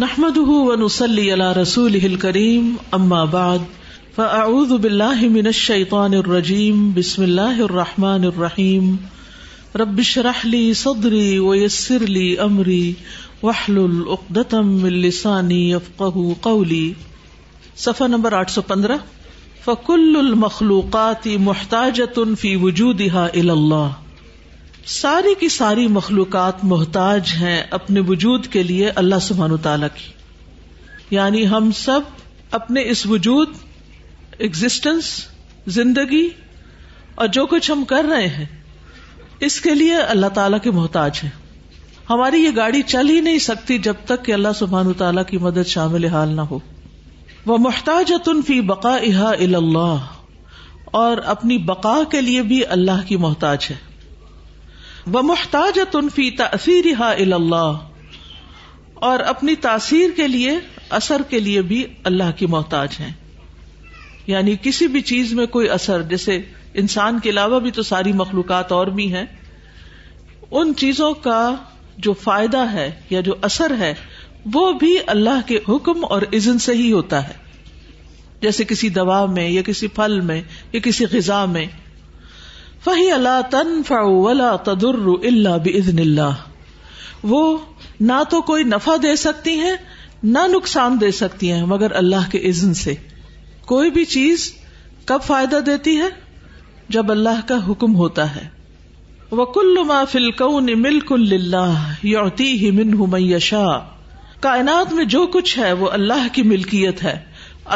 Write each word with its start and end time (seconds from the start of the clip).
نحمد 0.00 0.36
ونسلی 0.48 1.22
علی 1.32 1.44
رسول 1.60 1.96
ون 2.02 2.36
اما 2.98 3.22
بعد 3.32 3.64
فاعوذ 4.16 4.72
باللہ 4.82 5.26
من 5.30 5.46
الشیطان 5.46 6.14
الرجیم 6.14 6.88
بسم 6.94 7.22
اللہ 7.22 7.60
الرحمن 7.66 8.24
الرحیم 8.26 8.94
رب 9.82 10.00
شرح 10.12 10.40
لی 10.46 10.62
صدری 10.84 11.38
ویسر 11.38 12.06
لی 12.08 12.26
امری 12.48 12.92
وحل 13.42 13.78
العقدم 13.84 14.72
من 14.82 14.96
لسانی 15.02 15.60
یفقہ 15.72 16.26
قولی 16.48 16.82
صفحہ 17.84 18.06
نمبر 18.16 18.38
815 18.40 18.96
فکل 19.64 20.14
المخلوقات 20.24 21.26
محتاجت 21.50 22.18
فی 22.40 22.54
وجودها 22.64 23.20
الا 23.42 23.52
اللہ 23.60 24.01
ساری 24.90 25.34
کی 25.40 25.48
ساری 25.54 25.86
مخلوقات 25.94 26.64
محتاج 26.68 27.32
ہیں 27.40 27.62
اپنے 27.76 28.00
وجود 28.08 28.46
کے 28.52 28.62
لیے 28.62 28.90
اللہ 29.02 29.18
سبحان 29.22 29.56
تعالی 29.62 29.86
کی 29.94 31.14
یعنی 31.16 31.46
ہم 31.48 31.70
سب 31.76 32.00
اپنے 32.58 32.82
اس 32.90 33.04
وجود 33.06 33.48
ایگزٹینس 34.46 35.10
زندگی 35.76 36.28
اور 37.22 37.26
جو 37.36 37.44
کچھ 37.52 37.70
ہم 37.70 37.84
کر 37.88 38.04
رہے 38.10 38.26
ہیں 38.38 38.44
اس 39.48 39.60
کے 39.60 39.74
لیے 39.74 39.96
اللہ 40.14 40.28
تعالی 40.40 40.56
کے 40.62 40.70
محتاج 40.80 41.20
ہیں 41.22 41.30
ہماری 42.10 42.42
یہ 42.44 42.50
گاڑی 42.56 42.82
چل 42.94 43.10
ہی 43.10 43.20
نہیں 43.28 43.38
سکتی 43.46 43.78
جب 43.88 44.02
تک 44.06 44.24
کہ 44.24 44.32
اللہ 44.32 44.52
سبحان 44.58 44.86
و 44.86 44.92
تعالیٰ 45.04 45.24
کی 45.30 45.38
مدد 45.46 45.66
شامل 45.74 46.04
حال 46.14 46.34
نہ 46.36 46.40
ہو 46.50 46.58
وہ 47.46 47.58
محتاج 47.68 48.12
تن 48.24 48.42
فی 48.46 48.60
بقا 48.74 48.96
الا 48.98 49.56
اللہ 49.58 50.10
اور 51.04 51.18
اپنی 51.36 51.58
بقا 51.72 51.96
کے 52.10 52.20
لیے 52.20 52.42
بھی 52.52 52.62
اللہ 52.78 53.06
کی 53.08 53.16
محتاج 53.28 53.66
ہے 53.70 53.76
وہ 55.10 55.22
محتاج 55.24 55.78
تنفی 55.92 56.30
تاثیر 56.38 56.86
ہا 56.98 57.10
اللہ 57.10 57.78
اور 59.06 59.20
اپنی 59.30 59.54
تاثیر 59.62 60.10
کے 60.16 60.26
لیے 60.28 60.52
اثر 60.98 61.22
کے 61.28 61.40
لیے 61.40 61.62
بھی 61.70 61.84
اللہ 62.10 62.30
کی 62.38 62.46
محتاج 62.50 62.96
ہیں 63.00 63.10
یعنی 64.26 64.54
کسی 64.62 64.86
بھی 64.94 65.00
چیز 65.12 65.32
میں 65.34 65.46
کوئی 65.56 65.68
اثر 65.76 66.02
جیسے 66.10 66.38
انسان 66.82 67.18
کے 67.22 67.30
علاوہ 67.30 67.58
بھی 67.60 67.70
تو 67.78 67.82
ساری 67.82 68.12
مخلوقات 68.20 68.72
اور 68.72 68.86
بھی 68.98 69.12
ہیں 69.14 69.24
ان 70.60 70.72
چیزوں 70.78 71.12
کا 71.24 71.40
جو 72.06 72.12
فائدہ 72.22 72.64
ہے 72.72 72.90
یا 73.10 73.20
جو 73.28 73.34
اثر 73.50 73.72
ہے 73.78 73.92
وہ 74.54 74.70
بھی 74.78 74.96
اللہ 75.16 75.40
کے 75.46 75.58
حکم 75.68 76.04
اور 76.10 76.22
عزن 76.36 76.58
سے 76.66 76.72
ہی 76.74 76.90
ہوتا 76.92 77.26
ہے 77.28 77.32
جیسے 78.42 78.64
کسی 78.68 78.88
دوا 79.00 79.24
میں 79.34 79.48
یا 79.48 79.62
کسی 79.66 79.88
پھل 79.96 80.20
میں 80.30 80.40
یا 80.72 80.80
کسی 80.84 81.04
غذا 81.12 81.44
میں 81.56 81.66
فہی 82.84 83.10
اللہ 83.12 83.40
تن 83.50 83.82
فا 83.86 83.98
تدر 84.74 84.94
وہ 87.32 87.42
نہ 88.08 88.12
تو 88.30 88.40
کوئی 88.48 88.64
نفع 88.70 88.94
دے 89.02 89.14
سکتی 89.16 89.54
ہیں 89.58 89.74
نہ 90.36 90.38
نقصان 90.54 90.96
دے 91.00 91.10
سکتی 91.18 91.50
ہیں 91.52 91.64
مگر 91.72 91.90
اللہ 92.00 92.28
کے 92.30 92.52
سے 92.80 92.94
کوئی 93.72 93.90
بھی 93.98 94.04
چیز 94.14 94.50
کب 95.10 95.22
فائدہ 95.26 95.58
دیتی 95.66 95.96
ہے 96.00 96.08
جب 96.96 97.10
اللہ 97.10 97.40
کا 97.48 97.58
حکم 97.68 97.94
ہوتا 97.96 98.26
ہے 98.34 98.46
وہ 99.30 99.96
میشا 103.14 103.66
کائنات 104.48 104.92
میں 104.98 105.04
جو 105.16 105.26
کچھ 105.38 105.58
ہے 105.58 105.72
وہ 105.82 105.90
اللہ 106.00 106.26
کی 106.32 106.42
ملکیت 106.54 107.02
ہے 107.02 107.16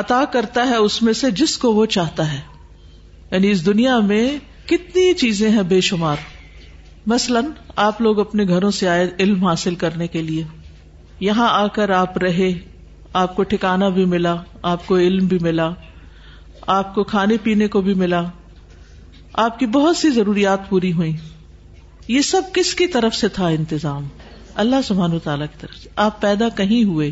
عطا 0.03 0.23
کرتا 0.33 0.69
ہے 0.71 0.77
اس 0.89 1.01
میں 1.09 1.12
سے 1.23 1.31
جس 1.43 1.57
کو 1.65 1.73
وہ 1.75 1.87
چاہتا 1.99 2.33
ہے 2.33 2.41
یعنی 3.31 3.51
اس 3.51 3.65
دنیا 3.67 3.99
میں 4.12 4.25
کتنی 4.70 5.12
چیزیں 5.20 5.48
ہیں 5.50 5.62
بے 5.72 5.81
شمار 5.89 6.22
مثلاً 7.12 7.50
آپ 7.83 8.00
لوگ 8.03 8.19
اپنے 8.20 8.45
گھروں 8.55 8.70
سے 8.78 8.89
آئے 8.89 9.09
علم 9.25 9.45
حاصل 9.47 9.75
کرنے 9.83 10.06
کے 10.14 10.22
لیے 10.31 10.42
یہاں 11.27 11.48
آ 11.59 11.67
کر 11.77 11.91
آپ 11.98 12.17
رہے 12.22 12.50
آپ 13.20 13.37
کو 13.37 13.42
ٹھکانا 13.53 13.89
بھی 13.98 14.05
ملا 14.14 14.34
آپ 14.70 14.87
کو 14.87 14.97
علم 14.98 15.27
بھی 15.27 15.39
ملا 15.42 15.69
آپ 16.78 16.94
کو 16.94 17.05
کھانے 17.14 17.37
پینے 17.42 17.69
کو 17.77 17.81
بھی 17.89 17.94
ملا 18.03 18.22
آپ 19.44 19.59
کی 19.59 19.66
بہت 19.78 19.97
سی 19.97 20.10
ضروریات 20.16 20.69
پوری 20.69 20.93
ہوئی 20.93 21.12
یہ 22.09 22.21
سب 22.32 22.53
کس 22.55 22.75
کی 22.81 22.87
طرف 22.99 23.15
سے 23.16 23.28
تھا 23.38 23.47
انتظام 23.60 24.06
اللہ 24.65 24.82
سبحان 24.84 25.12
و 25.12 25.19
تعالیٰ 25.28 25.47
کی 25.53 25.59
طرف 25.60 25.76
سے 25.82 25.88
آپ 26.09 26.21
پیدا 26.21 26.49
کہیں 26.56 26.82
ہوئے 26.93 27.10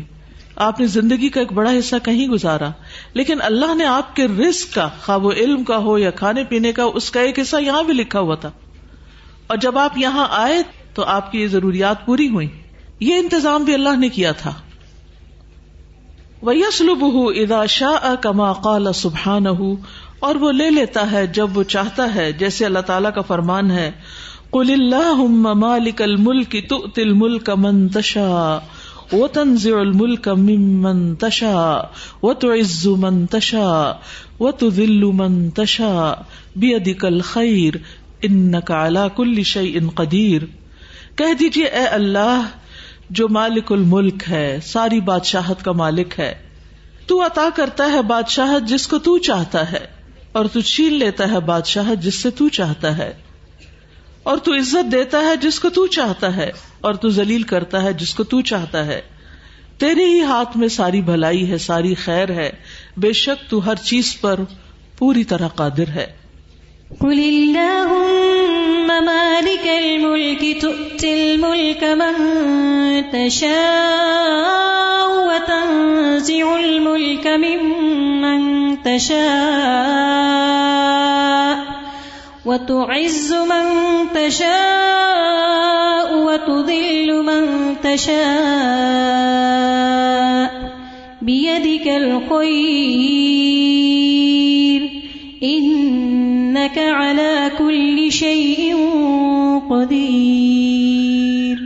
آپ 0.63 0.79
نے 0.79 0.85
زندگی 0.87 1.27
کا 1.35 1.39
ایک 1.39 1.51
بڑا 1.53 1.71
حصہ 1.77 1.95
کہیں 2.03 2.27
گزارا 2.27 2.69
لیکن 3.19 3.41
اللہ 3.47 3.73
نے 3.75 3.85
آپ 3.93 4.15
کے 4.15 4.27
رسک 4.27 4.73
کا 4.73 4.87
خواب 5.05 5.25
و 5.25 5.31
علم 5.31 5.63
کا 5.69 5.77
ہو 5.87 5.97
یا 5.97 6.11
کھانے 6.21 6.43
پینے 6.49 6.71
کا 6.73 6.83
اس 6.99 7.09
کا 7.11 7.21
ایک 7.29 7.39
حصہ 7.39 7.57
یہاں 7.61 7.81
بھی 7.87 7.93
لکھا 7.93 8.19
ہوا 8.27 8.35
تھا 8.45 8.51
اور 9.47 9.57
جب 9.65 9.77
آپ 9.77 9.97
یہاں 9.97 10.27
آئے 10.41 10.61
تو 10.93 11.03
آپ 11.15 11.31
کی 11.31 11.41
یہ 11.41 11.47
ضروریات 11.55 12.05
پوری 12.05 12.27
ہوئی 12.35 12.47
یہ 13.09 13.17
انتظام 13.23 13.63
بھی 13.63 13.73
اللہ 13.73 13.97
نے 14.03 14.09
کیا 14.19 14.31
تھا 14.41 14.51
ولوب 16.47 17.01
ہُو 17.13 17.27
ادا 17.41 17.65
شاہ 17.73 18.93
سبحان 18.95 19.47
اور 20.27 20.35
وہ 20.43 20.51
لے 20.61 20.69
لیتا 20.69 21.09
ہے 21.11 21.25
جب 21.37 21.57
وہ 21.57 21.63
چاہتا 21.75 22.07
ہے 22.15 22.31
جیسے 22.43 22.65
اللہ 22.65 22.85
تعالیٰ 22.91 23.13
کا 23.15 23.21
فرمان 23.29 23.71
ہے 23.77 23.89
کل 24.53 24.73
اللہ 24.73 25.89
کل 26.03 26.15
ملک 26.27 26.55
وہ 29.11 29.27
تنزی 29.33 29.71
الملک 29.79 30.27
تشا 31.19 31.65
و 32.27 32.33
تو 32.43 32.53
من 33.01 33.25
تشا 33.31 33.67
و 34.39 34.51
تو 34.59 34.69
دلو 34.77 35.11
منتشا 35.19 35.93
بے 36.59 36.73
عدقل 36.75 37.19
خیر 37.31 37.75
ان 38.27 38.37
نکالا 38.51 39.07
کل 39.17 39.41
شع 39.51 39.61
ان 39.73 39.89
قدیر 39.95 40.45
کہہ 41.17 41.33
دیجیے 41.39 41.65
اے 41.81 41.85
اللہ 41.97 42.45
جو 43.17 43.27
مالک 43.37 43.71
الملک 43.71 44.23
ہے 44.29 44.45
ساری 44.65 44.99
بادشاہت 45.11 45.63
کا 45.65 45.71
مالک 45.83 46.19
ہے 46.19 46.33
تو 47.07 47.21
عطا 47.25 47.47
کرتا 47.55 47.91
ہے 47.91 48.01
بادشاہت 48.07 48.67
جس 48.69 48.87
کو 48.87 48.97
تو 49.07 49.17
چاہتا 49.27 49.71
ہے 49.71 49.85
اور 50.39 50.45
تو 50.53 50.61
چھین 50.71 50.93
لیتا 50.99 51.29
ہے 51.31 51.39
بادشاہت 51.51 52.01
جس 52.03 52.19
سے 52.21 52.29
تو 52.39 52.47
چاہتا 52.59 52.97
ہے 52.97 53.11
اور 54.31 54.37
تو 54.45 54.53
عزت 54.59 54.91
دیتا 54.91 55.19
ہے 55.25 55.35
جس 55.41 55.59
کو 55.59 55.69
تو 55.73 55.85
چاہتا 55.97 56.35
ہے 56.35 56.49
اور 56.87 56.97
تو 57.03 57.09
ذلیل 57.17 57.43
کرتا 57.49 57.81
ہے 57.83 57.91
جس 57.99 58.13
کو 58.17 58.23
تو 58.31 58.39
چاہتا 58.49 58.85
ہے 58.87 58.99
تیرے 59.83 60.03
ہی 60.09 60.19
ہاتھ 60.31 60.57
میں 60.63 60.67
ساری 60.73 61.01
بھلائی 61.07 61.49
ہے 61.51 61.57
ساری 61.67 61.93
خیر 62.01 62.33
ہے 62.39 62.49
بے 63.05 63.11
شک 63.21 63.49
تو 63.53 63.59
ہر 63.67 63.81
چیز 63.89 64.11
پر 64.25 64.43
پوری 64.99 65.23
طرح 65.31 65.47
قادر 65.63 65.95
ہے 65.95 66.05
وتعز 82.47 83.29
من 83.49 83.67
من 83.75 84.09
تشاء 84.15 86.09
وتذل 86.25 87.39
تشاء 87.83 90.49
بيدك 91.29 91.87
الخير 91.93 94.85
إنك 95.43 96.83
على 96.89 97.57
كل 97.57 98.05
شيء 98.19 98.69
قدير 99.71 101.65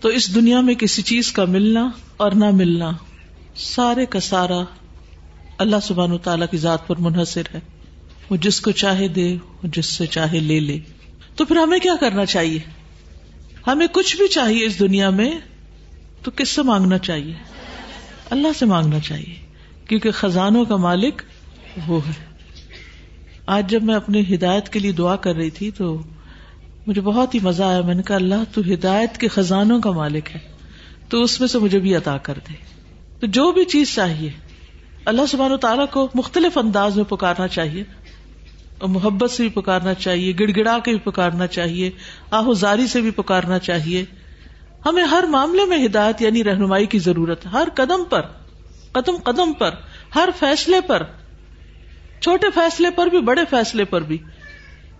تو 0.00 0.08
اس 0.08 0.30
دنیا 0.38 0.60
میں 0.70 0.74
کسی 0.84 1.02
چیز 1.12 1.32
کا 1.38 1.44
ملنا 1.54 1.84
اور 2.24 2.30
نہ 2.44 2.50
ملنا 2.64 2.90
سارے 3.68 4.04
کا 4.16 4.20
سارا 4.32 4.60
اللہ 5.66 5.80
سبحانہ 5.88 6.12
و 6.14 6.18
تعالیٰ 6.28 6.46
کی 6.50 6.58
ذات 6.68 6.82
پر 6.88 6.98
منحصر 7.08 7.46
ہے 7.54 7.60
وہ 8.30 8.36
جس 8.46 8.60
کو 8.60 8.70
چاہے 8.84 9.06
دے 9.16 9.26
وہ 9.62 9.68
جس 9.74 9.86
سے 9.96 10.06
چاہے 10.14 10.38
لے 10.46 10.58
لے 10.60 10.78
تو 11.36 11.44
پھر 11.44 11.56
ہمیں 11.56 11.78
کیا 11.82 11.92
کرنا 12.00 12.24
چاہیے 12.26 12.58
ہمیں 13.66 13.86
کچھ 13.92 14.16
بھی 14.16 14.26
چاہیے 14.36 14.64
اس 14.66 14.78
دنیا 14.78 15.10
میں 15.20 15.30
تو 16.22 16.30
کس 16.36 16.48
سے 16.54 16.62
مانگنا 16.70 16.98
چاہیے 17.08 17.34
اللہ 18.36 18.58
سے 18.58 18.66
مانگنا 18.72 18.98
چاہیے 19.08 19.34
کیونکہ 19.88 20.10
خزانوں 20.20 20.64
کا 20.70 20.76
مالک 20.84 21.22
وہ 21.86 22.00
ہے 22.08 22.12
آج 23.56 23.68
جب 23.70 23.82
میں 23.90 23.94
اپنے 23.94 24.20
ہدایت 24.32 24.68
کے 24.72 24.78
لیے 24.78 24.92
دعا 25.00 25.14
کر 25.26 25.34
رہی 25.36 25.50
تھی 25.58 25.70
تو 25.76 25.96
مجھے 26.86 27.00
بہت 27.02 27.34
ہی 27.34 27.38
مزہ 27.42 27.62
آیا 27.62 27.80
میں 27.90 27.94
نے 27.94 28.02
کہا 28.06 28.16
اللہ 28.16 28.42
تو 28.54 28.60
ہدایت 28.72 29.18
کے 29.20 29.28
خزانوں 29.36 29.80
کا 29.82 29.90
مالک 30.00 30.30
ہے 30.34 30.38
تو 31.10 31.20
اس 31.22 31.38
میں 31.40 31.48
سے 31.48 31.58
مجھے 31.58 31.78
بھی 31.86 31.94
عطا 31.96 32.16
کر 32.28 32.38
دے 32.48 32.54
تو 33.20 33.26
جو 33.38 33.50
بھی 33.52 33.64
چیز 33.74 33.94
چاہیے 33.94 34.30
اللہ 35.12 35.26
سبحانہ 35.30 35.54
و 35.54 35.56
تعالیٰ 35.64 35.84
کو 35.90 36.06
مختلف 36.14 36.58
انداز 36.58 36.96
میں 36.96 37.04
پکارنا 37.10 37.46
چاہیے 37.56 37.82
اور 38.78 38.88
محبت 38.94 39.30
سے 39.30 39.42
بھی 39.42 39.50
پکارنا 39.60 39.92
چاہیے 40.04 40.32
گڑ 40.40 40.50
گڑا 40.56 40.78
کے 40.84 40.90
بھی 40.92 40.98
پکارنا 41.10 41.46
چاہیے 41.56 41.90
آہوزاری 42.38 42.86
سے 42.94 43.00
بھی 43.00 43.10
پکارنا 43.20 43.58
چاہیے 43.68 44.04
ہمیں 44.86 45.02
ہر 45.10 45.24
معاملے 45.30 45.64
میں 45.68 45.84
ہدایت 45.84 46.22
یعنی 46.22 46.42
رہنمائی 46.44 46.86
کی 46.94 46.98
ضرورت 47.06 47.46
ہے 47.46 47.50
ہر 47.50 47.68
قدم 47.76 48.04
پر 48.10 48.26
قدم 48.92 49.16
قدم 49.30 49.52
پر 49.58 49.74
ہر 50.14 50.28
فیصلے 50.38 50.80
پر 50.86 51.02
چھوٹے 52.20 52.50
فیصلے 52.54 52.90
پر 52.96 53.06
بھی 53.14 53.20
بڑے 53.22 53.42
فیصلے 53.50 53.84
پر 53.90 54.02
بھی 54.10 54.16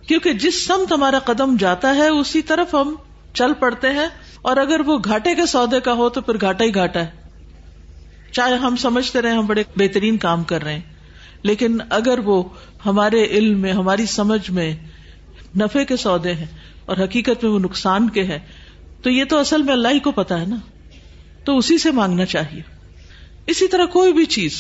کیونکہ 0.08 0.32
جس 0.44 0.64
سمت 0.67 0.93
ہمارا 0.93 1.19
قدم 1.31 1.55
جاتا 1.61 1.94
ہے 1.96 2.08
اسی 2.19 2.43
طرف 2.50 2.75
ہم 2.75 2.94
چل 3.38 3.52
پڑتے 3.61 3.90
ہیں 3.99 4.06
اور 4.50 4.56
اگر 4.64 4.81
وہ 4.87 4.99
گھاٹے 5.06 5.34
کے 5.34 5.46
سودے 5.52 5.81
کا 5.88 5.93
ہو 6.02 6.08
تو 6.08 6.20
پھر 6.26 6.40
گھاٹا 6.40 6.64
ہی 6.64 6.75
گھاٹا 6.75 7.00
ہے 7.05 7.25
چاہے 8.32 8.56
ہم 8.67 8.76
سمجھتے 8.87 9.23
رہے 9.23 9.34
ہم 9.37 9.46
بڑے 9.46 9.62
بہترین 9.78 10.17
کام 10.28 10.43
کر 10.52 10.62
رہے 10.62 10.73
ہیں 10.75 10.96
لیکن 11.49 11.79
اگر 11.99 12.19
وہ 12.25 12.43
ہمارے 12.85 13.25
علم 13.25 13.61
میں 13.61 13.73
ہماری 13.73 14.06
سمجھ 14.15 14.50
میں 14.59 14.73
نفے 15.61 15.85
کے 15.85 15.97
سودے 15.97 16.33
ہیں 16.35 16.47
اور 16.87 16.97
حقیقت 17.05 17.44
میں 17.44 17.50
وہ 17.53 17.59
نقصان 17.59 18.09
کے 18.17 18.23
ہیں 18.25 18.38
تو 19.03 19.11
یہ 19.11 19.25
تو 19.31 19.38
اصل 19.41 19.62
میں 19.62 19.73
اللہ 19.73 19.94
ہی 19.94 19.99
کو 20.00 20.11
پتا 20.12 20.41
ہے 20.41 20.47
نا 20.47 20.56
تو 21.44 21.56
اسی 21.59 21.79
سے 21.79 21.91
مانگنا 22.00 22.25
چاہیے 22.27 22.61
اسی 23.55 23.69
طرح 23.69 23.87
کوئی 23.93 24.12
بھی 24.12 24.25
چیز 24.37 24.53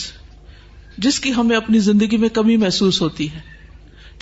جس 1.04 1.18
کی 1.20 1.32
ہمیں 1.36 1.56
اپنی 1.56 1.78
زندگی 1.86 2.16
میں 2.16 2.28
کمی 2.34 2.56
محسوس 2.56 3.00
ہوتی 3.02 3.26
ہے 3.32 3.40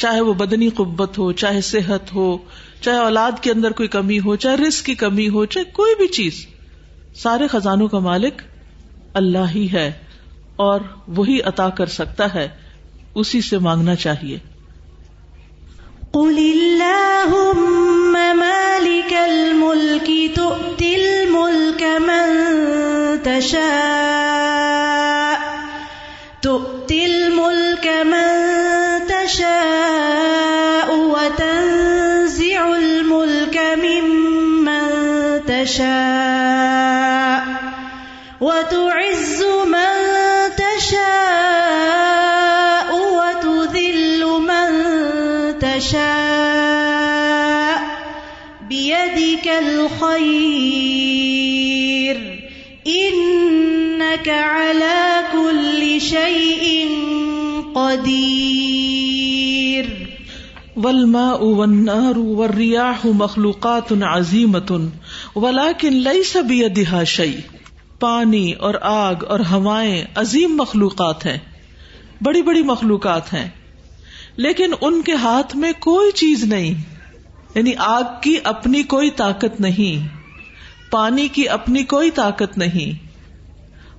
چاہے 0.02 0.20
وہ 0.28 0.32
بدنی 0.34 0.68
قبت 0.76 1.18
ہو 1.18 1.30
چاہے 1.42 1.60
صحت 1.70 2.12
ہو 2.14 2.36
چاہے 2.80 2.98
اولاد 2.98 3.42
کے 3.42 3.50
اندر 3.50 3.72
کوئی 3.80 3.88
کمی 3.88 4.18
ہو 4.20 4.34
چاہے 4.44 4.56
رسک 4.66 4.86
کی 4.86 4.94
کمی 5.02 5.28
ہو 5.34 5.44
چاہے 5.54 5.64
کوئی 5.72 5.94
بھی 5.98 6.06
چیز 6.16 6.44
سارے 7.22 7.46
خزانوں 7.50 7.88
کا 7.88 7.98
مالک 8.08 8.42
اللہ 9.22 9.54
ہی 9.54 9.66
ہے 9.72 9.90
اور 10.64 10.80
وہی 11.16 11.40
عطا 11.50 11.68
کر 11.78 11.86
سکتا 12.00 12.32
ہے 12.34 12.46
اسی 13.22 13.40
سے 13.48 13.58
مانگنا 13.66 13.94
چاہیے 14.04 14.38
امکل 17.36 18.02
ملکی 19.58 20.26
تو 20.34 20.52
تل 20.78 21.06
ملکم 21.30 22.10
تشا 23.24 23.68
تو 26.46 26.58
تل 26.88 27.18
ملکم 27.36 28.14
تشاطل 29.08 29.62
ملک 33.10 33.56
مشا 35.48 36.13
الخير 49.52 52.20
إنك 52.86 54.28
على 54.28 55.22
كل 55.32 56.00
شيء 56.00 56.88
قدير 57.74 59.88
والماء 60.76 61.44
والنار 61.44 62.18
والرياح 62.18 63.06
مخلوقات 63.22 63.92
عظيمة 63.92 64.88
ولكن 65.34 65.92
ليس 66.12 66.36
بيدها 66.36 67.04
شيء 67.16 67.38
پانی 68.04 68.54
اور 68.66 68.74
آگ 68.90 69.22
اور 69.34 69.40
ہوائیں 69.50 69.96
عظیم 70.22 70.54
مخلوقات 70.56 71.18
ہیں 71.26 71.36
بڑی 72.26 72.40
بڑی 72.48 72.62
مخلوقات 72.70 73.26
ہیں 73.34 73.44
لیکن 74.46 74.72
ان 74.88 74.96
کے 75.02 75.12
ہاتھ 75.24 75.54
میں 75.64 75.70
کوئی 75.86 76.08
چیز 76.22 76.42
نہیں 76.52 76.74
یعنی 77.54 77.72
آگ 77.86 78.14
کی 78.22 78.36
اپنی 78.52 78.82
کوئی 78.92 79.10
طاقت 79.22 79.60
نہیں 79.60 80.06
پانی 80.92 81.26
کی 81.36 81.48
اپنی 81.58 81.82
کوئی 81.92 82.10
طاقت 82.14 82.56
نہیں 82.58 83.02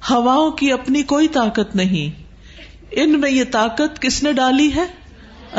ہوا 0.10 0.36
کوئی 1.12 1.28
طاقت 1.38 1.76
نہیں 1.76 2.24
ان 3.04 3.20
میں 3.22 3.30
یہ 3.32 3.44
طاقت 3.52 4.02
کس 4.02 4.22
نے 4.24 4.30
نے 4.30 4.34
ڈالی 4.36 4.70
ہے 4.76 4.86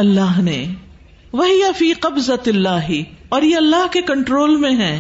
اللہ 0.02 0.38
اللہ 0.44 1.32
وہی 1.40 3.06
اور 3.28 3.43
یہ 3.43 3.56
اللہ 3.56 3.87
کے 3.93 4.02
کنٹرول 4.10 4.56
میں 4.66 4.75
ہے 4.78 4.94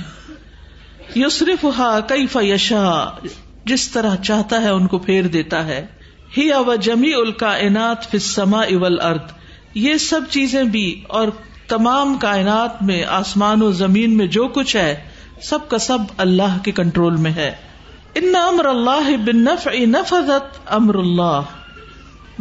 یوسرف 1.14 1.60
صرف 1.64 1.78
ہا 1.78 1.90
کئی 2.14 2.26
فیشا 2.32 2.82
جس 3.72 3.88
طرح 3.90 4.16
چاہتا 4.30 4.62
ہے 4.62 4.68
ان 4.78 4.86
کو 4.94 4.98
پھیر 5.08 5.26
دیتا 5.36 5.64
ہے 5.66 5.84
ہی 6.36 6.50
او 6.52 6.74
جمی 6.88 7.12
الکا 7.22 7.54
انعت 7.68 8.10
فما 8.34 8.62
اول 8.62 9.00
ارد 9.10 9.30
یہ 9.86 9.96
سب 10.10 10.30
چیزیں 10.38 10.62
بھی 10.76 10.86
اور 11.20 11.28
تمام 11.68 12.14
کائنات 12.22 12.82
میں 12.88 13.02
آسمان 13.20 13.62
و 13.62 13.70
زمین 13.78 14.16
میں 14.16 14.26
جو 14.34 14.46
کچھ 14.58 14.74
ہے 14.76 14.90
سب 15.46 15.68
کا 15.68 15.78
سب 15.86 16.02
اللہ 16.24 16.58
کے 16.64 16.72
کنٹرول 16.80 17.16
میں 17.24 17.30
ہے 17.38 17.48
ان 18.20 18.36
امر 18.42 18.64
اللہ 18.72 19.08
بن 19.24 19.42
نف 19.44 19.66
امر 20.76 20.94
اللہ 21.04 21.50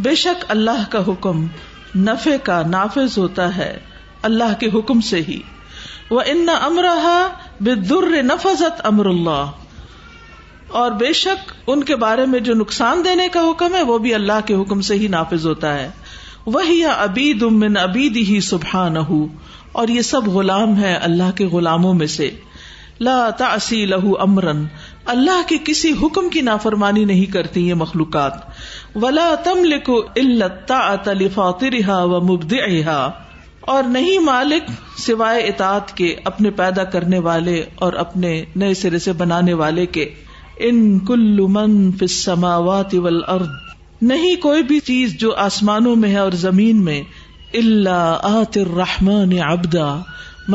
بے 0.07 0.13
شک 0.25 0.45
اللہ 0.55 0.83
کا 0.89 1.01
حکم 1.07 1.45
نفے 2.11 2.37
کا 2.43 2.61
نافذ 2.69 3.17
ہوتا 3.17 3.55
ہے 3.57 3.73
اللہ 4.29 4.53
کے 4.59 4.69
حکم 4.73 5.01
سے 5.09 5.21
ہی 5.27 5.41
وہ 6.09 6.21
ان 6.33 6.47
امرا 6.61 6.93
بدر 7.67 8.07
نفذت 8.31 8.81
امر 8.93 9.05
اللہ 9.15 9.51
اور 10.81 10.91
بے 11.03 11.11
شک 11.23 11.51
ان 11.73 11.83
کے 11.89 11.95
بارے 12.05 12.25
میں 12.35 12.39
جو 12.49 12.53
نقصان 12.63 13.03
دینے 13.05 13.27
کا 13.33 13.41
حکم 13.49 13.75
ہے 13.75 13.81
وہ 13.91 13.97
بھی 14.05 14.13
اللہ 14.15 14.45
کے 14.45 14.55
حکم 14.61 14.81
سے 14.91 14.95
ہی 15.03 15.07
نافذ 15.17 15.45
ہوتا 15.47 15.73
ہے 15.79 15.89
وہی 16.53 16.83
ابی 16.93 17.31
من 17.51 17.77
ابید 17.77 18.17
ہی 18.29 18.39
سبحان 18.47 18.97
اور 19.03 19.87
یہ 19.93 20.01
سب 20.09 20.25
غلام 20.33 20.75
ہے 20.79 20.93
اللہ 21.07 21.31
کے 21.35 21.45
غلاموں 21.51 21.93
میں 22.01 22.07
سے 22.15 22.29
لہ 23.07 23.95
امرن 24.25 24.63
اللہ 25.13 25.41
کے 25.47 25.57
کسی 25.69 25.91
حکم 26.01 26.29
کی 26.33 26.41
نافرمانی 26.49 27.05
نہیں 27.05 27.31
کرتی 27.33 27.67
یہ 27.69 27.73
مخلوقات 27.81 28.33
ولا 29.01 29.33
تم 29.43 29.63
لکھو 29.73 29.95
ولافاط 30.17 31.63
رہا 31.77 31.97
و 32.03 32.21
مبد 32.29 32.53
احا 32.67 32.99
اور 33.73 33.83
نہیں 33.97 34.19
مالک 34.29 34.69
سوائے 35.05 35.41
اطاط 35.47 35.91
کے 36.01 36.15
اپنے 36.33 36.49
پیدا 36.63 36.83
کرنے 36.95 37.19
والے 37.29 37.61
اور 37.85 37.93
اپنے 38.07 38.41
نئے 38.55 38.73
سرے 38.83 38.99
سے 39.07 39.13
بنانے 39.23 39.53
والے 39.65 39.85
کے 39.97 40.09
ان 40.69 40.87
کل 41.07 41.39
من 41.59 41.79
والارض 42.39 43.64
نہیں 44.01 44.35
کوئی 44.41 44.63
بھی 44.69 44.79
چیز 44.85 45.13
جو 45.19 45.33
آسمانوں 45.41 45.95
میں 45.95 46.09
ہے 46.11 46.17
اور 46.17 46.31
زمین 46.39 46.83
میں 46.85 47.01
اللہ 47.57 48.17
آت 48.29 48.57
رحمان 48.77 49.37
ابدا 49.47 49.85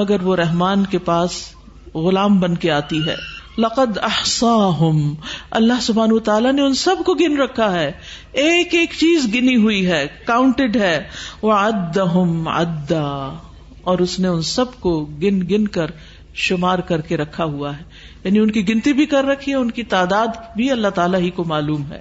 مگر 0.01 0.23
وہ 0.23 0.35
رحمان 0.37 0.85
کے 0.91 0.99
پاس 1.05 1.37
غلام 1.95 2.39
بن 2.41 2.57
کے 2.65 2.71
آتی 2.71 3.01
ہے 3.07 3.15
لقد 3.65 3.99
احسا 4.11 4.53
اللہ 5.57 5.81
سبحان 5.83 6.19
تعالیٰ 6.25 6.53
نے 6.53 6.63
ان 6.63 6.75
سب 6.83 7.03
کو 7.07 7.15
گن 7.21 7.41
رکھا 7.41 7.73
ہے 7.73 7.91
ایک 8.45 8.75
ایک 8.75 8.93
چیز 8.99 9.27
گنی 9.35 9.57
ہوئی 9.63 9.87
ہے 9.87 10.07
کاؤنٹڈ 10.27 10.77
ہے 10.81 10.99
وہ 11.43 11.53
ادا 11.53 12.05
ہم 12.15 12.49
اور 13.91 13.99
اس 14.05 14.19
نے 14.21 14.29
ان 14.29 14.43
سب 14.55 14.81
کو 14.81 14.95
گن 15.23 15.41
گن 15.51 15.67
کر 15.79 15.91
شمار 16.49 16.79
کر 16.89 17.01
کے 17.09 17.17
رکھا 17.17 17.45
ہوا 17.55 17.77
ہے 17.79 17.83
یعنی 18.25 18.39
ان 18.39 18.51
کی 18.51 18.69
گنتی 18.69 18.93
بھی 19.01 19.07
کر 19.15 19.25
رکھی 19.33 19.53
ہے 19.53 19.57
ان 19.57 19.71
کی 19.79 19.83
تعداد 19.97 20.37
بھی 20.57 20.71
اللہ 20.71 20.89
تعالیٰ 21.01 21.21
ہی 21.21 21.31
کو 21.41 21.45
معلوم 21.55 21.83
ہے 21.93 22.01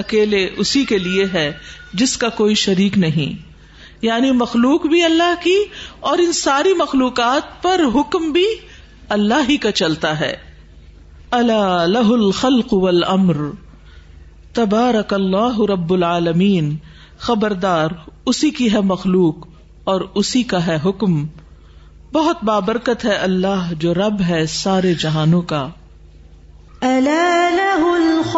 اکیلے 0.00 0.46
اسی 0.64 0.84
کے 0.90 0.98
لیے 0.98 1.24
ہے 1.32 1.50
جس 2.02 2.16
کا 2.18 2.28
کوئی 2.36 2.54
شریک 2.66 2.96
نہیں 2.98 3.50
یعنی 4.02 4.30
مخلوق 4.36 4.86
بھی 4.92 5.02
اللہ 5.04 5.34
کی 5.42 5.56
اور 6.10 6.18
ان 6.18 6.32
ساری 6.38 6.72
مخلوقات 6.78 7.62
پر 7.62 7.84
حکم 7.94 8.30
بھی 8.38 8.44
اللہ 9.16 9.48
ہی 9.48 9.56
کا 9.66 9.72
چلتا 9.80 10.18
ہے 10.20 10.34
اللہ 11.38 12.10
الخل 12.14 12.60
قبل 12.70 13.04
امر 13.08 13.36
تبارک 14.54 15.14
اللہ 15.14 15.60
رب 15.70 15.92
العالمین 15.92 16.74
خبردار 17.26 17.90
اسی 18.32 18.50
کی 18.58 18.72
ہے 18.72 18.80
مخلوق 18.94 19.46
اور 19.92 20.00
اسی 20.22 20.42
کا 20.50 20.66
ہے 20.66 20.76
حکم 20.84 21.24
بہت 22.12 22.42
بابرکت 22.44 23.04
ہے 23.04 23.14
اللہ 23.28 23.72
جو 23.80 23.94
رب 23.94 24.20
ہے 24.28 24.44
سارے 24.56 24.92
جہانوں 25.04 25.40
کا 25.52 25.66
فلاح 26.82 28.32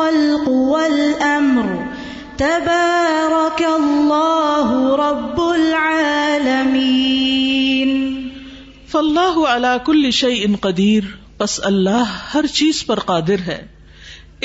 الاک 9.50 9.88
الش 9.90 10.24
ان 10.30 10.56
قدیر 10.66 11.02
بس 11.38 11.58
اللہ 11.68 12.12
ہر 12.34 12.46
چیز 12.52 12.84
پر 12.86 12.98
قادر 13.12 13.40
ہے 13.46 13.60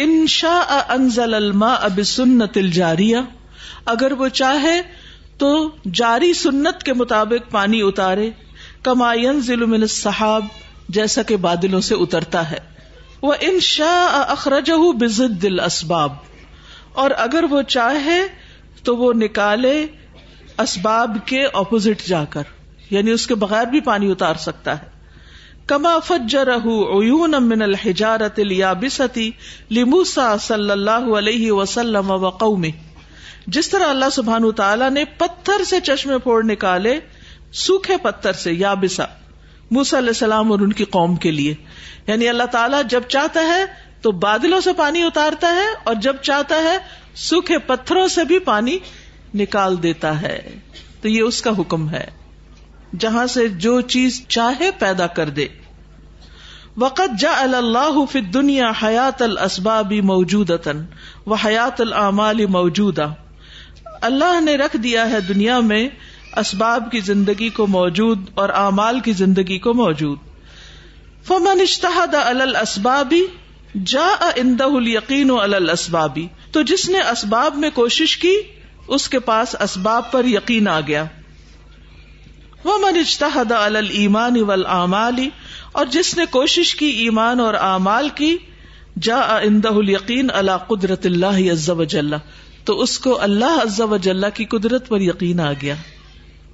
ان 0.03 0.15
شاء 0.35 0.77
انزل 0.95 1.33
الماء 1.33 1.75
الما 1.89 2.45
اب 2.45 2.57
اگر 3.95 4.11
وہ 4.21 4.27
چاہے 4.41 4.79
تو 5.43 5.51
جاری 6.01 6.33
سنت 6.45 6.83
کے 6.83 6.93
مطابق 7.03 7.51
پانی 7.51 7.81
اتارے 7.91 8.29
کمائن 8.89 9.39
ضلع 9.51 9.65
من 9.75 9.85
صاحب 10.01 10.45
جیسا 10.99 11.21
کہ 11.31 11.35
بادلوں 11.47 11.79
سے 11.91 11.95
اترتا 12.05 12.49
ہے 12.51 12.57
وہ 13.21 13.33
انش 13.47 13.71
اخرجہ 13.85 14.91
بزد 14.99 15.41
دل 15.41 15.59
اسباب 15.59 16.11
اور 17.01 17.11
اگر 17.25 17.43
وہ 17.49 17.61
چاہے 17.75 18.19
تو 18.83 18.95
وہ 18.97 19.11
نکالے 19.15 19.73
اسباب 20.63 21.17
کے 21.25 21.43
اپوزٹ 21.61 22.05
جا 22.07 22.23
کر 22.35 22.51
یعنی 22.91 23.11
اس 23.11 23.25
کے 23.27 23.35
بغیر 23.43 23.67
بھی 23.73 23.79
پانی 23.89 24.11
اتار 24.11 24.35
سکتا 24.45 24.77
ہے 24.77 24.97
کما 25.71 25.95
عیون 26.67 27.43
من 27.47 27.61
الحجارت 27.61 28.39
الیابستی 28.45 29.29
لموسا 29.79 30.35
صلی 30.47 30.71
اللہ 30.71 31.13
علیہ 31.17 31.51
وسلم 31.51 32.13
میں 32.61 32.71
جس 33.57 33.69
طرح 33.69 33.89
اللہ 33.89 34.09
سبحان 34.11 34.49
تعالیٰ 34.57 34.89
نے 34.91 35.03
پتھر 35.17 35.63
سے 35.69 35.79
چشمے 35.89 36.17
پھوڑ 36.25 36.43
نکالے 36.43 36.99
سوکھے 37.65 37.97
پتھر 38.03 38.33
سے 38.45 38.53
یا 38.53 38.73
بسا 38.81 39.05
موسا 39.71 39.97
علیہ 39.97 40.13
السلام 40.15 40.51
اور 40.51 40.59
ان 40.65 40.71
کی 40.77 40.85
قوم 40.95 41.15
کے 41.25 41.31
لیے 41.31 41.53
یعنی 42.07 42.29
اللہ 42.29 42.47
تعالیٰ 42.51 42.81
جب 42.89 43.03
چاہتا 43.15 43.39
ہے 43.47 43.63
تو 44.01 44.11
بادلوں 44.25 44.59
سے 44.67 44.73
پانی 44.77 45.01
اتارتا 45.03 45.47
ہے 45.55 45.65
اور 45.91 45.95
جب 46.05 46.21
چاہتا 46.29 46.61
ہے 46.63 46.77
سوکھے 47.25 47.57
پتھروں 47.67 48.07
سے 48.15 48.23
بھی 48.31 48.39
پانی 48.49 48.77
نکال 49.41 49.81
دیتا 49.83 50.21
ہے 50.21 50.39
تو 51.01 51.07
یہ 51.07 51.21
اس 51.21 51.41
کا 51.41 51.51
حکم 51.59 51.89
ہے 51.89 52.05
جہاں 52.99 53.25
سے 53.37 53.47
جو 53.65 53.79
چیز 53.95 54.21
چاہے 54.35 54.69
پیدا 54.79 55.07
کر 55.19 55.29
دے 55.39 55.47
وقت 56.83 57.19
جا 57.19 57.31
اللہ 57.41 58.03
فی 58.11 58.21
دنیا 58.37 58.71
حیات 58.83 59.21
الاسبابی 59.21 60.01
موجود 60.09 60.49
و 60.55 61.33
حیات 61.45 61.81
العمال 61.81 62.45
موجودہ 62.57 63.07
اللہ 64.09 64.39
نے 64.41 64.55
رکھ 64.57 64.77
دیا 64.83 65.09
ہے 65.11 65.19
دنیا 65.27 65.59
میں 65.71 65.87
اسباب 66.39 66.83
کی 66.91 66.99
زندگی 67.07 67.47
کو 67.55 67.65
موجود 67.75 68.29
اور 68.41 68.49
اعمال 68.57 68.99
کی 69.07 69.13
زندگی 69.21 69.57
کو 69.63 69.73
موجود 69.79 70.17
فمن 71.29 71.47
وم 71.47 71.61
نشتاح 71.61 72.99
جا 73.93 74.05
اندہ 74.35 74.67
یقین 74.89 75.31
اسبابی 75.71 76.25
تو 76.51 76.61
جس 76.69 76.87
نے 76.93 77.01
اسباب 77.09 77.57
میں 77.65 77.69
کوشش 77.73 78.15
کی 78.23 78.33
اس 78.99 79.07
کے 79.15 79.19
پاس 79.27 79.55
اسباب 79.67 80.11
پر 80.11 80.25
یقین 80.35 80.67
آ 80.67 80.79
گیا 80.91 81.03
وہ 82.63 82.77
من 82.85 82.97
ایمان 83.99 84.39
اول 84.47 84.65
امالی 84.79 85.27
اور 85.81 85.91
جس 85.97 86.15
نے 86.17 86.25
کوشش 86.37 86.73
کی 86.75 86.87
ایمان 87.03 87.39
اور 87.49 87.53
اعمال 87.73 88.09
کی 88.21 88.35
جا 89.09 89.19
اندہ 89.37 89.77
یقین 89.91 90.31
اللہ 90.41 90.65
قدرت 90.73 91.05
اللہ 91.05 92.17
تو 92.69 92.79
اس 92.81 92.97
کو 93.05 93.21
اللہ 93.29 93.59
اجزو 93.61 93.95
جلح 94.09 94.29
کی 94.39 94.45
قدرت 94.57 94.87
پر 94.89 95.01
یقین 95.13 95.39
آ 95.39 95.53
گیا 95.61 95.75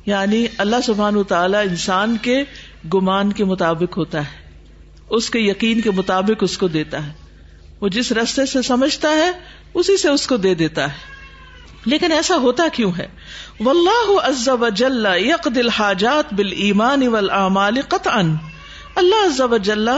یعنی 0.08 0.46
اللہ 0.64 0.82
سبحان 0.86 1.22
تعالی 1.34 1.58
انسان 1.58 2.16
کے 2.28 2.44
گمان 2.94 3.32
کے 3.38 3.46
مطابق 3.52 3.98
ہوتا 3.98 4.20
ہے 4.32 4.44
اس 5.18 5.30
کے 5.36 5.40
یقین 5.40 5.82
کے 5.86 5.92
مطابق 6.00 6.44
اس 6.48 6.58
کو 6.58 6.68
دیتا 6.76 7.06
ہے 7.06 7.12
وہ 7.82 7.88
جس 7.96 8.12
رستے 8.20 8.46
سے 8.52 8.62
سمجھتا 8.68 9.12
ہے 9.20 9.30
اسی 9.82 9.98
سے 10.02 10.10
اس 10.18 10.26
کو 10.28 10.38
دے 10.46 10.54
دیتا 10.62 10.86
ہے 10.92 11.14
لیکن 11.94 12.12
ایسا 12.12 12.36
ہوتا 12.44 12.68
کیوں 12.74 12.92
ہے 12.98 13.08
واللہ 13.66 14.12
عز 14.28 14.48
و 14.60 14.70
جل 14.84 15.06
یقد 15.24 15.58
الحاجات 15.64 16.34
بالایمان 16.40 17.08
والاعمال 17.18 17.82
قطعا 17.90 18.22
اللہ 19.02 19.26
عز 19.26 19.42
و 19.52 19.58
جل 19.70 19.90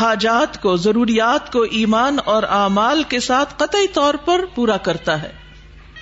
حاجات 0.00 0.60
کو 0.62 0.76
ضروریات 0.84 1.52
کو 1.52 1.62
ایمان 1.80 2.16
اور 2.34 2.42
اعمال 2.60 3.02
کے 3.08 3.20
ساتھ 3.30 3.54
قطعی 3.58 3.86
طور 4.00 4.14
پر 4.24 4.44
پورا 4.54 4.76
کرتا 4.88 5.20
ہے 5.22 5.32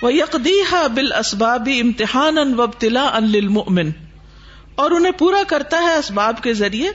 وہ 0.03 0.11
یقدی 0.13 0.53
حا 0.71 0.79
بل 0.95 1.11
اسباب 1.17 1.67
امتحان 1.73 2.37
ان 2.37 2.53
وبتلا 2.59 3.03
ان 3.17 3.27
انمومن 3.41 3.89
اور 4.85 4.91
انہیں 4.91 5.11
پورا 5.17 5.41
کرتا 5.47 5.77
ہے 5.83 5.93
اسباب 5.97 6.41
کے 6.43 6.53
ذریعے 6.61 6.89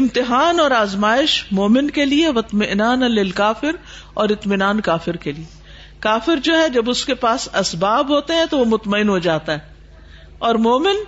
امتحان 0.00 0.60
اور 0.64 0.70
آزمائش 0.76 1.32
مومن 1.60 1.88
کے 1.96 2.04
لیے 2.10 2.28
وطمینان 2.36 3.02
ال 3.02 3.30
کافر 3.40 3.76
اور 4.24 4.34
اطمینان 4.34 4.80
کافر 4.90 5.16
کے 5.24 5.32
لیے 5.38 5.44
کافر 6.06 6.38
جو 6.48 6.58
ہے 6.58 6.68
جب 6.76 6.90
اس 6.90 7.04
کے 7.08 7.14
پاس 7.24 7.48
اسباب 7.62 8.08
ہوتے 8.14 8.34
ہیں 8.40 8.44
تو 8.50 8.58
وہ 8.58 8.64
مطمئن 8.74 9.08
ہو 9.14 9.18
جاتا 9.26 9.54
ہے 9.58 9.98
اور 10.50 10.60
مومن 10.68 11.02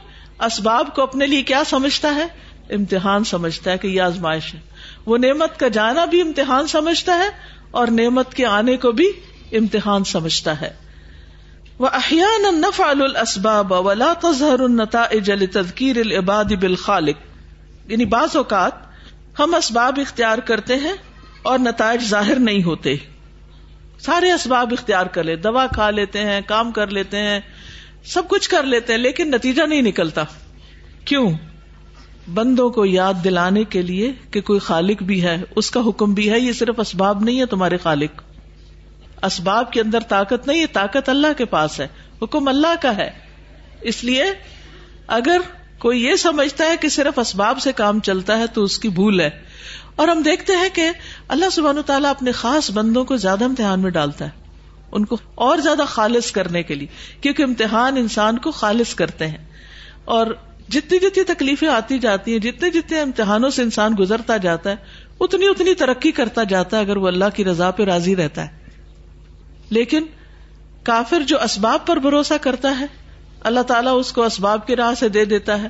اسباب 0.50 0.94
کو 0.94 1.02
اپنے 1.02 1.26
لیے 1.34 1.42
کیا 1.52 1.62
سمجھتا 1.74 2.14
ہے 2.14 2.26
امتحان 2.80 3.24
سمجھتا 3.34 3.70
ہے 3.70 3.78
کہ 3.84 3.88
یہ 3.94 4.00
آزمائش 4.10 4.52
ہے 4.54 4.60
وہ 5.12 5.18
نعمت 5.28 5.56
کا 5.60 5.68
جانا 5.78 6.04
بھی 6.16 6.20
امتحان 6.26 6.66
سمجھتا 6.76 7.18
ہے 7.24 7.30
اور 7.78 7.94
نعمت 8.02 8.34
کے 8.40 8.46
آنے 8.56 8.76
کو 8.86 8.92
بھی 9.02 9.10
امتحان 9.62 10.04
سمجھتا 10.16 10.60
ہے 10.60 10.72
ولا 11.80 11.98
العباد 15.80 16.54
بالخالق 16.60 17.20
یعنی 17.90 18.04
بعض 18.14 18.36
اوقات 18.36 18.72
ہم 19.38 19.54
اسباب 19.54 20.00
اختیار 20.06 20.38
کرتے 20.50 20.76
ہیں 20.84 20.92
اور 21.50 21.58
نتائج 21.66 22.02
ظاہر 22.08 22.38
نہیں 22.48 22.62
ہوتے 22.62 22.94
سارے 24.06 24.32
اسباب 24.32 24.72
اختیار 24.78 25.06
کر 25.14 25.22
لے 25.28 25.36
دوا 25.44 25.66
کھا 25.74 25.90
لیتے 25.98 26.24
ہیں 26.30 26.40
کام 26.46 26.72
کر 26.80 26.90
لیتے 27.00 27.22
ہیں 27.28 27.40
سب 28.14 28.28
کچھ 28.28 28.48
کر 28.50 28.62
لیتے 28.74 28.92
ہیں 28.92 28.98
لیکن 29.00 29.30
نتیجہ 29.30 29.62
نہیں 29.72 29.82
نکلتا 29.92 30.24
کیوں 31.10 31.28
بندوں 32.34 32.68
کو 32.70 32.84
یاد 32.86 33.22
دلانے 33.24 33.62
کے 33.74 33.82
لیے 33.90 34.10
کہ 34.30 34.40
کوئی 34.48 34.58
خالق 34.64 35.02
بھی 35.10 35.22
ہے 35.24 35.36
اس 35.62 35.70
کا 35.76 35.80
حکم 35.86 36.14
بھی 36.18 36.30
ہے 36.30 36.40
یہ 36.40 36.52
صرف 36.58 36.80
اسباب 36.80 37.22
نہیں 37.24 37.40
ہے 37.40 37.46
تمہارے 37.54 37.76
خالق 37.84 38.20
اسباب 39.26 39.72
کے 39.72 39.80
اندر 39.80 40.00
طاقت 40.08 40.46
نہیں 40.46 40.60
ہے 40.60 40.66
طاقت 40.72 41.08
اللہ 41.08 41.32
کے 41.38 41.44
پاس 41.54 41.78
ہے 41.80 41.86
حکم 42.22 42.48
اللہ 42.48 42.74
کا 42.82 42.96
ہے 42.96 43.08
اس 43.92 44.02
لیے 44.04 44.24
اگر 45.16 45.40
کوئی 45.84 46.04
یہ 46.04 46.14
سمجھتا 46.20 46.64
ہے 46.68 46.76
کہ 46.80 46.88
صرف 46.94 47.18
اسباب 47.18 47.58
سے 47.62 47.72
کام 47.76 48.00
چلتا 48.08 48.38
ہے 48.38 48.46
تو 48.54 48.62
اس 48.64 48.78
کی 48.78 48.88
بھول 49.00 49.20
ہے 49.20 49.30
اور 50.02 50.08
ہم 50.08 50.22
دیکھتے 50.22 50.56
ہیں 50.56 50.68
کہ 50.74 50.90
اللہ 51.34 51.50
سبحان 51.52 51.78
و 51.78 51.82
تعالیٰ 51.86 52.10
اپنے 52.10 52.32
خاص 52.40 52.70
بندوں 52.74 53.04
کو 53.04 53.16
زیادہ 53.26 53.44
امتحان 53.44 53.80
میں 53.82 53.90
ڈالتا 53.90 54.24
ہے 54.24 54.46
ان 54.98 55.04
کو 55.04 55.16
اور 55.46 55.58
زیادہ 55.64 55.84
خالص 55.88 56.30
کرنے 56.32 56.62
کے 56.68 56.74
لیے 56.74 56.86
کیونکہ 57.20 57.42
امتحان 57.42 57.96
انسان 57.96 58.38
کو 58.44 58.50
خالص 58.60 58.94
کرتے 59.00 59.26
ہیں 59.28 59.44
اور 60.16 60.26
جتنی 60.76 60.98
جتنی 60.98 61.24
تکلیفیں 61.34 61.68
آتی 61.68 61.98
جاتی 61.98 62.32
ہیں 62.32 62.38
جتنے 62.46 62.70
جتنے 62.70 63.00
امتحانوں 63.00 63.50
سے 63.56 63.62
انسان 63.62 63.94
گزرتا 63.98 64.36
جاتا 64.46 64.70
ہے 64.70 65.06
اتنی 65.24 65.46
اتنی 65.48 65.74
ترقی 65.84 66.12
کرتا 66.20 66.44
جاتا 66.54 66.76
ہے 66.76 66.82
اگر 66.82 66.96
وہ 67.04 67.08
اللہ 67.08 67.34
کی 67.36 67.44
رضا 67.44 67.70
پہ 67.78 67.84
راضی 67.92 68.16
رہتا 68.16 68.44
ہے 68.46 68.56
لیکن 69.76 70.04
کافر 70.84 71.22
جو 71.28 71.40
اسباب 71.42 71.86
پر 71.86 71.96
بھروسہ 72.06 72.34
کرتا 72.40 72.78
ہے 72.78 72.86
اللہ 73.50 73.60
تعالیٰ 73.70 73.98
اس 73.98 74.12
کو 74.12 74.22
اسباب 74.24 74.66
کی 74.66 74.76
راہ 74.76 74.94
سے 75.00 75.08
دے 75.16 75.24
دیتا 75.32 75.60
ہے 75.62 75.68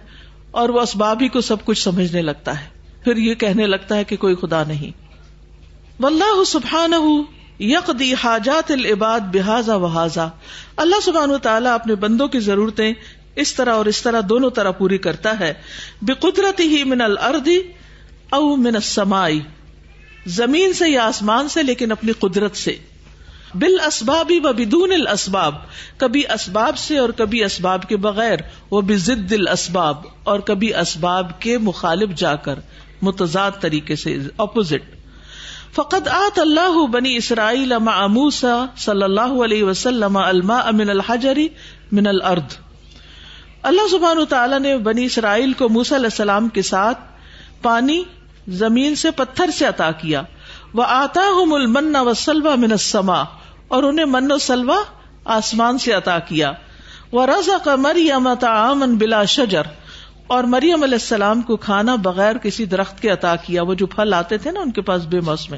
اور 0.60 0.68
وہ 0.74 0.80
اسباب 0.80 1.22
ہی 1.22 1.28
کو 1.36 1.40
سب 1.48 1.64
کچھ 1.64 1.82
سمجھنے 1.82 2.22
لگتا 2.22 2.60
ہے 2.60 2.66
پھر 3.04 3.16
یہ 3.26 3.34
کہنے 3.42 3.66
لگتا 3.66 3.96
ہے 3.96 4.04
کہ 4.12 4.16
کوئی 4.24 4.34
خدا 4.42 4.62
نہیں 4.68 6.06
یقدی 7.60 8.12
حاجات 8.22 8.70
العباد 8.70 9.20
بحاظہ 9.32 9.72
وحاظا 9.84 10.26
اللہ 10.82 11.00
سبحان 11.04 11.30
و 11.34 11.38
تعالیٰ 11.46 11.72
اپنے 11.74 11.94
بندوں 12.04 12.26
کی 12.34 12.40
ضرورتیں 12.40 12.92
اس 13.44 13.52
طرح 13.54 13.72
اور 13.78 13.86
اس 13.92 14.02
طرح 14.02 14.20
دونوں 14.28 14.50
طرح 14.58 14.70
پوری 14.82 14.98
کرتا 15.06 15.38
ہے 15.40 15.52
بے 16.10 16.14
قدرتی 16.26 16.66
ہی 16.76 16.82
من 16.92 17.00
الردی 17.08 17.58
من 18.66 18.74
السمائی 18.74 19.40
زمین 20.36 20.72
سے 20.82 20.88
یا 20.90 21.06
آسمان 21.06 21.48
سے 21.56 21.62
لیکن 21.62 21.92
اپنی 21.92 22.12
قدرت 22.20 22.56
سے 22.56 22.76
بال 23.54 23.78
اسباب 23.86 24.30
بدون 24.56 24.92
ال 24.92 25.06
اسباب 25.08 25.54
کبھی 25.98 26.22
اسباب 26.32 26.76
سے 26.78 26.98
اور 26.98 27.10
کبھی 27.16 27.42
اسباب 27.44 27.88
کے 27.88 27.96
بغیر 28.06 28.40
وہ 28.70 28.80
ضد 29.04 29.32
الاسباب 29.32 29.96
اسباب 29.96 30.32
اور 30.32 30.40
کبھی 30.50 30.74
اسباب 30.82 31.30
کے 31.40 31.56
مخالف 31.70 32.10
جا 32.22 32.34
کر 32.48 32.58
متضاد 33.08 33.60
طریقے 33.60 33.96
سے 33.96 34.16
اپوزٹ 34.46 34.94
فقط 35.74 36.08
آت 36.14 36.38
اللہ 36.38 36.84
بنی 36.92 37.16
اسرائیل 37.16 37.72
اما 37.72 37.92
اموسا 38.04 38.54
صلی 38.84 39.02
اللہ 39.04 39.32
علیہ 39.44 39.64
وسلم 39.64 40.16
الما 40.24 40.58
امن 40.68 40.90
الحجری 40.90 41.48
من 41.98 42.06
الارض 42.06 42.54
اللہ 43.72 43.86
زبان 43.90 44.62
نے 44.62 44.76
بنی 44.90 45.04
اسرائیل 45.04 45.52
کو 45.58 45.68
موسی 45.68 45.94
السلام 45.94 46.48
کے 46.58 46.62
ساتھ 46.72 46.98
پانی 47.62 48.02
زمین 48.62 48.94
سے 48.96 49.10
پتھر 49.16 49.50
سے 49.58 49.64
عطا 49.66 49.90
کیا 50.00 50.22
وہ 50.76 50.84
آتا 50.94 51.20
ہوں 51.36 51.92
و 51.98 52.12
سلوا 52.22 52.54
منسما 52.64 53.22
اور 53.76 53.82
انہیں 53.82 54.06
من 54.16 54.32
و 54.32 54.38
سلوا 54.46 54.76
آسمان 55.36 55.78
سے 55.84 55.92
عطا 55.92 56.18
کیا 56.28 56.52
وہ 57.12 57.26
رضا 57.26 57.56
کا 57.64 57.74
مری 57.84 58.08
بلا 59.00 59.24
شجر 59.36 59.66
اور 60.36 60.44
مریم 60.52 60.82
علیہ 60.82 60.98
السلام 61.00 61.40
کو 61.50 61.56
کھانا 61.66 61.94
بغیر 62.06 62.38
کسی 62.42 62.64
درخت 62.72 63.00
کے 63.02 63.08
عطا 63.10 63.34
کیا 63.44 63.62
وہ 63.68 63.74
جو 63.82 63.86
پھل 63.94 64.14
آتے 64.14 64.38
تھے 64.38 64.50
نا 64.52 64.60
ان 64.60 64.70
کے 64.72 64.80
پاس 64.88 65.06
بے 65.14 65.20
موسم 65.28 65.54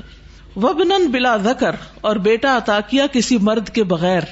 وبن 0.64 1.06
بلا 1.10 1.36
ذکر 1.46 1.74
اور 2.10 2.16
بیٹا 2.26 2.56
عطا 2.56 2.78
کیا 2.90 3.06
کسی 3.12 3.38
مرد 3.48 3.68
کے 3.78 3.84
بغیر 3.94 4.22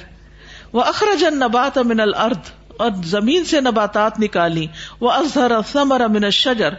وہ 0.73 0.81
اخراج 0.83 1.23
نبات 1.43 1.77
امن 1.77 1.99
الرد 1.99 2.49
اور 2.85 2.91
زمین 3.05 3.45
سے 3.45 3.61
نباتات 3.61 4.19
نکالی 4.19 4.65
وہ 5.01 5.11
ازہر 5.11 5.51
اظہر 5.51 6.01
امن 6.01 6.29
شجر 6.39 6.73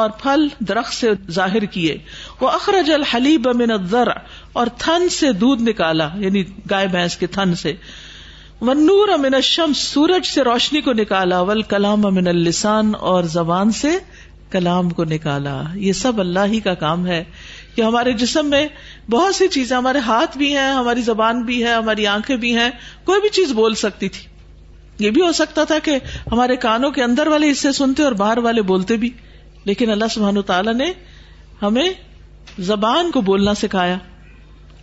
اور 0.00 0.10
پھل 0.20 0.46
درخت 0.68 0.92
سے 0.94 1.08
ظاہر 1.38 1.64
کیے 1.72 1.96
وہ 2.40 2.48
اخرج 2.50 2.90
الحلیب 2.92 3.46
من 3.56 3.70
الذرع 3.70 4.12
اور 4.60 4.66
تھن 4.84 5.08
سے 5.16 5.30
دودھ 5.42 5.62
نکالا 5.62 6.08
یعنی 6.26 6.42
گائے 6.70 6.86
بھینس 6.94 7.16
کے 7.22 7.26
تھن 7.36 7.54
سے 7.62 7.72
ونور 8.68 9.08
امن 9.14 9.34
الشمس 9.34 9.78
سورج 9.96 10.26
سے 10.30 10.44
روشنی 10.48 10.80
کو 10.88 10.92
نکالا 11.00 11.40
ول 11.50 11.60
کلام 11.74 12.06
امن 12.06 12.26
السان 12.32 12.92
اور 13.12 13.24
زبان 13.34 13.72
سے 13.80 13.90
کلام 14.56 14.88
کو 15.00 15.04
نکالا 15.14 15.52
یہ 15.86 15.92
سب 16.00 16.20
اللہ 16.24 16.46
ہی 16.54 16.60
کا 16.68 16.74
کام 16.84 17.06
ہے 17.06 17.22
کہ 17.74 17.82
ہمارے 17.82 18.12
جسم 18.22 18.48
میں 18.50 18.66
بہت 19.16 19.34
سی 19.34 19.48
چیزیں 19.56 19.76
ہمارے 19.76 19.98
ہاتھ 20.06 20.38
بھی 20.44 20.48
ہیں 20.56 20.70
ہماری 20.76 21.02
زبان 21.10 21.42
بھی 21.50 21.62
ہے 21.64 21.72
ہماری 21.74 22.06
آنکھیں 22.14 22.36
بھی 22.46 22.54
ہیں 22.56 22.70
کوئی 23.10 23.20
بھی 23.26 23.28
چیز 23.40 23.52
بول 23.60 23.74
سکتی 23.84 24.08
تھی 24.16 24.24
یہ 25.06 25.10
بھی 25.18 25.22
ہو 25.26 25.30
سکتا 25.42 25.64
تھا 25.72 25.78
کہ 25.90 25.98
ہمارے 26.32 26.56
کانوں 26.66 26.90
کے 26.98 27.02
اندر 27.08 27.26
والے 27.36 27.50
حصے 27.52 27.72
سنتے 27.80 28.02
اور 28.08 28.18
باہر 28.24 28.38
والے 28.48 28.62
بولتے 28.72 28.96
بھی 29.04 29.10
لیکن 29.64 29.90
اللہ 29.90 30.08
سبحان 30.10 30.40
تعالیٰ 30.46 30.74
نے 30.74 30.92
ہمیں 31.62 31.88
زبان 32.70 33.10
کو 33.10 33.20
بولنا 33.28 33.54
سکھایا 33.54 33.96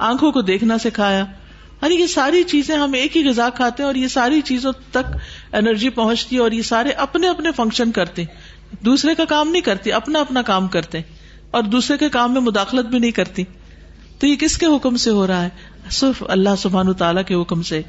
آنکھوں 0.10 0.32
کو 0.32 0.42
دیکھنا 0.50 0.78
سکھایا 0.84 1.24
یعنی 1.82 1.96
یہ 1.96 2.08
ساری 2.14 2.44
چیزیں 2.52 2.76
ہم 2.78 2.94
ایک 3.00 3.18
ہی 3.18 3.24
غذا 3.28 3.50
کھاتے 3.56 3.84
ہیں 3.84 3.88
اور 3.88 3.96
یہ 3.96 4.08
ساری 4.14 4.42
چیزوں 4.46 4.72
تک 4.92 5.16
انرجی 5.60 5.90
پہنچتی 6.00 6.36
ہے 6.36 6.42
اور 6.42 6.52
یہ 6.52 6.62
سارے 6.72 6.92
اپنے 7.06 7.28
اپنے 7.28 7.52
فنکشن 7.56 7.92
کرتے 7.98 8.24
دوسرے 8.86 9.16
کا 9.16 9.26
کام 9.30 9.50
نہیں 9.52 9.62
کرتے 9.62 9.92
اپنا 10.00 10.20
اپنا 10.22 10.42
کام 10.52 10.68
کرتے 10.76 11.02
اور 11.58 11.64
دوسرے 11.76 11.98
کے 11.98 12.10
کام 12.18 12.34
میں 12.34 12.42
مداخلت 12.48 12.86
بھی 12.90 13.00
نہیں 13.00 13.12
کرتی 13.22 13.44
تو 14.20 14.28
یہ 14.28 14.36
کس 14.40 14.58
کے 14.58 14.66
حکم 14.76 14.96
سے 15.06 15.12
ہو 15.20 15.26
رہا 15.28 15.44
ہے 15.44 15.90
صرف 16.00 16.24
اللہ 16.38 16.56
سبحان 16.62 16.94
تعالیٰ 17.04 17.24
کے 17.28 17.36
حکم 17.42 17.62
سے 17.72 17.82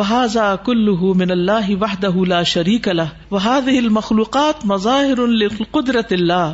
وہاضا 0.00 0.44
کل 0.66 0.88
من 1.20 1.30
اللہ 1.30 1.66
وحدہ 1.80 2.10
لا 2.28 2.42
شریق 2.50 2.86
اللہ 2.88 3.08
وحاد 3.30 3.66
المخلوقات 3.78 4.64
مظاہر 4.66 5.20
قدرت 5.70 6.12
اللہ 6.12 6.52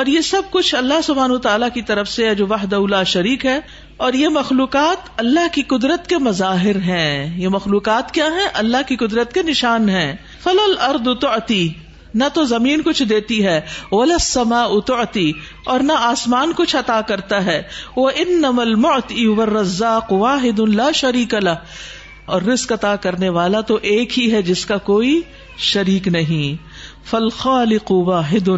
اور 0.00 0.06
یہ 0.06 0.20
سب 0.26 0.42
کچھ 0.50 0.74
اللہ 0.74 1.00
سبحان 1.04 1.30
و 1.30 1.38
تعالیٰ 1.46 1.68
کی 1.74 1.80
طرف 1.88 2.08
سے 2.08 2.34
جو 2.34 2.46
وحد 2.50 2.72
اللہ 2.72 3.02
شریک 3.14 3.46
ہے 3.46 3.58
اور 4.04 4.12
یہ 4.20 4.28
مخلوقات 4.36 5.08
اللہ 5.22 5.48
کی 5.52 5.62
قدرت 5.72 6.06
کے 6.12 6.18
مظاہر 6.28 6.76
ہیں 6.84 7.34
یہ 7.40 7.48
مخلوقات 7.56 8.10
کیا 8.18 8.26
ہیں 8.36 8.46
اللہ 8.62 8.86
کی 8.88 8.96
قدرت 9.02 9.32
کے 9.32 9.42
نشان 9.48 9.88
ہیں 9.94 10.10
فلل 10.44 10.76
اردو 10.88 11.14
نہ 12.20 12.24
تو 12.34 12.44
زمین 12.50 12.82
کچھ 12.84 13.02
دیتی 13.10 13.44
ہے 13.46 13.60
سما 14.20 14.62
اتوتی 14.76 15.30
اور 15.74 15.80
نہ 15.90 15.92
آسمان 16.10 16.52
کچھ 16.56 16.76
عطا 16.76 17.00
کرتا 17.10 17.44
ہے 17.44 17.62
وہ 17.96 18.10
ان 18.24 18.30
نمل 18.42 18.74
موت 18.86 19.12
عور 19.24 19.52
واحد 19.56 20.08
کوحد 20.08 20.60
اللہ 20.66 20.90
شریق 21.00 21.34
اللہ 21.34 21.66
اور 22.34 22.42
رزق 22.42 22.70
عطا 22.72 22.90
کرنے 23.04 23.28
والا 23.28 23.60
تو 23.70 23.74
ایک 23.88 24.18
ہی 24.18 24.22
ہے 24.34 24.40
جس 24.42 24.64
کا 24.66 24.76
کوئی 24.84 25.10
شریک 25.70 26.06
نہیں 26.12 26.70
فل 27.08 27.28
خالق 27.38 27.90
واحد 28.10 28.48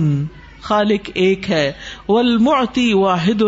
خالق 0.67 1.09
ایک 1.23 1.49
ہے 1.51 1.73
واحد 3.05 3.43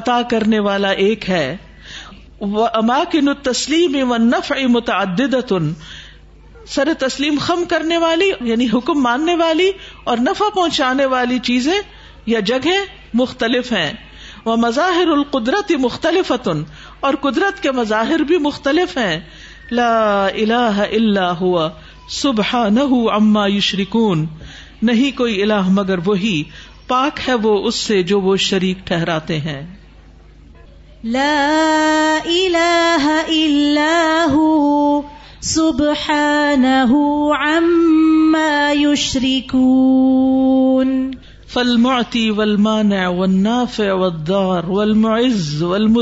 عطا 0.00 0.20
کرنے 0.30 0.58
والا 0.66 0.90
ایک 1.06 1.28
ہے 1.30 1.44
اماکن 2.82 3.28
التسلیم 3.28 4.14
سر 6.74 6.92
تسلیم 6.98 7.38
خم 7.46 7.64
کرنے 7.70 7.98
والی 8.06 8.30
یعنی 8.50 8.66
حکم 8.74 9.02
ماننے 9.08 9.34
والی 9.42 9.70
اور 10.12 10.22
نفع 10.28 10.48
پہنچانے 10.54 11.06
والی 11.16 11.38
چیزیں 11.50 11.78
یا 12.36 12.40
جگہ 12.52 12.76
مختلف 13.22 13.72
ہیں 13.72 13.92
وہ 14.44 14.56
مظاہر 14.66 15.08
القدرت 15.18 15.72
مختلف 15.88 16.32
اور 16.32 17.20
قدرت 17.28 17.62
کے 17.62 17.70
مظاہر 17.82 18.22
بھی 18.32 18.38
مختلف 18.50 18.96
ہیں 18.98 19.18
لا 19.70 20.26
اللہ 20.28 20.80
اللہ 20.90 21.32
ہوا 21.40 21.68
سبحانہ 22.16 22.80
نہ 23.32 23.48
شریکون 23.68 24.24
نہیں 24.90 25.16
کوئی 25.16 25.42
الہ 25.42 25.68
مگر 25.78 25.98
وہی 26.06 26.42
پاک 26.88 27.20
ہے 27.28 27.34
وہ 27.42 27.54
اس 27.68 27.74
سے 27.86 28.02
جو 28.10 28.20
وہ 28.26 28.34
شریک 28.46 28.86
ٹھہراتے 28.86 29.38
ہیں 29.46 29.60
لا 31.16 32.20
الاح 32.24 33.08
اللہ 33.24 34.36
شری 39.08 39.40
کو 39.50 40.82
فلم 41.54 41.86
ولم 42.36 42.66
ونہ 43.18 43.62
فیو 43.74 44.08
دار 44.32 44.68
ولم 44.78 45.04
ول 45.04 45.96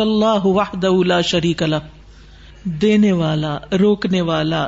اللہ 0.00 0.76
دریک 0.82 1.62
دینے 2.80 3.10
والا 3.18 3.56
روکنے 3.80 4.20
والا 4.30 4.66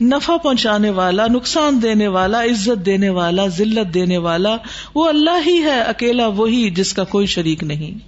نفع 0.00 0.36
پہنچانے 0.42 0.90
والا 0.98 1.26
نقصان 1.30 1.78
دینے 1.82 2.08
والا 2.16 2.42
عزت 2.50 2.84
دینے 2.86 3.08
والا 3.16 3.46
ذلت 3.56 3.92
دینے 3.94 4.18
والا 4.26 4.56
وہ 4.94 5.06
اللہ 5.08 5.40
ہی 5.46 5.56
ہے 5.62 5.80
اکیلا 5.80 6.26
وہی 6.36 6.68
جس 6.76 6.92
کا 6.94 7.04
کوئی 7.14 7.26
شریک 7.34 7.62
نہیں 7.72 7.98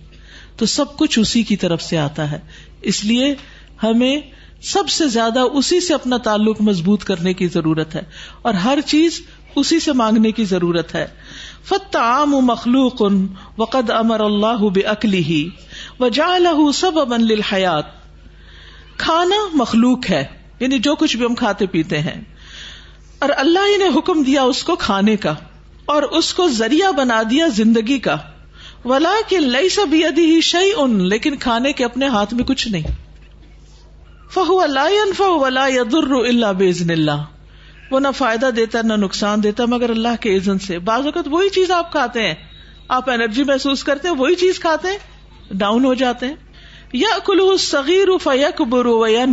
تو 0.58 0.66
سب 0.74 0.96
کچھ 0.98 1.18
اسی 1.18 1.42
کی 1.48 1.56
طرف 1.64 1.82
سے 1.82 1.98
آتا 1.98 2.30
ہے 2.30 2.38
اس 2.92 3.04
لیے 3.04 3.34
ہمیں 3.82 4.18
سب 4.72 4.88
سے 4.88 5.06
زیادہ 5.14 5.40
اسی 5.60 5.80
سے 5.86 5.94
اپنا 5.94 6.16
تعلق 6.26 6.60
مضبوط 6.68 7.04
کرنے 7.04 7.32
کی 7.40 7.46
ضرورت 7.54 7.94
ہے 7.94 8.02
اور 8.48 8.54
ہر 8.66 8.78
چیز 8.86 9.20
اسی 9.56 9.78
سے 9.80 9.92
مانگنے 10.02 10.30
کی 10.38 10.44
ضرورت 10.52 10.94
ہے 10.94 11.06
فت 11.68 11.96
عام 11.96 12.30
مخلوق 12.46 13.02
ان 13.06 13.24
امر 13.98 14.20
اللہ 14.20 14.64
بکلی 14.74 15.22
ہی 15.24 15.44
وجا 16.00 16.36
لہ 16.38 16.70
سب 16.80 16.98
امن 17.00 17.26
للحیات 17.26 18.02
کھانا 18.98 19.36
مخلوق 19.54 20.10
ہے 20.10 20.24
یعنی 20.60 20.78
جو 20.86 20.94
کچھ 20.96 21.16
بھی 21.16 21.24
ہم 21.24 21.34
کھاتے 21.34 21.66
پیتے 21.74 21.98
ہیں 22.08 22.20
اور 23.24 23.30
اللہ 23.36 23.66
ہی 23.72 23.76
نے 23.78 23.88
حکم 23.96 24.22
دیا 24.22 24.42
اس 24.52 24.62
کو 24.68 24.76
کھانے 24.84 25.16
کا 25.26 25.34
اور 25.94 26.02
اس 26.18 26.32
کو 26.34 26.48
ذریعہ 26.58 26.90
بنا 26.96 27.20
دیا 27.30 27.46
زندگی 27.56 27.98
کا 28.06 28.16
ولا 28.84 29.14
کہ 29.28 29.38
لئی 29.40 29.68
سبھی 29.74 30.04
ہی 30.18 30.40
شعی 30.50 30.70
ان 30.76 30.98
لیکن 31.08 31.36
کھانے 31.44 31.72
کے 31.76 31.84
اپنے 31.84 32.06
ہاتھ 32.14 32.34
میں 32.34 32.44
کچھ 32.48 32.66
نہیں 32.72 32.96
فہو 34.34 34.60
اللہ 34.60 35.20
ولا 35.20 35.64
اللہ 35.66 36.52
بےزن 36.58 36.90
اللہ 36.90 37.22
وہ 37.90 38.00
نہ 38.00 38.08
فائدہ 38.16 38.50
دیتا 38.56 38.80
نہ 38.84 38.92
نقصان 39.04 39.42
دیتا 39.42 39.64
مگر 39.74 39.90
اللہ 39.90 40.20
کے 40.20 40.36
عزن 40.36 40.58
سے 40.66 40.78
بعض 40.90 41.04
اوقات 41.06 41.28
وہی 41.30 41.48
چیز 41.56 41.70
آپ 41.70 41.90
کھاتے 41.92 42.26
ہیں 42.26 42.34
آپ 42.98 43.10
انرجی 43.10 43.44
محسوس 43.50 43.84
کرتے 43.84 44.08
ہیں 44.08 44.14
وہی 44.18 44.34
چیز 44.44 44.58
کھاتے 44.60 44.88
ہیں 44.90 45.52
ڈاؤن 45.64 45.84
ہو 45.84 45.92
جاتے 46.02 46.26
ہیں 46.26 46.34
یا 46.98 47.08
کلو 47.26 47.44
سگیر 47.60 48.08
فیق 48.22 48.60
برو 48.72 48.92
و 49.02 49.06
یا 49.08 49.24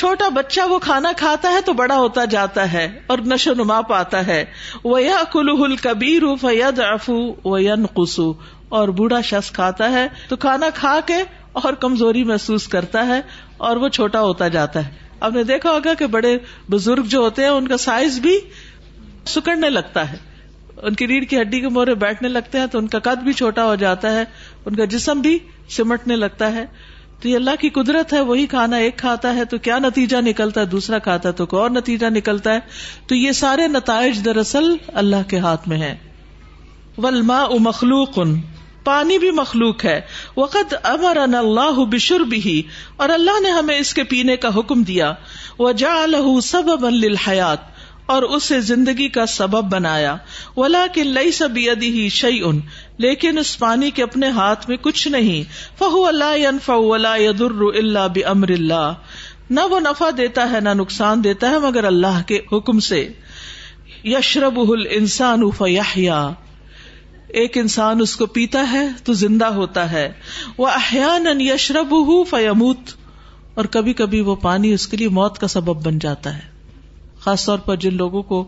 چھوٹا 0.00 0.28
بچہ 0.34 0.60
وہ 0.70 0.78
کھانا 0.82 1.10
کھاتا 1.16 1.50
ہے 1.52 1.60
تو 1.66 1.72
بڑا 1.80 1.96
ہوتا 1.96 2.24
جاتا 2.32 2.64
ہے 2.72 2.84
اور 3.12 3.18
نشو 3.32 3.52
نما 3.58 3.80
پاتا 3.90 4.26
ہے 4.26 4.44
وہ 4.84 5.02
یا 5.02 5.22
کبیر 5.82 6.22
فید 6.40 6.78
افو 6.86 7.14
و 7.50 7.58
یا 7.58 7.74
نقصو 7.82 8.32
اور 8.78 8.88
بوڑھا 9.00 9.20
شخص 9.28 9.50
کھاتا 9.58 9.90
ہے 9.92 10.06
تو 10.28 10.36
کھانا 10.46 10.68
کھا 10.74 10.98
کے 11.06 11.20
اور 11.62 11.72
کمزوری 11.86 12.24
محسوس 12.32 12.66
کرتا 12.74 13.06
ہے 13.06 13.20
اور 13.68 13.76
وہ 13.84 13.88
چھوٹا 13.98 14.20
ہوتا 14.22 14.48
جاتا 14.56 14.84
ہے 14.86 14.90
اب 15.28 15.36
نے 15.36 15.44
دیکھا 15.52 15.72
ہوگا 15.72 15.94
کہ 16.02 16.06
بڑے 16.16 16.36
بزرگ 16.70 17.06
جو 17.14 17.18
ہوتے 17.26 17.42
ہیں 17.42 17.50
ان 17.50 17.68
کا 17.68 17.76
سائز 17.86 18.18
بھی 18.26 18.38
سکڑنے 19.36 19.70
لگتا 19.70 20.10
ہے 20.12 20.16
ان 20.88 20.94
کی 21.00 21.06
ریڑھ 21.06 21.24
کی 21.30 21.40
ہڈی 21.40 21.60
کے 21.60 21.68
مورے 21.78 21.94
بیٹھنے 22.06 22.28
لگتے 22.28 22.58
ہیں 22.58 22.66
تو 22.74 22.78
ان 22.78 22.86
کا 22.92 22.98
قد 23.10 23.22
بھی 23.24 23.32
چھوٹا 23.40 23.64
ہو 23.66 23.74
جاتا 23.86 24.12
ہے 24.14 24.24
ان 24.66 24.76
کا 24.76 24.84
جسم 24.94 25.20
بھی 25.26 25.38
سمٹنے 25.76 26.16
لگتا 26.16 26.52
ہے 26.54 26.64
تو 27.22 27.28
یہ 27.28 27.36
اللہ 27.36 27.56
کی 27.60 27.68
قدرت 27.80 28.12
ہے 28.12 28.20
وہی 28.28 28.46
کھانا 28.52 28.76
ایک 28.84 28.96
کھاتا 28.98 29.34
ہے 29.34 29.44
تو 29.54 29.58
کیا 29.68 29.78
نتیجہ 29.86 30.20
نکلتا 30.28 30.60
ہے 30.60 30.66
دوسرا 30.76 30.98
کھاتا 31.06 31.28
ہے 31.28 31.34
تو 31.40 31.46
کوئی 31.46 31.62
اور 31.62 31.70
نتیجہ 31.70 32.06
نکلتا 32.16 32.54
ہے 32.54 32.60
تو 33.08 33.14
یہ 33.14 33.32
سارے 33.40 33.66
نتائج 33.78 34.24
دراصل 34.24 34.74
اللہ 35.02 35.28
کے 35.32 35.38
ہاتھ 35.48 35.68
میں 35.72 35.78
ہے 35.82 35.94
ولما 37.02 37.40
مخلوق 37.66 38.18
پانی 38.84 39.18
بھی 39.22 39.30
مخلوق 39.38 39.84
ہے 39.84 40.00
وقت 40.36 40.74
ان 40.92 41.34
اللہ 41.40 41.82
بشر 41.94 42.20
بھی 42.30 42.54
اور 43.04 43.08
اللہ 43.16 43.40
نے 43.46 43.50
ہمیں 43.58 43.76
اس 43.76 43.92
کے 43.98 44.04
پینے 44.12 44.36
کا 44.44 44.48
حکم 44.56 44.82
دیا 44.92 45.12
وہ 45.58 45.72
جا 45.82 45.92
الح 46.02 46.30
سب 46.50 46.70
اب 46.76 46.86
اور 48.12 48.22
اسے 48.36 48.58
زندگی 48.68 49.06
کا 49.16 49.24
سبب 49.32 49.66
بنایا 49.72 50.14
ولا 50.56 50.84
کہ 50.94 51.02
لئی 51.04 51.30
سب 51.38 51.58
ان 51.72 52.58
لیکن 53.04 53.38
اس 53.38 53.50
پانی 53.58 53.90
کے 53.98 54.02
اپنے 54.02 54.28
ہاتھ 54.38 54.68
میں 54.68 54.76
کچھ 54.86 55.06
نہیں 55.16 55.42
فہو 55.78 56.04
اللہ 56.06 56.48
ان 56.48 57.04
یدر 57.20 57.54
اللہ 57.74 58.08
بمر 58.14 58.50
اللہ 58.56 59.14
نہ 59.58 59.68
وہ 59.70 59.80
نفع 59.86 60.08
دیتا 60.16 60.50
ہے 60.52 60.60
نہ 60.68 60.74
نقصان 60.80 61.22
دیتا 61.24 61.50
ہے 61.50 61.58
مگر 61.68 61.84
اللہ 61.94 62.20
کے 62.26 62.40
حکم 62.52 62.80
سے 62.88 63.00
یشرب 64.16 64.60
انسان 65.00 65.42
او 65.42 66.32
ایک 67.40 67.58
انسان 67.58 68.00
اس 68.02 68.16
کو 68.16 68.26
پیتا 68.36 68.64
ہے 68.72 68.86
تو 69.04 69.12
زندہ 69.24 69.52
ہوتا 69.62 69.90
ہے 69.92 70.08
وہ 70.58 70.68
احیان 70.76 71.40
یشرب 71.50 71.94
ہُو 72.08 72.22
فیموت 72.36 72.94
اور 73.60 73.64
کبھی 73.76 73.92
کبھی 74.04 74.20
وہ 74.30 74.36
پانی 74.50 74.72
اس 74.72 74.88
کے 74.88 74.96
لیے 74.96 75.08
موت 75.22 75.38
کا 75.44 75.48
سبب 75.58 75.86
بن 75.86 75.98
جاتا 76.08 76.36
ہے 76.38 76.48
خاص 77.24 77.44
طور 77.46 77.58
پر 77.64 77.76
جن 77.86 77.96
لوگوں 77.96 78.22
کو 78.32 78.44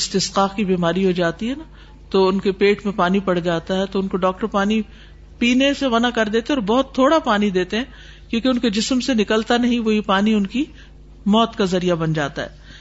استثقا 0.00 0.46
کی 0.54 0.64
بیماری 0.70 1.04
ہو 1.06 1.10
جاتی 1.18 1.48
ہے 1.50 1.54
نا 1.58 1.64
تو 2.10 2.26
ان 2.28 2.38
کے 2.46 2.52
پیٹ 2.62 2.84
میں 2.84 2.92
پانی 2.96 3.20
پڑ 3.28 3.38
جاتا 3.48 3.76
ہے 3.78 3.86
تو 3.94 3.98
ان 4.00 4.08
کو 4.08 4.16
ڈاکٹر 4.26 4.46
پانی 4.54 4.80
پینے 5.38 5.72
سے 5.80 5.88
منع 5.88 6.10
کر 6.14 6.28
دیتے 6.36 6.52
اور 6.52 6.60
بہت 6.70 6.94
تھوڑا 6.94 7.18
پانی 7.28 7.50
دیتے 7.56 7.76
ہیں 7.78 7.84
کیونکہ 8.30 8.48
ان 8.48 8.58
کے 8.64 8.70
جسم 8.78 9.00
سے 9.08 9.14
نکلتا 9.20 9.56
نہیں 9.66 9.80
وہی 9.88 10.00
پانی 10.08 10.34
ان 10.34 10.46
کی 10.54 10.64
موت 11.34 11.56
کا 11.56 11.64
ذریعہ 11.74 11.94
بن 12.02 12.12
جاتا 12.12 12.42
ہے 12.42 12.76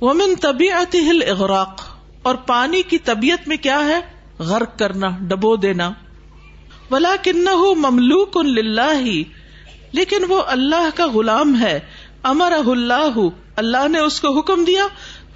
وہ 0.00 0.12
من 0.20 0.34
طبیعت 0.40 0.94
ہل 1.08 1.22
اغراق 1.30 1.82
اور 2.30 2.34
پانی 2.46 2.82
کی 2.90 2.98
طبیعت 3.10 3.48
میں 3.48 3.56
کیا 3.68 3.78
ہے 3.88 3.98
غرق 4.50 4.78
کرنا 4.78 5.08
ڈبو 5.28 5.54
دینا 5.66 5.90
ولا 6.90 7.14
کن 7.22 7.48
ہو 7.48 7.74
مملوک 7.84 8.36
اللہ 8.38 9.06
لیکن 9.98 10.24
وہ 10.30 10.42
اللہ 10.56 10.88
کا 10.96 11.06
غلام 11.14 11.58
ہے 11.60 11.78
امر 12.30 12.52
اللہ 12.66 13.18
اللہ 13.60 13.86
نے 13.90 13.98
اس 14.06 14.20
کو 14.20 14.30
حکم 14.38 14.64
دیا 14.64 14.86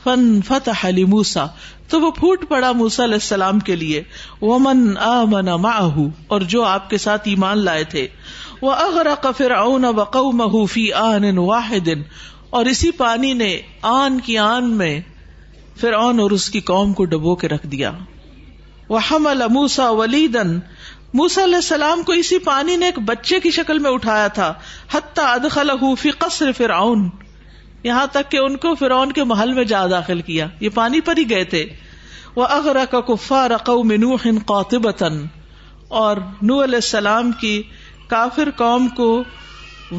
فن 0.03 0.25
فتح 0.47 0.85
علی 0.89 1.05
موسا 1.13 1.45
تو 1.93 2.01
وہ 2.01 2.11
پھوٹ 2.17 2.45
پڑا 2.49 2.71
موسا 2.81 3.05
علیہ 3.05 3.21
السلام 3.23 3.59
کے 3.69 3.77
لیے 3.83 4.03
اور 6.37 6.41
جو 6.55 6.65
آپ 6.73 6.91
کے 6.91 6.99
ساتھ 7.05 7.29
ایمان 7.29 7.65
لائے 7.69 7.85
تھے 7.95 8.07
وہ 8.61 8.75
آن 11.03 11.39
واحد 11.39 11.89
اور 12.61 12.67
اسی 12.75 12.91
پانی 13.01 13.33
نے 13.43 13.51
آن 13.83 13.93
آن 13.93 14.21
کی 14.29 14.37
میں 14.83 14.99
اور 16.01 16.37
اس 16.39 16.49
کی 16.57 16.61
قوم 16.73 16.93
کو 17.01 17.05
ڈبو 17.15 17.35
کے 17.43 17.49
رکھ 17.55 17.67
دیا 17.77 17.91
موسا 19.57 19.89
ولی 20.03 20.27
دن 20.37 20.55
موسا 21.23 21.45
علیہ 21.45 21.65
السلام 21.67 22.03
کو 22.11 22.21
اسی 22.25 22.39
پانی 22.51 22.77
نے 22.85 22.93
ایک 22.93 22.99
بچے 23.13 23.41
کی 23.47 23.51
شکل 23.61 23.79
میں 23.87 23.91
اٹھایا 23.97 24.29
تھا 24.41 24.53
ادخل 25.33 25.71
فی 26.03 26.11
قصر 26.27 26.53
فرعون 26.57 27.09
یہاں 27.85 28.07
تک 28.13 28.31
کہ 28.31 28.37
ان 28.37 28.57
کو 28.65 28.71
کے 29.19 29.23
محل 29.33 29.53
میں 29.59 29.65
جا 29.73 29.81
داخل 29.91 30.21
کیا 30.25 30.47
یہ 30.61 30.69
پانی 30.75 31.01
پر 31.09 31.17
ہی 31.19 31.25
گئے 31.31 31.45
تھے 31.53 31.61
وہ 32.37 32.47
کا 32.93 33.01
اور 36.01 36.15
نو 36.49 36.57
علیہ 36.65 36.81
السلام 36.85 37.31
کی 37.41 37.55
کافر 38.09 38.49
قوم 38.57 38.87
کو 38.97 39.07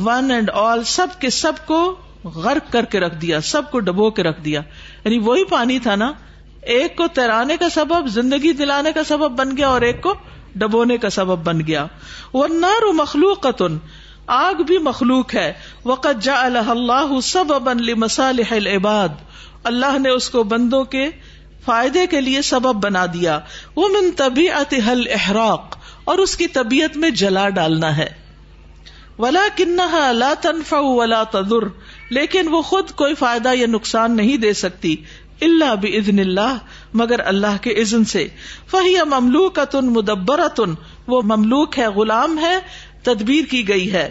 ون 0.04 0.32
اینڈ 0.32 0.50
آل 0.64 0.80
سب 0.92 1.08
کے 1.22 1.30
سب 1.38 1.56
کو 1.68 1.80
غرق 2.36 2.72
کر 2.74 2.86
کے 2.94 3.00
رکھ 3.00 3.16
دیا 3.22 3.38
سب 3.54 3.64
کو 3.72 3.80
ڈبو 3.90 4.08
کے 4.18 4.22
رکھ 4.24 4.40
دیا 4.46 4.62
یعنی 5.06 5.18
وہی 5.28 5.44
پانی 5.50 5.78
تھا 5.88 5.96
نا 6.04 6.10
ایک 6.76 6.90
کو 6.98 7.06
تیرانے 7.16 7.56
کا 7.60 7.70
سبب 7.74 8.08
زندگی 8.20 8.52
دلانے 8.62 8.92
کا 8.96 9.04
سبب 9.08 9.32
بن 9.40 9.56
گیا 9.58 9.68
اور 9.70 9.82
ایک 9.90 10.02
کو 10.04 10.12
ڈبونے 10.64 10.96
کا 11.04 11.10
سبب 11.18 11.40
بن 11.46 11.58
گیا 11.68 11.84
وہ 12.34 12.46
نر 12.52 12.84
مخلوق 12.94 13.40
آگ 14.36 14.62
بھی 14.68 14.78
مخلوق 14.84 15.34
ہے 15.36 15.52
وقت 15.86 16.22
جا 16.24 16.34
اللہ 16.42 17.10
سب 17.30 17.52
مسالح 18.04 18.54
العباد 18.58 19.16
اللہ 19.72 19.98
نے 20.04 20.10
اس 20.20 20.30
کو 20.36 20.44
بندوں 20.54 20.84
کے 20.94 21.08
فائدے 21.66 22.06
کے 22.12 22.20
لیے 22.28 22.42
سبب 22.50 22.78
بنا 22.84 23.06
دیا 23.14 23.40
وہ 23.76 23.88
من 23.96 24.10
طبیعت 24.22 24.74
اتحل 24.74 25.04
احراق 25.16 25.76
اور 26.14 26.18
اس 26.28 26.36
کی 26.44 26.48
طبیعت 26.60 26.96
میں 27.04 27.10
جلا 27.24 27.44
ڈالنا 27.58 27.90
ہے 27.98 28.08
ولا 29.18 29.42
کنہ 29.56 30.30
تنفع 30.42 30.80
ولا 30.84 31.24
تدر 31.32 31.68
لیکن 32.20 32.54
وہ 32.54 32.62
خود 32.70 32.92
کوئی 33.04 33.16
فائدہ 33.24 33.54
یا 33.58 33.68
نقصان 33.76 34.16
نہیں 34.18 34.38
دے 34.46 34.54
سکتی 34.62 34.96
اللہ 35.50 35.76
بھی 35.84 35.98
اللہ 36.20 36.58
مگر 37.04 37.20
اللہ 37.34 37.58
کے 37.62 37.74
عزن 37.82 38.04
سے 38.16 38.28
فہی 38.72 38.96
مملوک 39.16 39.60
تن 39.72 39.92
مدبر 39.98 40.46
وہ 41.16 41.22
مملوک 41.34 41.80
ہے 41.80 41.88
غلام 42.00 42.38
ہے 42.46 42.56
تدبیر 43.06 43.46
کی 43.52 43.68
گئی 43.68 43.92
ہے 43.92 44.10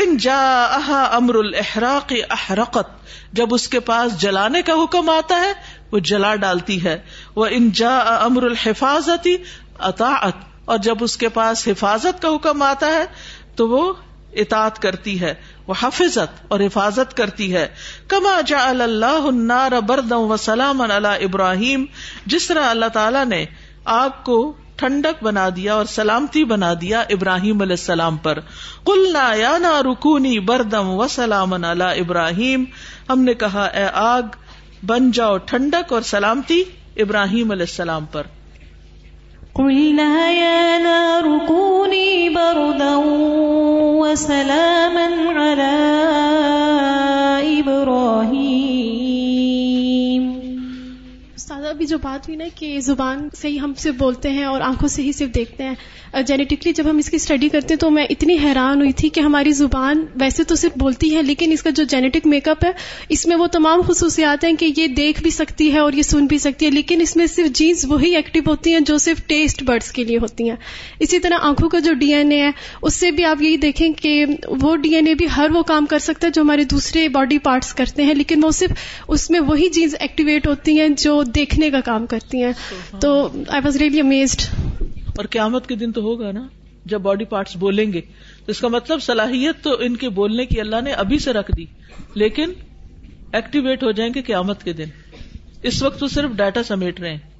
ان 0.00 0.16
جا 0.24 1.06
امر 1.16 1.34
الحراق 1.38 2.12
احرقت 2.34 2.92
جب 3.40 3.48
اس 3.54 3.66
کے 3.68 3.80
پاس 3.88 4.18
جلانے 4.20 4.62
کا 4.68 4.72
حکم 4.82 5.08
آتا 5.10 5.40
ہے 5.40 5.52
وہ 5.92 5.98
جلا 6.10 6.34
ڈالتی 6.44 6.82
ہے 6.84 6.96
وہ 7.36 7.46
ان 7.58 7.68
جا 7.80 7.96
امر 8.14 8.42
الحفاظتی 8.50 9.36
اطاعت 9.90 10.34
اور 10.72 10.78
جب 10.86 11.04
اس 11.04 11.16
کے 11.24 11.28
پاس 11.36 11.66
حفاظت 11.68 12.22
کا 12.22 12.28
حکم 12.34 12.62
آتا 12.62 12.92
ہے 12.92 13.04
تو 13.56 13.68
وہ 13.68 13.92
اطاط 14.42 14.78
کرتی 14.82 15.20
ہے 15.20 15.34
وہ 15.66 15.74
حفظت 15.82 16.40
اور 16.52 16.60
حفاظت 16.60 17.16
کرتی 17.16 17.52
ہے 17.54 17.66
کما 18.08 18.38
جا 18.46 18.64
اللہ 18.68 19.78
بردم 19.88 20.30
و 20.30 20.36
سلام 20.44 20.80
اللہ 20.90 21.24
ابراہیم 21.28 21.84
جس 22.34 22.46
طرح 22.48 22.68
اللہ 22.70 22.92
تعالیٰ 22.94 23.24
نے 23.34 23.44
آگ 24.00 24.22
کو 24.24 24.38
ٹھنڈک 24.82 25.22
بنا 25.24 25.42
دیا 25.56 25.74
اور 25.80 25.84
سلامتی 25.90 26.40
بنا 26.52 26.68
دیا 26.80 27.00
ابراہیم 27.16 27.60
علیہ 27.66 27.76
السلام 27.78 28.16
پر 28.26 28.38
کل 28.90 29.16
یا 29.40 29.52
نا 29.64 29.72
رکونی 29.88 30.32
بردم 30.52 30.88
و 31.00 31.00
سلام 31.16 31.52
علا 31.72 31.90
ابراہیم 32.04 32.64
ہم 33.10 33.22
نے 33.28 33.34
کہا 33.44 33.64
اے 33.80 33.84
آگ 34.02 34.34
بن 34.92 35.10
جاؤ 35.18 35.36
ٹھنڈک 35.50 35.92
اور 35.98 36.08
سلامتی 36.10 36.60
ابراہیم 37.04 37.50
علیہ 37.56 37.70
السلام 37.72 38.04
پر 38.16 38.26
قلنا 39.60 40.06
نایا 40.14 40.78
نار 40.88 41.28
رکون 41.32 41.94
بردا 42.36 42.92
وسلاما 43.00 45.04
سلام 45.34 47.52
ابراہیم 47.58 48.51
ابھی 51.72 51.86
جو 51.86 51.96
بات 52.02 52.26
ہوئی 52.28 52.36
نا 52.38 52.44
کہ 52.54 52.78
زبان 52.86 53.20
سے 53.40 53.48
ہی 53.48 53.58
ہم 53.60 53.72
صرف 53.82 53.94
بولتے 53.98 54.30
ہیں 54.30 54.44
اور 54.44 54.60
آنکھوں 54.60 54.88
سے 54.94 55.02
ہی 55.02 55.12
صرف 55.18 55.34
دیکھتے 55.34 55.64
ہیں 55.64 56.22
جینیٹکلی 56.26 56.72
جب 56.76 56.88
ہم 56.90 56.98
اس 56.98 57.08
کی 57.10 57.16
اسٹڈی 57.16 57.48
کرتے 57.48 57.74
ہیں 57.74 57.78
تو 57.80 57.88
میں 57.90 58.04
اتنی 58.14 58.34
حیران 58.42 58.80
ہوئی 58.80 58.92
تھی 59.00 59.08
کہ 59.16 59.20
ہماری 59.26 59.52
زبان 59.60 60.04
ویسے 60.20 60.44
تو 60.50 60.54
صرف 60.62 60.72
بولتی 60.82 61.14
ہے 61.14 61.22
لیکن 61.28 61.52
اس 61.52 61.62
کا 61.62 61.70
جو 61.78 61.82
جینیٹک 61.92 62.26
میک 62.32 62.48
اپ 62.48 62.64
ہے 62.64 62.70
اس 63.16 63.24
میں 63.26 63.36
وہ 63.42 63.46
تمام 63.52 63.82
خصوصیات 63.86 64.44
ہیں 64.44 64.52
کہ 64.62 64.70
یہ 64.76 64.86
دیکھ 64.98 65.22
بھی 65.22 65.30
سکتی 65.38 65.70
ہے 65.72 65.78
اور 65.84 65.92
یہ 65.98 66.02
سن 66.10 66.26
بھی 66.32 66.38
سکتی 66.46 66.66
ہے 66.66 66.70
لیکن 66.70 67.00
اس 67.06 67.16
میں 67.16 67.26
صرف 67.36 67.48
جینس 67.58 67.84
وہی 67.92 68.14
ایکٹیو 68.16 68.42
ہوتی 68.46 68.72
ہیں 68.72 68.80
جو 68.90 68.98
صرف 69.06 69.22
ٹیسٹ 69.32 69.62
برڈس 69.70 69.90
کے 70.00 70.04
لیے 70.10 70.18
ہوتی 70.26 70.48
ہیں 70.50 70.56
اسی 71.06 71.18
طرح 71.28 71.46
آنکھوں 71.50 71.68
کا 71.74 71.78
جو 71.88 71.92
ڈی 72.04 72.12
این 72.14 72.32
اے 72.32 72.42
ہے 72.42 72.50
اس 72.82 72.94
سے 73.00 73.10
بھی 73.20 73.24
آپ 73.30 73.42
یہی 73.46 73.56
دیکھیں 73.64 73.88
کہ 74.02 74.24
وہ 74.60 74.74
ڈی 74.84 74.94
این 74.96 75.06
اے 75.08 75.14
بھی 75.22 75.26
ہر 75.36 75.50
وہ 75.54 75.62
کام 75.72 75.86
کر 75.94 76.04
سکتا 76.10 76.26
ہے 76.26 76.32
جو 76.32 76.42
ہمارے 76.42 76.64
دوسرے 76.74 77.08
باڈی 77.18 77.38
پارٹس 77.48 77.72
کرتے 77.80 78.02
ہیں 78.10 78.14
لیکن 78.20 78.44
وہ 78.44 78.50
صرف 78.60 78.86
اس 79.16 79.28
میں 79.30 79.40
وہی 79.48 79.68
جینس 79.80 79.96
ایکٹیویٹ 80.00 80.46
ہوتی 80.46 80.78
ہیں 80.80 80.88
جو 81.04 81.22
دیکھنے 81.40 81.61
کا 81.70 81.80
کام 81.84 82.06
کرتی 82.10 82.42
ہیں 82.42 82.52
تو 83.00 83.10
آئی 83.48 83.60
واز 83.64 83.76
ریئلی 83.80 84.00
امیزڈ 84.00 84.40
اور 85.16 85.24
قیامت 85.30 85.66
کے 85.68 85.74
دن 85.76 85.92
تو 85.92 86.02
ہوگا 86.02 86.30
نا 86.32 86.46
جب 86.92 87.00
باڈی 87.00 87.24
پارٹس 87.32 87.56
بولیں 87.56 87.92
گے 87.92 88.00
تو 88.46 88.50
اس 88.50 88.60
کا 88.60 88.68
مطلب 88.68 89.02
صلاحیت 89.02 89.62
تو 89.64 89.74
ان 89.84 89.96
کے 89.96 90.08
بولنے 90.20 90.46
کی 90.46 90.60
اللہ 90.60 90.80
نے 90.84 90.92
ابھی 91.02 91.18
سے 91.26 91.32
رکھ 91.32 91.50
دی 91.56 91.64
لیکن 92.22 92.52
ایکٹیویٹ 93.40 93.82
ہو 93.82 93.90
جائیں 93.98 94.12
گے 94.14 94.22
قیامت 94.22 94.62
کے 94.64 94.72
دن 94.80 94.88
اس 95.70 95.82
وقت 95.82 96.00
تو 96.00 96.08
صرف 96.16 96.30
ڈیٹا 96.36 96.62
سمیٹ 96.68 97.00
رہے 97.00 97.10
ہیں 97.12 97.30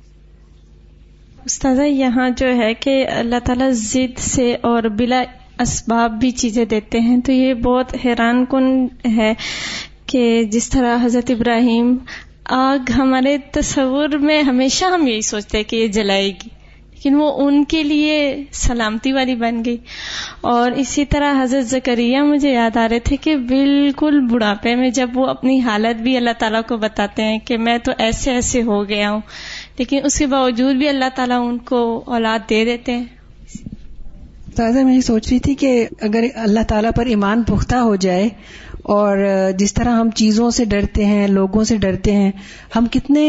استاذہ 1.46 1.82
یہاں 1.82 2.28
جو 2.36 2.54
ہے 2.56 2.72
کہ 2.80 3.04
اللہ 3.16 3.38
تعالیٰ 3.46 3.70
ضد 3.78 4.18
سے 4.30 4.54
اور 4.70 4.82
بلا 4.98 5.22
اسباب 5.64 6.12
بھی 6.20 6.30
چیزیں 6.42 6.64
دیتے 6.74 7.00
ہیں 7.00 7.16
تو 7.26 7.32
یہ 7.32 7.54
بہت 7.64 7.94
حیران 8.04 8.44
کن 8.50 8.86
ہے 9.16 9.32
کہ 10.12 10.22
جس 10.52 10.68
طرح 10.70 11.04
حضرت 11.04 11.30
ابراہیم 11.30 11.96
آگ 12.54 12.90
ہمارے 12.96 13.36
تصور 13.52 14.16
میں 14.28 14.40
ہمیشہ 14.46 14.84
ہم 14.94 15.06
یہی 15.06 15.20
سوچتے 15.28 15.58
ہیں 15.58 15.64
کہ 15.68 15.76
یہ 15.76 15.86
جلائے 15.96 16.26
گی 16.28 16.48
لیکن 16.48 17.14
وہ 17.20 17.28
ان 17.44 17.62
کے 17.72 17.82
لیے 17.82 18.16
سلامتی 18.62 19.12
والی 19.12 19.34
بن 19.44 19.62
گئی 19.64 19.76
اور 20.50 20.72
اسی 20.82 21.04
طرح 21.14 21.42
حضرت 21.42 21.66
زکریہ 21.70 22.18
مجھے 22.32 22.52
یاد 22.52 22.76
آ 22.82 22.86
رہے 22.90 22.98
تھے 23.08 23.16
کہ 23.26 23.36
بالکل 23.52 24.20
بڑھاپے 24.30 24.74
میں 24.82 24.90
جب 25.00 25.16
وہ 25.18 25.26
اپنی 25.30 25.58
حالت 25.68 26.02
بھی 26.02 26.16
اللہ 26.16 26.36
تعالیٰ 26.38 26.60
کو 26.68 26.76
بتاتے 26.84 27.24
ہیں 27.30 27.38
کہ 27.46 27.58
میں 27.68 27.78
تو 27.84 27.92
ایسے 28.08 28.32
ایسے 28.34 28.62
ہو 28.68 28.82
گیا 28.88 29.10
ہوں 29.12 29.20
لیکن 29.78 30.00
اس 30.10 30.18
کے 30.18 30.26
باوجود 30.36 30.76
بھی 30.84 30.88
اللہ 30.88 31.14
تعالیٰ 31.16 31.40
ان 31.48 31.58
کو 31.72 31.82
اولاد 32.16 32.48
دے 32.50 32.64
دیتے 32.64 32.96
ہیں 32.96 33.04
تازہ 34.56 34.78
میں 34.84 34.94
یہ 34.94 35.00
سوچ 35.00 35.28
رہی 35.30 35.38
تھی 35.46 35.54
کہ 35.64 35.72
اگر 36.10 36.24
اللہ 36.48 36.62
تعالیٰ 36.68 36.90
پر 36.96 37.06
ایمان 37.16 37.42
پختہ 37.50 37.74
ہو 37.90 37.94
جائے 38.06 38.28
اور 38.94 39.18
جس 39.58 39.72
طرح 39.74 39.96
ہم 39.96 40.10
چیزوں 40.16 40.48
سے 40.56 40.64
ڈرتے 40.70 41.04
ہیں 41.06 41.26
لوگوں 41.28 41.64
سے 41.64 41.76
ڈرتے 41.82 42.12
ہیں 42.16 42.30
ہم 42.76 42.86
کتنے 42.92 43.26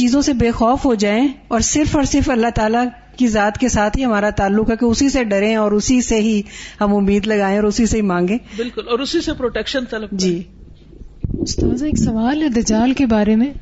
چیزوں 0.00 0.20
سے 0.22 0.32
بے 0.40 0.50
خوف 0.58 0.84
ہو 0.86 0.94
جائیں 1.04 1.26
اور 1.56 1.60
صرف 1.68 1.94
اور 1.96 2.04
صرف 2.12 2.30
اللہ 2.30 2.50
تعالیٰ 2.54 2.84
کی 3.18 3.26
ذات 3.28 3.58
کے 3.58 3.68
ساتھ 3.68 3.96
ہی 3.98 4.04
ہمارا 4.04 4.30
تعلق 4.40 4.70
ہے 4.70 4.76
کہ 4.80 4.84
اسی 4.84 5.08
سے 5.10 5.22
ڈریں 5.30 5.54
اور 5.56 5.72
اسی 5.72 6.00
سے 6.08 6.20
ہی 6.20 6.40
ہم 6.80 6.94
امید 6.96 7.26
لگائیں 7.26 7.56
اور 7.56 7.64
اسی 7.68 7.86
سے 7.92 7.96
ہی 7.96 8.02
مانگیں 8.12 8.36
بالکل 8.56 8.88
اور 8.88 8.98
اسی 9.06 9.20
سے 9.20 9.32
پروٹیکشن 9.38 9.84
طلب 9.90 10.10
جی 10.24 10.36
استاذ 11.42 11.82
ایک 11.84 11.98
سوال 11.98 12.42
ہے 12.42 12.48
دجال 12.60 12.92
کے 12.98 13.06
بارے 13.06 13.36
میں 13.36 13.52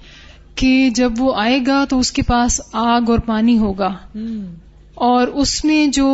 کہ 0.61 0.75
جب 0.95 1.13
وہ 1.21 1.33
آئے 1.41 1.59
گا 1.67 1.85
تو 1.89 1.99
اس 1.99 2.13
کے 2.13 2.23
پاس 2.27 2.61
آگ 2.83 3.11
اور 3.11 3.19
پانی 3.27 3.59
ہوگا 3.59 3.89
اور 5.05 5.29
اس 5.43 5.51
میں 5.65 5.87
جو 5.95 6.05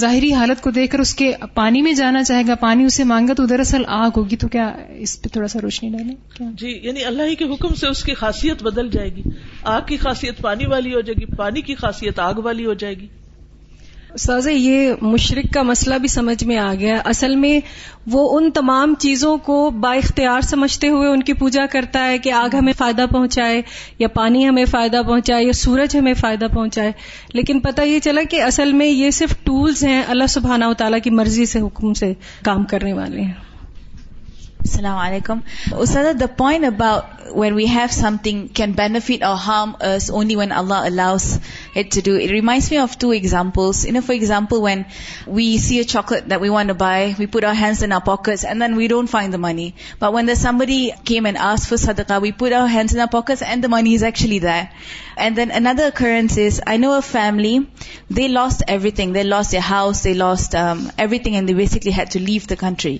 ظاہری 0.00 0.32
حالت 0.32 0.60
کو 0.62 0.70
دیکھ 0.74 0.90
کر 0.92 0.98
اس 1.00 1.14
کے 1.20 1.30
پانی 1.54 1.80
میں 1.82 1.92
جانا 2.00 2.22
چاہے 2.24 2.42
گا 2.48 2.54
پانی 2.60 2.84
اسے 2.84 3.04
مانگا 3.12 3.34
تو 3.36 3.46
دراصل 3.52 3.82
آگ 3.94 4.10
ہوگی 4.16 4.36
تو 4.42 4.48
کیا 4.48 4.66
اس 5.06 5.20
پہ 5.22 5.28
تھوڑا 5.32 5.48
سا 5.54 5.58
روشنی 5.62 5.88
ڈالیں 5.96 6.50
جی 6.62 6.70
یعنی 6.82 7.04
اللہ 7.10 7.34
کے 7.38 7.44
حکم 7.52 7.74
سے 7.80 7.88
اس 7.88 8.02
کی 8.04 8.14
خاصیت 8.22 8.62
بدل 8.62 8.90
جائے 8.90 9.14
گی 9.16 9.22
آگ 9.74 9.80
کی 9.88 9.96
خاصیت 10.04 10.40
پانی 10.42 10.66
والی 10.74 10.94
ہو 10.94 11.00
جائے 11.08 11.20
گی 11.20 11.34
پانی 11.36 11.60
کی 11.70 11.74
خاصیت 11.84 12.18
آگ 12.28 12.34
والی 12.44 12.66
ہو 12.66 12.74
جائے 12.84 12.94
گی 13.00 13.06
ساز 14.22 14.46
یہ 14.50 14.92
مشرق 15.02 15.52
کا 15.54 15.62
مسئلہ 15.62 15.94
بھی 16.04 16.08
سمجھ 16.08 16.42
میں 16.44 16.56
آ 16.58 16.72
گیا 16.78 16.96
اصل 17.10 17.34
میں 17.42 17.58
وہ 18.12 18.22
ان 18.36 18.50
تمام 18.58 18.94
چیزوں 19.04 19.36
کو 19.48 19.58
با 19.84 19.92
اختیار 19.94 20.40
سمجھتے 20.48 20.88
ہوئے 20.94 21.08
ان 21.08 21.22
کی 21.28 21.32
پوجا 21.42 21.66
کرتا 21.72 22.04
ہے 22.08 22.18
کہ 22.24 22.32
آگ 22.42 22.54
ہمیں 22.58 22.72
فائدہ 22.78 23.04
پہنچائے 23.12 23.60
یا 23.98 24.08
پانی 24.18 24.48
ہمیں 24.48 24.64
فائدہ 24.70 25.00
پہنچائے 25.08 25.44
یا 25.44 25.52
سورج 25.64 25.96
ہمیں 25.96 26.12
فائدہ 26.20 26.46
پہنچائے 26.54 26.92
لیکن 27.34 27.60
پتہ 27.68 27.82
یہ 27.88 27.98
چلا 28.08 28.22
کہ 28.30 28.42
اصل 28.42 28.72
میں 28.82 28.86
یہ 28.86 29.10
صرف 29.20 29.36
ٹولز 29.44 29.84
ہیں 29.84 30.02
اللہ 30.16 30.36
سبحانہ 30.38 30.64
و 30.70 30.74
تعالیٰ 30.84 30.98
کی 31.04 31.10
مرضی 31.22 31.46
سے 31.54 31.60
حکم 31.66 31.92
سے 32.02 32.12
کام 32.50 32.64
کرنے 32.74 32.92
والے 33.00 33.20
ہیں 33.20 33.46
السلام 34.64 34.96
علیکم 34.98 35.38
استاد 35.80 36.18
the 36.20 36.26
point 36.36 36.64
about 36.64 37.26
when 37.38 37.52
we 37.54 37.64
have 37.68 37.86
something 38.22 38.46
can 38.58 38.72
benefit 38.76 39.22
or 39.24 39.32
harm 39.46 39.72
only 40.18 40.36
when 40.36 40.52
Allah 40.52 40.84
allows 40.86 41.24
to 41.76 42.00
do 42.04 42.14
it 42.22 42.30
reminds 42.30 42.70
me 42.70 42.78
of 42.78 42.96
two 43.00 43.10
examples 43.18 43.84
in 43.88 44.00
for 44.06 44.14
example 44.14 44.60
when 44.62 44.82
we 45.36 45.46
see 45.66 45.76
a 45.78 45.82
chocolate 45.92 46.24
that 46.30 46.40
we 46.42 46.48
want 46.48 46.70
buy 46.78 47.12
we 47.18 47.26
put 47.36 47.44
our 47.48 47.54
hands 47.60 47.82
in 47.84 47.92
our 47.92 48.00
pockets 48.04 48.44
we 48.76 48.86
don't 48.94 49.10
find 49.10 49.32
the 49.32 49.38
money 49.40 49.70
but 50.00 50.14
when 50.14 50.28
the 50.28 50.34
somebody 50.40 50.88
came 51.10 51.26
and 51.26 51.38
as 51.50 51.66
for 51.68 51.78
sadaqah 51.84 52.18
we 52.22 52.30
put 52.38 52.52
our 52.60 52.66
hands 52.74 52.96
in 52.96 53.02
pockets 53.12 53.42
and 53.46 53.64
the 53.64 53.68
money 53.72 53.94
از 53.94 54.04
اسچی 54.08 54.38
then 54.46 55.36
then 55.36 55.52
another 55.66 55.84
occurrences 55.94 56.38
I 56.66 56.78
know 56.78 56.92
a 56.92 56.98
family 57.10 57.56
they 58.16 58.26
lost 58.28 58.62
every 58.66 58.90
thing 58.98 59.12
they 59.14 59.22
lost 59.22 59.54
a 59.54 59.60
house 59.70 60.02
they 60.04 60.14
lost 60.14 60.54
every 60.56 61.18
thing 61.18 61.34
and 61.34 61.48
they 61.48 61.54
basically 61.54 61.92
had 61.98 62.12
to 62.12 62.18
leave 62.30 62.48
the 62.50 62.54
country 62.60 62.96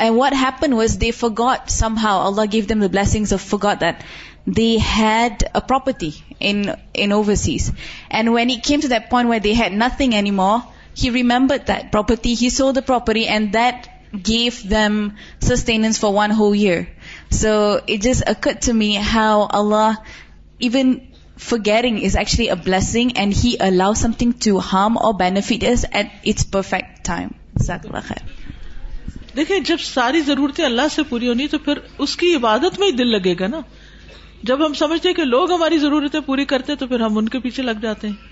And 0.00 0.16
what 0.16 0.32
happened 0.32 0.74
was 0.74 0.96
they 0.96 1.10
forgot 1.10 1.70
somehow. 1.70 2.20
Allah 2.28 2.46
gave 2.48 2.66
them 2.66 2.80
the 2.80 2.88
blessings 2.88 3.32
of 3.32 3.42
forgot 3.42 3.80
that 3.80 4.02
they 4.46 4.78
had 4.78 5.44
a 5.54 5.60
property 5.60 6.14
in 6.40 7.12
overseas. 7.12 7.70
And 8.10 8.32
when 8.32 8.48
it 8.48 8.62
came 8.62 8.80
to 8.80 8.88
that 8.88 9.10
point 9.10 9.28
where 9.28 9.40
they 9.40 9.52
had 9.52 9.74
nothing 9.74 10.14
anymore, 10.14 10.64
he 10.94 11.10
remembered 11.10 11.66
that 11.66 11.92
property, 11.92 12.34
he 12.34 12.48
sold 12.48 12.76
the 12.76 12.82
property, 12.82 13.28
and 13.28 13.52
that 13.52 13.88
gave 14.22 14.66
them 14.68 15.16
sustenance 15.40 15.98
for 15.98 16.14
one 16.14 16.30
whole 16.30 16.54
year. 16.54 16.88
So 17.28 17.82
it 17.86 18.00
just 18.00 18.22
occurred 18.26 18.62
to 18.62 18.72
me 18.72 18.94
how 18.94 19.34
Allah, 19.60 20.02
even 20.58 21.08
forgetting 21.36 21.98
is 21.98 22.16
actually 22.16 22.48
a 22.48 22.56
blessing, 22.56 23.18
and 23.18 23.32
He 23.32 23.56
allows 23.60 24.00
something 24.00 24.32
to 24.48 24.58
harm 24.58 24.96
or 24.96 25.12
benefit 25.12 25.62
us 25.62 25.84
at 25.92 26.10
its 26.22 26.44
perfect 26.44 27.04
time. 27.04 27.34
Jazakallah 27.60 28.04
khair. 28.12 28.26
دیکھیں 29.36 29.58
جب 29.66 29.80
ساری 29.80 30.20
ضرورتیں 30.26 30.64
اللہ 30.64 30.88
سے 30.94 31.02
پوری 31.08 31.28
ہونی 31.28 31.46
تو 31.48 31.58
پھر 31.64 31.78
اس 32.04 32.16
کی 32.22 32.34
عبادت 32.34 32.78
میں 32.80 32.86
ہی 32.88 32.92
دل 32.96 33.10
لگے 33.12 33.34
گا 33.40 33.46
نا 33.46 33.60
جب 34.50 34.64
ہم 34.66 34.74
سمجھتے 34.74 35.08
ہیں 35.08 35.14
کہ 35.16 35.24
لوگ 35.24 35.52
ہماری 35.52 35.78
ضرورتیں 35.78 36.20
پوری 36.26 36.44
کرتے 36.52 36.74
تو 36.82 36.86
پھر 36.92 37.00
ہم 37.00 37.18
ان 37.18 37.28
کے 37.34 37.38
پیچھے 37.40 37.62
لگ 37.62 37.80
جاتے 37.82 38.08
ہیں 38.08 38.28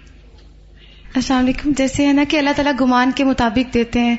السلام 1.17 1.43
علیکم 1.45 1.73
جیسے 1.77 2.07
ہے 2.07 2.13
نا 2.13 2.25
کہ 2.29 2.37
اللہ 2.39 2.57
تعالیٰ 2.57 2.73
گمان 2.81 3.11
کے 3.17 3.25
مطابق 3.25 3.73
دیتے 3.75 4.01
ہیں 4.05 4.17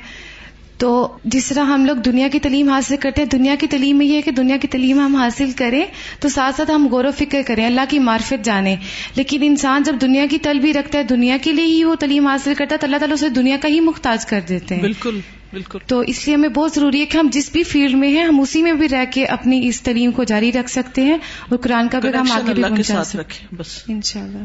تو 0.82 0.90
جس 1.34 1.48
طرح 1.48 1.64
ہم 1.74 1.86
لوگ 1.86 1.96
دنیا 2.06 2.28
کی 2.32 2.40
تعلیم 2.40 2.70
حاصل 2.70 2.98
کرتے 3.04 3.22
ہیں 3.22 3.30
دنیا 3.30 3.56
کی 3.60 3.68
تعلیم 3.72 3.98
میں 3.98 4.06
یہ 4.06 4.16
ہے 4.16 4.22
کہ 4.22 4.32
دنیا 4.32 4.58
کی 4.62 4.68
تعلیم 4.76 5.00
ہم 5.00 5.16
حاصل 5.16 5.52
کریں 5.62 5.84
تو 6.22 6.30
ساتھ 6.36 6.56
ساتھ 6.58 6.72
ہم 6.72 6.88
غور 6.92 7.06
و 7.06 7.12
فکر 7.18 7.42
کریں 7.48 7.66
اللہ 7.66 7.90
کی 7.90 8.00
معرفت 8.06 8.46
جانیں 8.46 8.76
لیکن 9.16 9.40
انسان 9.46 9.84
جب 9.86 9.96
دنیا 10.02 10.26
کی 10.30 10.38
تل 10.48 10.60
بھی 10.66 10.74
رکھتا 10.74 10.98
ہے 10.98 11.04
دنیا 11.10 11.38
کے 11.44 11.52
لیے 11.54 11.66
ہی 11.76 11.84
وہ 11.84 11.96
تعلیم 12.00 12.28
حاصل 12.28 12.54
کرتا 12.58 12.74
ہے 12.76 12.80
تو 12.80 12.88
اللہ 12.88 12.98
تعالیٰ 13.06 13.18
اسے 13.18 13.30
دنیا 13.42 13.58
کا 13.62 13.70
ہی 13.74 13.80
مختاج 13.90 14.26
کر 14.26 14.42
دیتے 14.50 14.76
ہیں 14.76 14.82
بالکل 14.82 15.20
بالکل 15.54 15.80
تو 15.88 16.00
اس 16.12 16.26
لیے 16.26 16.36
ہمیں 16.36 16.50
بہت 16.56 16.74
ضروری 16.74 17.00
ہے 17.02 17.06
کہ 17.14 17.18
ہم 17.18 17.30
جس 17.34 17.50
بھی 17.52 17.64
فیلڈ 17.72 17.96
میں 18.02 18.10
ہیں 18.16 18.24
ہم 18.24 18.40
اسی 18.40 18.62
میں 18.62 18.74
بھی 18.82 18.90
رہ 18.90 19.06
کے 19.14 19.26
اپنی 19.36 19.60
اس 19.68 19.82
تعلیم 19.88 20.12
کو 20.20 20.24
جاری 20.32 20.52
رکھ 20.52 20.70
سکتے 20.72 21.02
ہیں 21.04 21.16
اور 21.50 21.58
قرآن 21.64 21.88
کا 21.96 22.00
بھی 22.08 22.12
کام 22.12 22.72
رکھیں 23.20 23.48
بس 23.58 23.78
ان 23.96 24.02
شاء 24.12 24.22
اللہ 24.22 24.38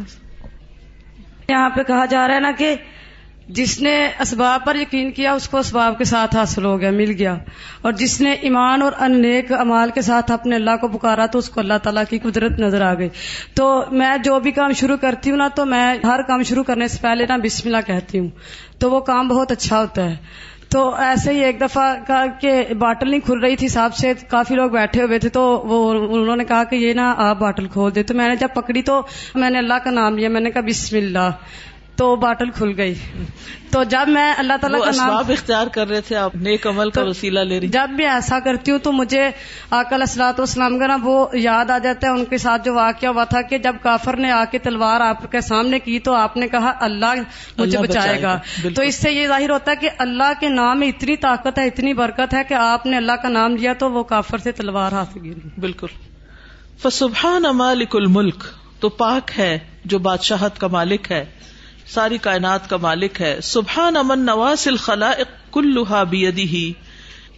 یہاں 1.48 1.68
پہ 1.76 1.82
کہا 1.86 2.04
جا 2.14 2.26
رہا 2.26 2.34
ہے 2.34 2.40
نا 2.40 2.50
کہ 2.58 2.74
جس 3.56 3.72
نے 3.82 3.92
اسباب 4.24 4.64
پر 4.66 4.76
یقین 4.76 5.10
کیا 5.16 5.32
اس 5.38 5.48
کو 5.54 5.58
اسباب 5.58 5.96
کے 5.98 6.04
ساتھ 6.10 6.36
حاصل 6.36 6.64
ہو 6.64 6.70
گیا 6.80 6.90
مل 6.98 7.10
گیا 7.18 7.34
اور 7.88 7.92
جس 8.02 8.20
نے 8.20 8.30
ایمان 8.50 8.82
اور 8.82 8.92
انیک 9.06 9.52
امال 9.52 9.90
کے 9.94 10.02
ساتھ 10.02 10.30
اپنے 10.36 10.56
اللہ 10.56 10.76
کو 10.80 10.88
پکارا 10.94 11.26
تو 11.34 11.38
اس 11.38 11.48
کو 11.56 11.60
اللہ 11.60 11.78
تعالیٰ 11.82 12.04
کی 12.10 12.18
قدرت 12.26 12.58
نظر 12.60 12.80
آ 12.86 12.92
گئی 12.98 13.08
تو 13.60 13.66
میں 14.02 14.16
جو 14.24 14.38
بھی 14.46 14.50
کام 14.60 14.72
شروع 14.82 14.96
کرتی 15.00 15.30
ہوں 15.30 15.36
نا 15.42 15.48
تو 15.58 15.66
میں 15.74 15.84
ہر 16.06 16.22
کام 16.28 16.42
شروع 16.52 16.62
کرنے 16.70 16.88
سے 16.94 16.98
پہلے 17.02 17.26
نا 17.28 17.36
بسم 17.42 17.68
اللہ 17.68 17.86
کہتی 17.86 18.18
ہوں 18.18 18.28
تو 18.84 18.90
وہ 18.90 19.00
کام 19.10 19.28
بہت 19.28 19.52
اچھا 19.52 19.80
ہوتا 19.80 20.08
ہے 20.10 20.16
تو 20.74 20.80
ایسے 21.06 21.32
ہی 21.32 21.42
ایک 21.44 21.60
دفعہ 21.60 21.82
کہا 22.06 22.24
کہ 22.38 22.52
باٹل 22.78 23.10
نہیں 23.10 23.20
کھل 23.26 23.38
رہی 23.42 23.56
تھی 23.56 23.66
صاحب 23.74 23.94
سے 23.96 24.12
کافی 24.28 24.54
لوگ 24.54 24.70
بیٹھے 24.70 25.02
ہوئے 25.02 25.18
تھے 25.24 25.28
تو 25.36 25.42
وہ 25.72 25.76
انہوں 25.90 26.36
نے 26.36 26.44
کہا 26.44 26.62
کہ 26.70 26.76
یہ 26.84 26.92
نا 27.00 27.12
آپ 27.26 27.38
باٹل 27.40 27.66
کھول 27.74 27.94
دے 27.94 28.02
تو 28.08 28.14
میں 28.20 28.28
نے 28.28 28.36
جب 28.40 28.54
پکڑی 28.54 28.82
تو 28.88 29.00
میں 29.42 29.50
نے 29.50 29.58
اللہ 29.58 29.84
کا 29.84 29.90
نام 30.00 30.18
لیا 30.18 30.28
میں 30.36 30.40
نے 30.40 30.50
کہا 30.56 30.66
بسم 30.70 30.96
اللہ 31.02 31.30
تو 31.96 32.14
باٹل 32.22 32.50
کھل 32.54 32.72
گئی 32.76 32.94
تو 33.70 33.82
جب 33.90 34.08
میں 34.14 34.32
اللہ 34.42 34.56
تعالیٰ 34.60 34.80
کا 34.84 34.90
نام 34.96 35.30
اختیار 35.30 35.66
کر 35.74 35.88
رہے 35.88 36.00
تھے 36.06 36.14
آپ 36.16 36.34
نیک 36.46 36.66
عمل 36.66 36.90
کا 36.96 37.02
وسیلہ 37.08 37.40
لے 37.50 37.58
رہی 37.60 37.68
جب 37.76 37.90
میں 37.98 38.06
ایسا 38.10 38.38
کرتی 38.44 38.70
ہوں 38.70 38.78
تو 38.86 38.92
مجھے 38.92 39.28
آکل 39.78 40.02
اسلام 40.02 40.32
وسلام 40.40 40.76
نا 40.92 40.96
وہ 41.02 41.14
یاد 41.38 41.70
آ 41.70 41.76
جاتا 41.84 42.06
ہے 42.06 42.12
ان 42.18 42.24
کے 42.32 42.38
ساتھ 42.44 42.64
جو 42.64 42.74
واقعہ 42.74 43.08
ہوا 43.08 43.24
تھا 43.34 43.42
کہ 43.52 43.58
جب 43.68 43.76
کافر 43.82 44.16
نے 44.24 44.30
آ 44.38 44.42
کے 44.50 44.58
تلوار 44.66 45.00
آپ 45.08 45.30
کے 45.32 45.40
سامنے 45.48 45.78
کی 45.86 45.98
تو 46.08 46.14
آپ 46.22 46.36
نے 46.36 46.48
کہا 46.56 46.72
اللہ 46.88 47.22
مجھے 47.58 47.78
بچائے 47.78 48.20
گا 48.22 48.36
تو 48.76 48.82
اس 48.90 48.94
سے 49.04 49.12
یہ 49.12 49.26
ظاہر 49.34 49.50
ہوتا 49.50 49.70
ہے 49.70 49.76
کہ 49.86 49.90
اللہ 50.06 50.32
کے 50.40 50.48
نام 50.56 50.80
میں 50.80 50.88
اتنی 50.94 51.16
طاقت 51.26 51.58
ہے 51.58 51.66
اتنی 51.66 51.94
برکت 52.02 52.34
ہے 52.34 52.42
کہ 52.48 52.54
آپ 52.64 52.86
نے 52.86 52.96
اللہ 52.96 53.22
کا 53.22 53.28
نام 53.38 53.56
لیا 53.56 53.72
تو 53.84 53.90
وہ 53.92 54.02
کافر 54.14 54.46
سے 54.48 54.52
تلوار 54.62 54.98
ہاتھ 55.00 55.16
گری 55.18 55.34
بالکل 55.66 57.52
مالک 57.62 57.96
الملک 57.96 58.44
تو 58.80 58.88
پاک 59.02 59.38
ہے 59.38 59.58
جو 59.92 59.98
بادشاہت 60.10 60.58
کا 60.60 60.66
مالک 60.78 61.10
ہے 61.12 61.24
ساری 61.92 62.18
کائنات 62.26 62.68
کا 62.70 62.76
مالک 62.82 63.20
ہے 63.20 63.36
سبحان 63.52 63.96
امن 63.96 64.20
نواز 64.26 64.66
الخلا 64.68 65.10
اک 65.24 65.58
بیدی 66.10 66.46
ہی 66.52 66.70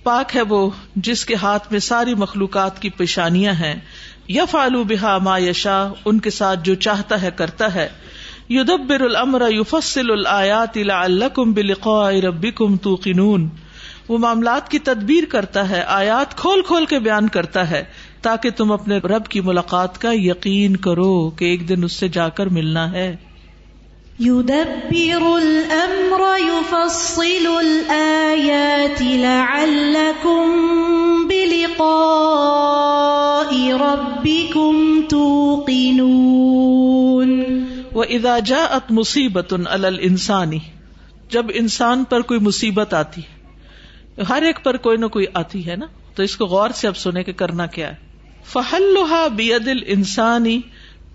پاک 0.03 0.35
ہے 0.37 0.43
وہ 0.49 0.69
جس 1.09 1.25
کے 1.31 1.35
ہاتھ 1.43 1.71
میں 1.73 1.81
ساری 1.87 2.15
مخلوقات 2.25 2.81
کی 2.83 2.91
پیشانیاں 2.99 3.53
ہیں 3.61 3.75
یا 4.37 4.45
فالو 4.51 4.83
بحا 4.91 5.17
ما 5.29 5.37
یشا 5.39 5.77
ان 6.11 6.19
کے 6.27 6.31
ساتھ 6.39 6.61
جو 6.65 6.75
چاہتا 6.87 7.21
ہے 7.23 7.31
کرتا 7.37 7.75
ہے 7.75 7.89
یدبر 8.59 9.01
الامر 9.05 9.43
یفصل 9.53 10.11
الآیات 10.15 10.77
لعلکم 10.93 11.53
بلقاء 11.53 12.11
ربکم 12.29 12.77
توقنون 12.87 13.49
وہ 14.09 14.19
معاملات 14.25 14.69
کی 14.71 14.79
تدبیر 14.89 15.25
کرتا 15.31 15.69
ہے 15.71 15.83
آیات 16.01 16.37
کھول 16.39 16.63
کھول 16.67 16.85
کے 16.95 16.99
بیان 17.09 17.29
کرتا 17.37 17.71
ہے 17.71 17.83
تاکہ 18.23 18.51
تم 18.57 18.73
اپنے 18.73 18.99
رب 19.15 19.27
کی 19.31 19.41
ملاقات 19.51 19.99
کا 20.01 20.11
یقین 20.15 20.77
کرو 20.89 21.13
کہ 21.39 21.45
ایک 21.45 21.69
دن 21.69 21.85
اس 21.85 21.93
سے 22.03 22.09
جا 22.19 22.29
کر 22.41 22.47
ملنا 22.59 22.91
ہے 22.93 23.15
يدبر 24.25 25.25
الأمر 25.39 26.23
يفصل 26.43 27.47
الآيات 27.61 29.01
لعلكم 29.01 31.27
بلقاء 31.33 33.59
ربكم 33.83 34.79
توقنون 35.09 37.35
وإذا 37.95 38.39
جاءت 38.39 38.91
مصيبة 38.91 39.45
على 39.53 39.89
الإنسان 39.89 40.59
جب 41.31 41.47
انسان 41.59 42.05
پر 42.15 42.21
کوئی 42.33 42.41
مصیبت 42.49 42.95
آتی 43.03 43.23
ہے 43.27 44.23
ہر 44.29 44.43
ایک 44.51 44.59
پر 44.65 44.77
کوئی 44.89 44.97
نہ 44.99 45.07
کوئی 45.19 45.25
آتی 45.45 45.61
ہے 45.67 45.77
نا 45.77 45.87
تو 46.15 46.23
اس 46.31 46.37
کو 46.41 46.47
غور 46.57 46.71
سے 46.81 46.89
اب 46.89 46.97
سنے 47.05 47.23
کہ 47.29 47.33
کرنا 47.45 47.67
کیا 47.79 47.89
ہے 47.91 47.95
فہل 48.53 48.97
بید 49.43 49.69
الانسانی 49.77 50.59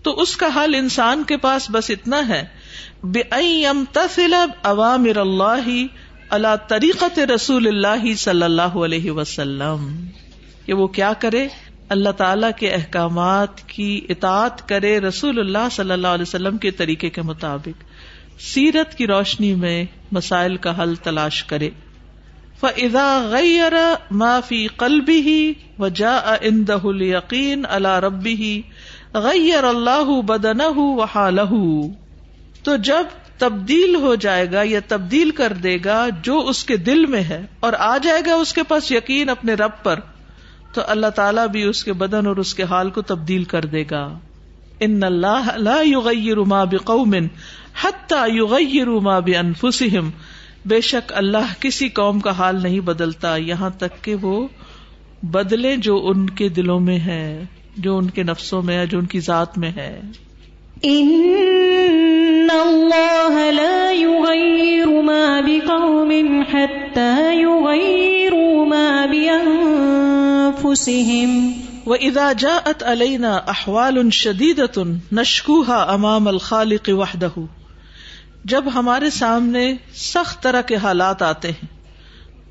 تو 0.03 0.09
اس 0.21 0.31
کا 0.43 0.47
حل 0.63 0.71
انسان 0.83 1.23
کے 1.33 1.37
پاس 1.47 1.63
بس 1.71 1.85
اتنا 1.97 2.19
ہے 2.27 2.43
اوامر 3.03 5.17
اللہ 5.17 5.69
اللہ 6.35 6.51
تریقت 6.67 7.17
رسول 7.33 7.67
اللہ 7.67 8.03
صلی 8.23 8.43
اللہ 8.43 8.75
علیہ 8.87 9.11
وسلم 9.19 9.87
کہ 10.65 10.73
وہ 10.79 10.83
کیا 10.97 11.07
کرے 11.19 11.39
اللہ 11.95 12.09
تعالی 12.17 12.47
کے 12.59 12.69
احکامات 12.73 13.63
کی 13.69 13.87
اطاعت 14.15 14.61
کرے 14.69 14.91
رسول 15.07 15.39
اللہ 15.39 15.67
صلی 15.77 15.91
اللہ 15.93 16.07
علیہ 16.17 16.27
وسلم 16.27 16.55
کے 16.65 16.71
طریقے 16.83 17.09
کے 17.17 17.21
مطابق 17.31 17.81
سیرت 18.53 18.91
کی 18.97 19.05
روشنی 19.13 19.53
میں 19.63 19.79
مسائل 20.19 20.55
کا 20.65 20.73
حل 20.81 20.93
تلاش 21.09 21.39
کرے 21.53 21.69
فضا 22.59 23.07
غیر 23.31 23.73
معافی 24.21 24.59
قلبی 24.83 25.31
و 25.79 25.81
جا 26.03 26.13
اندہ 26.39 26.77
یقین 27.03 27.65
اللہ 27.79 27.97
ربی 28.05 28.35
ہی 28.45 28.53
غیر 29.27 29.63
اللہ 29.73 30.13
بدن 30.33 30.61
و 30.75 31.03
حالہ 31.15 31.49
تو 32.63 32.75
جب 32.89 33.13
تبدیل 33.39 33.95
ہو 34.01 34.13
جائے 34.23 34.45
گا 34.51 34.61
یا 34.71 34.79
تبدیل 34.87 35.31
کر 35.37 35.53
دے 35.63 35.77
گا 35.85 35.95
جو 36.23 36.39
اس 36.49 36.63
کے 36.71 36.75
دل 36.89 37.05
میں 37.13 37.21
ہے 37.29 37.41
اور 37.67 37.73
آ 37.85 37.97
جائے 38.03 38.21
گا 38.25 38.33
اس 38.41 38.53
کے 38.53 38.63
پاس 38.73 38.91
یقین 38.91 39.29
اپنے 39.35 39.53
رب 39.61 39.81
پر 39.83 39.99
تو 40.73 40.81
اللہ 40.93 41.13
تعالیٰ 41.15 41.45
بھی 41.55 41.63
اس 41.69 41.83
کے 41.83 41.93
بدن 42.03 42.27
اور 42.27 42.37
اس 42.43 42.53
کے 42.55 42.63
حال 42.73 42.89
کو 42.97 43.01
تبدیل 43.13 43.43
کر 43.55 43.65
دے 43.73 43.83
گا 43.91 44.03
ان 44.85 45.03
اللہ 45.03 45.49
اللہ 45.53 46.29
روما 46.35 46.63
بقوم 46.75 47.15
حت 47.83 48.07
تاغی 48.09 48.83
روما 48.85 49.17
بنفسم 49.27 50.09
بے 50.71 50.79
شک 50.91 51.11
اللہ 51.21 51.53
کسی 51.59 51.89
قوم 51.99 52.19
کا 52.27 52.31
حال 52.37 52.61
نہیں 52.63 52.79
بدلتا 52.93 53.35
یہاں 53.49 53.69
تک 53.83 54.03
کہ 54.03 54.15
وہ 54.21 54.33
بدلے 55.35 55.75
جو 55.87 55.99
ان 56.09 56.29
کے 56.41 56.49
دلوں 56.61 56.79
میں 56.89 56.99
ہے 57.05 57.21
جو 57.87 57.97
ان 57.97 58.09
کے 58.19 58.23
نفسوں 58.29 58.61
میں 58.69 58.77
ہے 58.77 58.85
جو 58.93 58.99
ان 58.99 59.05
کی 59.15 59.19
ذات 59.29 59.57
میں 59.65 59.71
ہے 59.75 59.91
ان 60.89 62.53
لا 62.89 63.47
ما 63.55 64.29
ما 65.09 65.25
بقوم 65.47 66.13
حتى 66.51 68.37
بانفسهم 69.11 71.35
واذا 71.91 72.29
جاءت 72.43 72.83
علينا 72.93 73.33
احوال 73.53 73.99
شديده 74.21 74.87
نشكوها 75.11 75.93
امام 75.97 76.27
الخالق 76.31 76.89
وحده 77.01 77.45
جب 78.55 78.71
ہمارے 78.79 79.09
سامنے 79.19 79.65
سخت 80.05 80.41
طرح 80.47 80.61
کے 80.73 80.77
حالات 80.87 81.21
آتے 81.29 81.51
ہیں 81.59 81.69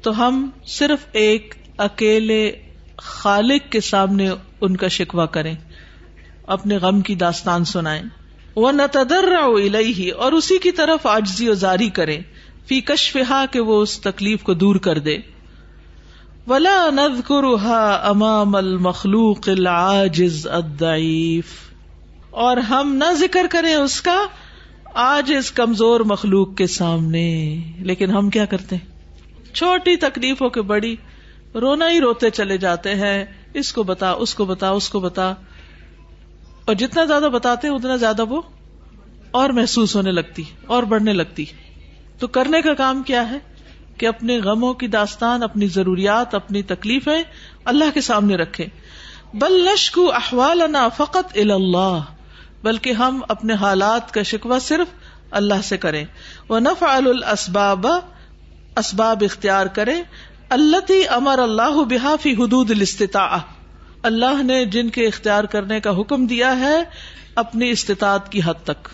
تو 0.06 0.14
ہم 0.20 0.40
صرف 0.76 1.06
ایک 1.24 1.54
اکیلے 1.88 2.38
خالق 3.10 3.68
کے 3.72 3.80
سامنے 3.90 4.24
ان 4.68 4.76
کا 4.86 4.94
شکوہ 5.00 5.26
کریں 5.40 5.52
اپنے 6.58 6.76
غم 6.88 7.00
کی 7.10 7.14
داستان 7.26 7.64
سنائیں 7.76 8.02
وہ 8.56 8.70
نتدر 8.72 9.28
ہی 9.98 10.08
اور 10.24 10.32
اسی 10.38 10.58
کی 10.62 10.70
طرف 10.78 11.06
و 11.06 11.52
زاری 11.58 11.88
کرے 11.98 12.18
فی 12.68 12.80
کش 12.92 13.10
فا 13.12 13.42
وہ 13.66 13.80
اس 13.82 13.98
تکلیف 14.00 14.42
کو 14.42 14.54
دور 14.62 14.76
کر 14.86 14.98
دے 15.08 15.16
ولا 16.48 16.76
امام 18.10 18.54
المخلوق 18.56 19.48
اور 22.44 22.56
ہم 22.70 22.94
نہ 22.98 23.12
ذکر 23.18 23.46
کریں 23.50 23.74
اس 23.74 24.00
کا 24.08 24.18
آج 25.04 25.32
اس 25.38 25.50
کمزور 25.58 26.00
مخلوق 26.12 26.54
کے 26.58 26.66
سامنے 26.78 27.24
لیکن 27.90 28.10
ہم 28.16 28.30
کیا 28.36 28.44
کرتے 28.54 28.76
ہیں 28.76 29.52
چھوٹی 29.54 29.96
تکلیفوں 30.06 30.48
کے 30.56 30.62
بڑی 30.72 30.94
رونا 31.60 31.90
ہی 31.90 32.00
روتے 32.00 32.30
چلے 32.30 32.56
جاتے 32.64 32.94
ہیں 33.04 33.24
اس 33.62 33.72
کو 33.72 33.82
بتا 33.82 34.10
اس 34.24 34.34
کو 34.34 34.44
بتا 34.44 34.70
اس 34.70 34.88
کو 34.88 35.00
بتا 35.00 35.28
اس 35.28 35.34
کو 35.34 35.34
بتا 35.34 35.34
اور 36.70 36.76
جتنا 36.78 37.04
زیادہ 37.04 37.28
بتاتے 37.32 37.66
ہیں 37.68 37.74
اتنا 37.74 37.94
زیادہ 38.00 38.24
وہ 38.30 38.40
اور 39.38 39.50
محسوس 39.54 39.94
ہونے 39.96 40.10
لگتی 40.10 40.42
اور 40.76 40.82
بڑھنے 40.92 41.12
لگتی 41.12 41.44
تو 42.18 42.26
کرنے 42.36 42.60
کا 42.66 42.74
کام 42.80 43.00
کیا 43.08 43.22
ہے 43.30 43.38
کہ 43.98 44.06
اپنے 44.06 44.36
غموں 44.44 44.72
کی 44.82 44.86
داستان 44.92 45.42
اپنی 45.48 45.66
ضروریات 45.78 46.34
اپنی 46.40 46.62
تکلیفیں 46.74 47.22
اللہ 47.74 47.90
کے 47.94 48.00
سامنے 48.10 48.36
رکھے 48.42 48.66
بل 49.42 49.66
کو 49.94 50.04
احوال 50.22 50.62
فقط 50.96 51.36
اللہ 51.46 51.98
بلکہ 52.68 53.02
ہم 53.04 53.20
اپنے 53.36 53.54
حالات 53.66 54.12
کا 54.14 54.22
شکوہ 54.34 54.58
صرف 54.70 54.94
اللہ 55.42 55.66
سے 55.72 55.76
کریں 55.86 56.04
وہ 56.54 56.58
نف 56.70 56.82
الاسباب 56.96 57.86
اسباب 58.84 59.24
اختیار 59.30 59.66
کریں 59.80 59.98
اللہ 60.58 60.94
امر 61.22 61.38
اللہ 61.48 61.82
بحافی 61.96 62.34
حدود 62.42 62.70
الاستطاعہ 62.78 63.38
اللہ 64.08 64.42
نے 64.42 64.64
جن 64.74 64.88
کے 64.90 65.06
اختیار 65.06 65.44
کرنے 65.54 65.80
کا 65.86 65.90
حکم 66.00 66.26
دیا 66.26 66.56
ہے 66.58 66.76
اپنی 67.42 67.70
استطاعت 67.70 68.30
کی 68.32 68.40
حد 68.44 68.62
تک 68.66 68.88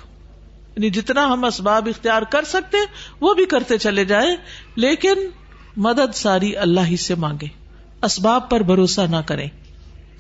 یعنی 0.77 0.91
جتنا 0.97 1.27
ہم 1.33 1.45
اسباب 1.45 1.89
اختیار 1.89 2.23
کر 2.33 2.45
سکتے 2.55 2.79
وہ 3.21 3.33
بھی 3.35 3.45
کرتے 3.53 3.79
چلے 3.85 4.05
جائیں 4.13 4.31
لیکن 4.87 5.27
مدد 5.87 6.15
ساری 6.15 6.57
اللہ 6.65 6.89
ہی 6.91 6.97
سے 7.05 7.15
مانگے 7.27 7.47
اسباب 8.09 8.49
پر 8.51 8.61
بھروسہ 8.71 9.01
نہ 9.11 9.17
کریں 9.27 9.49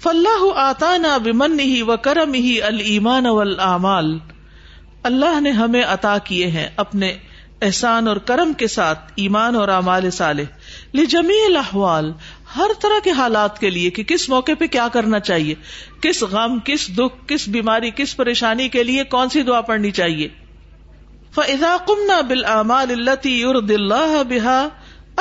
فلاح 0.03 0.46
آتا 0.68 0.96
نا 1.03 1.16
بمن 1.25 1.61
ہی 1.61 1.81
و 1.92 1.96
کرم 2.07 2.35
ہی 2.35 2.61
المان 2.70 3.27
ومال 3.38 4.16
اللہ 5.11 5.38
نے 5.40 5.51
ہمیں 5.61 5.83
عطا 5.83 6.16
کیے 6.25 6.46
ہیں 6.51 6.68
اپنے 6.85 7.12
احسان 7.66 8.09
اور 8.09 8.16
کرم 8.31 8.53
کے 8.62 8.66
ساتھ 8.68 9.12
ایمان 9.25 9.57
اور 9.57 9.68
امال 9.77 10.11
صالح 10.16 10.55
جمی 11.09 11.37
الاحوال 11.47 12.11
ہر 12.57 12.71
طرح 12.83 12.99
کے 13.05 13.11
حالات 13.19 13.59
کے 13.61 13.71
لیے 13.71 13.91
کہ 13.99 14.03
کس 14.12 14.29
موقع 14.29 14.53
پہ 14.59 14.67
کیا 14.77 14.87
کرنا 14.93 15.21
چاہیے 15.29 15.55
کس 16.03 16.23
غم 16.31 16.59
کس 16.65 16.87
دکھ 16.97 17.17
کس 17.29 17.47
بیماری 17.57 17.91
کس 17.97 18.17
پریشانی 18.17 18.69
کے 18.77 18.83
لیے 18.91 19.05
کون 19.15 19.29
سی 19.35 19.43
دعا 19.51 19.61
پڑنی 19.71 19.91
چاہیے 20.01 20.29
فائضا 21.35 21.77
کمنا 21.87 22.21
بل 22.29 22.45
امال 22.59 22.91
التی 22.99 23.43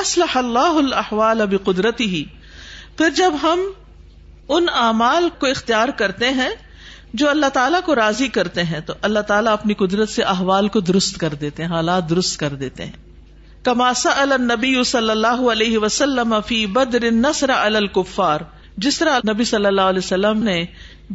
اسلح 0.01 0.37
اللہ 0.37 0.95
اب 1.01 1.19
اب 1.21 1.53
قدرتی 1.65 2.07
ہی 2.15 2.23
پھر 2.97 3.09
جب 3.15 3.33
ہم 3.43 3.59
ان 4.55 4.65
اعمال 4.85 5.27
کو 5.39 5.47
اختیار 5.47 5.89
کرتے 5.99 6.29
ہیں 6.39 6.49
جو 7.21 7.29
اللہ 7.29 7.49
تعالیٰ 7.53 7.79
کو 7.85 7.95
راضی 7.95 8.27
کرتے 8.37 8.63
ہیں 8.71 8.79
تو 8.85 8.93
اللہ 9.09 9.19
تعالیٰ 9.27 9.53
اپنی 9.53 9.73
قدرت 9.81 10.09
سے 10.09 10.23
احوال 10.33 10.67
کو 10.75 10.79
درست 10.89 11.17
کر 11.19 11.33
دیتے 11.43 11.63
ہیں 11.63 11.69
حالات 11.69 12.09
درست 12.09 12.37
کر 12.39 12.55
دیتے 12.63 12.85
ہیں 12.85 13.04
کماسا 13.65 14.11
النبی 14.21 14.73
صلی 14.85 15.09
اللہ 15.09 15.39
علیہ 15.51 15.77
وسلم 15.83 16.33
فی 16.47 16.65
بدر 16.73 17.03
جس 18.85 18.97
طرح 18.99 19.19
نبی 19.29 19.43
صلی 19.51 19.65
اللہ 19.65 19.87
علیہ 19.91 20.03
وسلم 20.03 20.41
نے 20.43 20.55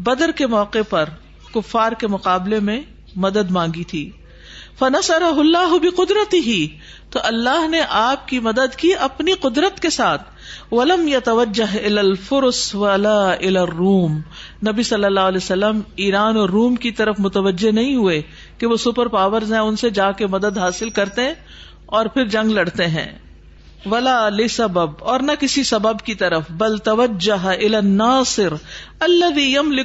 بدر 0.08 0.30
کے 0.36 0.46
موقع 0.54 0.82
پر 0.90 1.08
کفار 1.54 1.92
کے 2.02 2.06
مقابلے 2.14 2.58
میں 2.70 2.80
مدد 3.24 3.50
مانگی 3.58 3.84
تھی 3.92 4.08
اللہ 4.86 5.76
بھی 5.80 5.88
قدرتی 5.96 6.40
نے 7.70 7.80
آپ 8.02 8.26
کی 8.28 8.38
مدد 8.48 8.74
کی 8.82 8.90
اپنی 9.08 9.32
قدرت 9.46 9.80
کے 9.86 9.90
ساتھ 9.98 10.24
ولم 10.74 11.06
یا 11.08 11.18
توجہ 11.30 11.66
الفرس 11.98 12.60
ولا 12.84 13.34
روم 13.78 14.18
نبی 14.68 14.82
صلی 14.92 15.04
اللہ 15.12 15.28
علیہ 15.32 15.42
وسلم 15.44 15.80
ایران 16.08 16.36
اور 16.44 16.48
روم 16.58 16.74
کی 16.86 16.90
طرف 17.02 17.20
متوجہ 17.28 17.72
نہیں 17.80 17.94
ہوئے 18.02 18.20
کہ 18.62 18.72
وہ 18.74 18.76
سپر 18.88 19.08
پاور 19.18 19.50
ہیں 19.52 19.64
ان 19.68 19.76
سے 19.84 19.90
جا 20.00 20.10
کے 20.22 20.26
مدد 20.36 20.58
حاصل 20.64 20.90
کرتے 21.00 21.28
اور 21.98 22.06
پھر 22.14 22.26
جنگ 22.34 22.50
لڑتے 22.58 22.86
ہیں 22.96 23.08
ولا 23.92 24.10
علی 24.26 24.46
سبب 24.54 25.02
اور 25.10 25.20
نہ 25.28 25.32
کسی 25.40 25.62
سبب 25.68 26.00
کی 26.04 26.14
طرف 26.22 26.50
بل 26.62 26.76
توجہ 26.88 27.38
الناصر 27.52 28.54
اللہ 29.06 29.80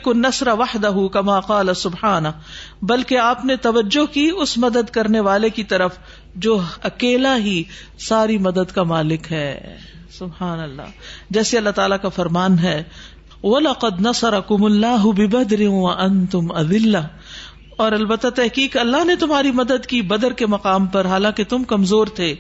کما 1.14 1.40
سبحانه 1.82 2.88
بلکہ 2.92 3.20
آپ 3.28 3.46
نے 3.52 3.56
توجہ 3.68 4.06
کی 4.14 4.30
اس 4.46 4.58
مدد 4.66 4.90
کرنے 4.98 5.20
والے 5.30 5.50
کی 5.60 5.64
طرف 5.74 5.98
جو 6.48 6.60
اکیلا 6.92 7.36
ہی 7.48 7.56
ساری 8.08 8.38
مدد 8.50 8.72
کا 8.78 8.84
مالک 8.92 9.32
ہے 9.32 9.50
سبحان 10.18 10.60
اللہ 10.68 11.12
جیسے 11.38 11.58
اللہ 11.58 11.78
تعالیٰ 11.82 11.98
کا 12.02 12.10
فرمان 12.20 12.60
ہے 12.68 12.78
اور 17.84 17.92
البتہ 17.92 18.28
تحقیق 18.36 18.76
اللہ 18.80 19.04
نے 19.06 19.16
تمہاری 19.22 19.52
مدد 19.62 19.86
کی 19.94 20.02
بدر 20.14 20.34
کے 20.42 20.46
مقام 20.54 20.86
پر 20.96 21.06
حالانکہ 21.14 21.44
تم 21.54 21.64
کمزور 21.72 22.08
تھے 22.20 22.34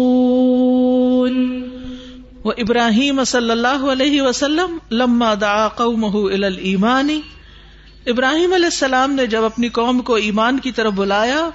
وہ 2.45 2.53
ابراہیم 2.63 3.23
صلی 3.27 3.51
اللہ 3.51 3.85
علیہ 3.93 4.21
وسلم 4.23 4.77
لما 4.91 5.33
دا 5.41 5.57
قومہ 5.77 6.15
الا 6.33 6.47
ابراہیم 8.11 8.53
علیہ 8.53 8.71
السلام 8.75 9.13
نے 9.15 9.27
جب 9.33 9.45
اپنی 9.45 9.69
قوم 9.79 10.01
کو 10.11 10.15
ایمان 10.27 10.59
کی 10.67 10.71
طرف 10.73 10.93
بلایا 10.97 11.49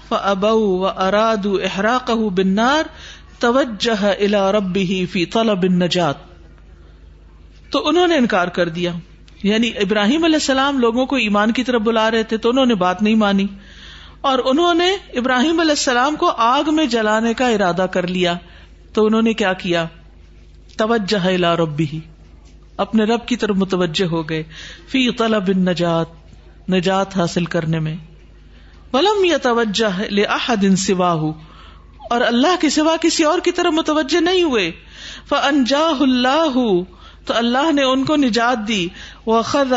النجات 5.62 6.22
تو 7.72 7.88
انہوں 7.90 8.08
نے 8.08 8.18
انکار 8.18 8.48
کر 8.60 8.70
دیا 8.78 8.92
یعنی 9.44 9.72
ابراہیم 9.88 10.24
علیہ 10.24 10.42
السلام 10.46 10.80
لوگوں 10.80 11.06
کو 11.06 11.16
ایمان 11.30 11.52
کی 11.58 11.64
طرف 11.72 11.82
بلا 11.90 12.10
رہے 12.12 12.24
تھے 12.34 12.38
تو 12.46 12.50
انہوں 12.50 12.66
نے 12.66 12.76
بات 12.86 13.02
نہیں 13.02 13.16
مانی 13.26 13.48
اور 14.32 14.40
انہوں 14.52 14.74
نے 14.84 14.92
ابراہیم 15.24 15.60
علیہ 15.60 15.80
السلام 15.80 16.16
کو 16.26 16.32
آگ 16.52 16.74
میں 16.74 16.86
جلانے 16.98 17.34
کا 17.44 17.48
ارادہ 17.58 17.86
کر 17.92 18.08
لیا 18.18 18.36
تو 18.94 19.06
انہوں 19.06 19.22
نے 19.22 19.34
کیا 19.44 19.54
کیا 19.66 19.86
توجہ 20.78 21.18
ہے 21.24 21.36
لا 21.38 21.56
ربی 21.56 21.86
اپنے 22.84 23.04
رب 23.14 23.26
کی 23.28 23.36
طرف 23.42 23.56
متوجہ 23.64 24.06
ہو 24.12 24.22
گئے 24.30 24.44
فی 24.92 25.10
طلب 25.18 25.50
نجات 25.60 27.18
حاصل 27.18 27.46
کرنے 27.56 27.80
میں 27.88 27.96
ولم 28.94 29.24
یا 29.26 29.38
توجہ 29.44 29.92
سواہ 30.86 32.56
کے 32.62 32.70
سوا 32.78 32.96
کسی 33.02 33.24
اور 33.32 33.40
کی 33.48 33.52
طرف 33.60 33.74
متوجہ 33.74 34.22
نہیں 34.22 34.44
ہوئے 34.44 34.70
انجا 35.50 35.86
اللہ 36.06 36.58
تو 37.26 37.34
اللہ 37.42 37.72
نے 37.74 37.84
ان 37.92 38.04
کو 38.06 38.16
نجات 38.24 38.68
دی 38.68 38.86
وہ 39.26 39.42
خر 39.52 39.74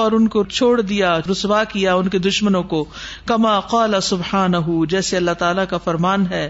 اور 0.00 0.12
ان 0.18 0.28
کو 0.34 0.44
چھوڑ 0.58 0.74
دیا 0.80 1.16
رسوا 1.30 1.62
کیا 1.74 1.94
ان 2.00 2.08
کے 2.14 2.18
دشمنوں 2.30 2.62
کو 2.72 2.84
کما 3.32 3.58
قال 3.74 4.00
سبحان 4.12 4.54
جیسے 4.96 5.16
اللہ 5.16 5.38
تعالیٰ 5.44 5.64
کا 5.70 5.78
فرمان 5.84 6.26
ہے 6.30 6.48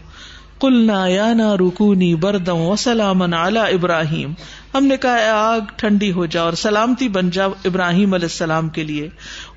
کلنا 0.63 0.95
یا 1.07 1.31
نا 1.39 1.49
رکونی 1.59 2.13
بردم 2.23 2.61
و 2.69 2.75
سلام 2.83 3.21
ابراہیم 3.31 4.31
ہم 4.73 4.85
نے 4.85 4.97
کہا 5.05 5.33
آگ 5.33 5.69
ٹھنڈی 5.81 6.12
ہو 6.17 6.25
جا 6.35 6.41
اور 6.41 6.53
سلامتی 6.62 7.07
بن 7.17 7.29
جا 7.37 7.45
ابراہیم 7.69 8.13
علیہ 8.13 8.31
السلام 8.31 8.69
کے 8.77 8.83
لیے 8.89 9.07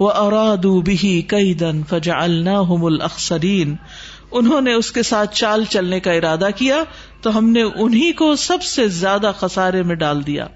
وہ 0.00 0.80
بھی 0.90 0.98
کئی 1.34 1.52
دن 1.64 1.80
اوییدن 2.00 3.00
اخسرین 3.08 3.74
انہوں 4.40 4.60
نے 4.68 4.74
اس 4.82 4.90
کے 4.98 5.02
ساتھ 5.10 5.34
چال 5.42 5.64
چلنے 5.74 6.00
کا 6.06 6.12
ارادہ 6.20 6.48
کیا 6.56 6.82
تو 7.22 7.36
ہم 7.38 7.50
نے 7.56 7.62
انہیں 7.86 8.12
کو 8.18 8.34
سب 8.46 8.62
سے 8.74 8.86
زیادہ 9.02 9.32
خسارے 9.40 9.82
میں 9.82 9.96
ڈال 9.96 10.26
دیا 10.26 10.46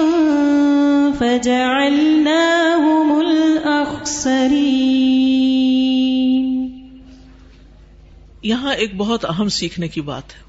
فجعلناهم 1.18 3.08
الأخسرين 3.20 4.96
یہاں 8.46 8.72
ایک 8.82 8.92
بہت 8.96 9.24
اہم 9.28 9.48
سیکھنے 9.60 9.86
کی 9.88 10.00
بات 10.08 10.32
ہے 10.34 10.40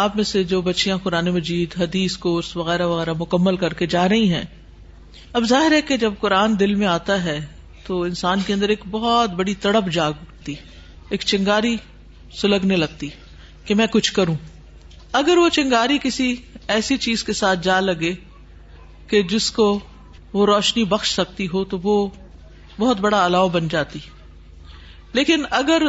آپ 0.00 0.14
میں 0.16 0.24
سے 0.24 0.42
جو 0.50 0.60
بچیاں 0.66 0.96
قرآن 1.04 1.28
مجید 1.32 1.74
حدیث 1.80 2.16
کورس 2.18 2.56
وغیرہ 2.56 2.86
وغیرہ 2.88 3.12
مکمل 3.18 3.56
کر 3.64 3.74
کے 3.80 3.86
جا 3.94 4.08
رہی 4.08 4.30
ہیں 4.32 4.42
اب 5.40 5.44
ظاہر 5.48 5.72
ہے 5.72 5.80
کہ 5.88 5.96
جب 6.04 6.12
قرآن 6.20 6.58
دل 6.60 6.74
میں 6.82 6.86
آتا 6.86 7.22
ہے 7.24 7.38
تو 7.86 8.00
انسان 8.10 8.40
کے 8.46 8.52
اندر 8.54 8.68
ایک 8.74 8.84
بہت 8.90 9.30
بڑی 9.40 9.54
تڑپ 9.64 9.90
جاگ 9.92 10.12
اٹھتی 10.20 10.54
ایک 11.14 11.20
چنگاری 11.32 11.76
سلگنے 12.40 12.76
لگتی 12.76 13.08
کہ 13.66 13.74
میں 13.80 13.86
کچھ 13.92 14.12
کروں 14.20 14.34
اگر 15.22 15.36
وہ 15.38 15.48
چنگاری 15.58 15.98
کسی 16.02 16.34
ایسی 16.76 16.96
چیز 17.08 17.24
کے 17.24 17.32
ساتھ 17.42 17.62
جا 17.64 17.78
لگے 17.90 18.12
کہ 19.10 19.22
جس 19.34 19.50
کو 19.60 19.66
وہ 20.32 20.46
روشنی 20.54 20.84
بخش 20.96 21.14
سکتی 21.14 21.48
ہو 21.52 21.64
تو 21.74 21.78
وہ 21.82 21.96
بہت 22.78 23.00
بڑا 23.00 23.24
الاؤ 23.24 23.48
بن 23.60 23.68
جاتی 23.76 23.98
لیکن 25.20 25.44
اگر 25.62 25.82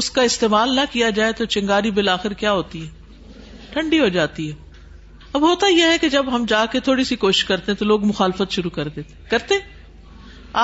اس 0.00 0.10
کا 0.16 0.22
استعمال 0.30 0.74
نہ 0.76 0.80
کیا 0.92 1.08
جائے 1.20 1.32
تو 1.38 1.44
چنگاری 1.56 1.90
بالآخر 2.00 2.32
کیا 2.44 2.52
ہوتی 2.62 2.86
ہے 2.86 3.00
ٹھنڈی 3.72 3.98
ہو 4.00 4.08
جاتی 4.16 4.50
ہے 4.50 4.60
اب 5.36 5.42
ہوتا 5.48 5.66
یہ 5.66 5.84
ہے 5.92 5.98
کہ 6.00 6.08
جب 6.14 6.34
ہم 6.34 6.44
جا 6.48 6.64
کے 6.72 6.80
تھوڑی 6.86 7.04
سی 7.10 7.16
کوشش 7.22 7.44
کرتے 7.50 7.72
ہیں 7.72 7.78
تو 7.78 7.84
لوگ 7.84 8.04
مخالفت 8.06 8.52
شروع 8.58 8.70
کر 8.78 8.88
دیتے 8.96 9.14
کرتے 9.30 9.54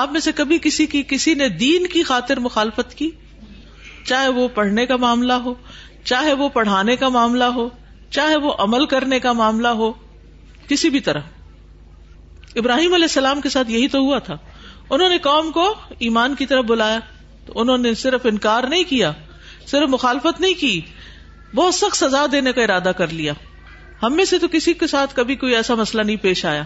آپ 0.01 0.11
میں 0.11 0.19
سے 0.25 0.31
کبھی 0.39 0.57
کسی 0.65 0.85
کی 0.95 1.01
کسی 1.13 1.33
نے 1.39 1.47
دین 1.63 1.87
کی 1.93 2.03
خاطر 2.09 2.39
مخالفت 2.47 2.93
کی 3.01 3.09
چاہے 4.09 4.27
وہ 4.37 4.47
پڑھنے 4.57 4.85
کا 4.91 4.95
معاملہ 5.05 5.33
ہو 5.45 5.53
چاہے 6.11 6.33
وہ 6.41 6.49
پڑھانے 6.57 6.95
کا 7.03 7.09
معاملہ 7.15 7.43
ہو 7.55 7.67
چاہے 8.17 8.35
وہ 8.43 8.53
عمل 8.65 8.85
کرنے 8.93 9.19
کا 9.25 9.31
معاملہ 9.39 9.67
ہو 9.81 9.91
کسی 10.67 10.89
بھی 10.95 10.99
طرح 11.07 12.59
ابراہیم 12.61 12.93
علیہ 12.99 13.11
السلام 13.11 13.41
کے 13.41 13.49
ساتھ 13.55 13.71
یہی 13.71 13.87
تو 13.95 13.99
ہوا 14.05 14.19
تھا 14.27 14.37
انہوں 14.89 15.09
نے 15.09 15.17
قوم 15.23 15.51
کو 15.57 15.65
ایمان 16.07 16.35
کی 16.35 16.45
طرف 16.53 16.65
بلایا 16.73 16.99
تو 17.47 17.59
انہوں 17.63 17.87
نے 17.87 17.93
صرف 18.03 18.25
انکار 18.33 18.63
نہیں 18.75 18.83
کیا 18.93 19.11
صرف 19.73 19.89
مخالفت 19.89 20.41
نہیں 20.45 20.53
کی 20.61 20.73
بہت 21.55 21.73
سخت 21.75 21.95
سزا 21.97 22.25
دینے 22.31 22.51
کا 22.53 22.61
ارادہ 22.63 22.91
کر 22.97 23.11
لیا 23.13 23.33
ہم 24.03 24.15
میں 24.15 24.25
سے 24.31 24.37
تو 24.39 24.47
کسی 24.51 24.73
کے 24.81 24.87
ساتھ 24.87 25.15
کبھی 25.15 25.35
کوئی 25.43 25.55
ایسا 25.55 25.75
مسئلہ 25.75 26.01
نہیں 26.01 26.15
پیش 26.21 26.43
آیا 26.51 26.63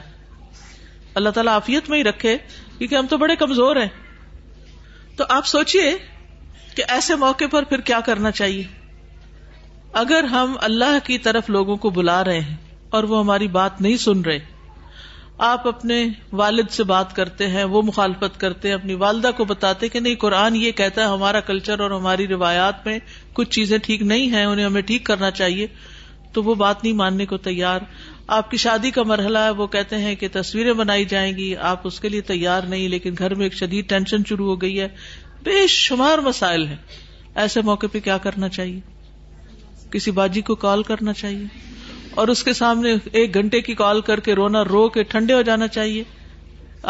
اللہ 1.20 1.30
تعالیٰ 1.36 1.54
عافیت 1.54 1.90
میں 1.90 1.98
ہی 1.98 2.04
رکھے 2.04 2.38
کیونکہ 2.78 2.96
ہم 2.96 3.08
تو 3.10 3.18
بڑے 3.18 3.36
کمزور 3.44 3.76
ہیں 3.82 3.88
تو 5.18 5.24
آپ 5.30 5.46
سوچئے 5.48 5.94
کہ 6.76 6.84
ایسے 6.98 7.16
موقع 7.24 7.46
پر 7.52 7.64
پھر 7.70 7.82
کیا 7.90 8.00
کرنا 8.06 8.32
چاہیے 8.42 8.64
اگر 10.04 10.24
ہم 10.32 10.56
اللہ 10.70 10.98
کی 11.08 11.18
طرف 11.28 11.50
لوگوں 11.56 11.76
کو 11.86 11.90
بلا 12.00 12.24
رہے 12.24 12.40
ہیں 12.50 12.56
اور 12.98 13.04
وہ 13.12 13.20
ہماری 13.20 13.48
بات 13.58 13.82
نہیں 13.82 13.98
سن 14.06 14.22
رہے 14.26 14.40
آپ 15.46 15.68
اپنے 15.68 16.04
والد 16.38 16.70
سے 16.72 16.84
بات 16.90 17.16
کرتے 17.16 17.48
ہیں 17.50 17.64
وہ 17.70 17.82
مخالفت 17.86 18.40
کرتے 18.40 18.68
ہیں 18.68 18.76
اپنی 18.76 18.94
والدہ 19.04 19.30
کو 19.38 19.46
بتاتے 19.46 19.88
کہ 19.90 20.00
نہیں 20.00 20.16
قرآن 20.20 20.56
یہ 20.56 20.72
کہتا 20.82 21.02
ہے 21.02 21.08
ہمارا 21.14 21.40
کلچر 21.50 21.80
اور 21.82 21.92
ہماری 21.92 22.28
روایات 22.28 22.86
میں 22.88 22.98
کچھ 23.40 23.50
چیزیں 23.50 23.78
ٹھیک 23.84 24.02
نہیں 24.12 24.32
ہیں 24.34 24.44
انہیں 24.46 24.66
ہمیں 24.66 24.82
ٹھیک 24.92 25.06
کرنا 25.06 25.32
چاہیے 25.40 25.68
تو 26.34 26.44
وہ 26.44 26.56
بات 26.56 26.84
نہیں 26.84 26.94
ماننے 27.02 27.26
کو 27.26 27.38
تیار 27.48 27.80
آپ 28.36 28.52
کی 28.52 28.58
شادی 28.58 28.92
کا 28.92 29.04
مرحلہ 29.04 29.38
ہے 29.46 29.50
وہ 29.62 29.68
کہتے 29.68 29.98
ہیں 30.02 30.16
کہ 30.16 30.28
تصویریں 30.34 30.74
بنائی 30.74 31.06
جائیں 31.06 31.32
گی 31.38 31.56
آپ 31.72 31.88
اس 31.88 32.00
کے 32.00 32.10
لیے 32.10 32.22
تیار 32.32 32.64
نہیں 32.70 32.88
لیکن 32.90 33.16
گھر 33.18 33.36
میں 33.36 33.46
ایک 33.46 33.54
شدید 33.58 33.90
ٹینشن 33.90 34.24
شروع 34.30 34.48
ہو 34.50 34.62
گئی 34.62 34.80
ہے 34.80 34.88
بے 35.44 35.66
شمار 35.78 36.18
مسائل 36.28 36.68
ہیں 36.68 36.78
ایسے 37.44 37.62
موقع 37.72 37.88
پہ 37.92 38.00
کیا 38.04 38.18
کرنا 38.28 38.50
چاہیے 38.50 38.80
کسی 39.92 40.12
باجی 40.22 40.42
کو 40.42 40.56
کال 40.66 40.84
کرنا 40.84 41.14
چاہیے 41.14 41.72
اور 42.22 42.28
اس 42.32 42.43
کے 42.43 42.53
سامنے 42.53 42.93
ایک 43.20 43.34
گھنٹے 43.36 43.59
کی 43.68 43.74
کال 43.76 44.01
کر 44.07 44.20
کے 44.26 44.34
رونا 44.36 44.64
رو 44.70 44.88
کے 44.95 45.03
ٹھنڈے 45.14 45.34
ہو 45.34 45.41
جانا 45.49 45.68
چاہیے 45.78 46.03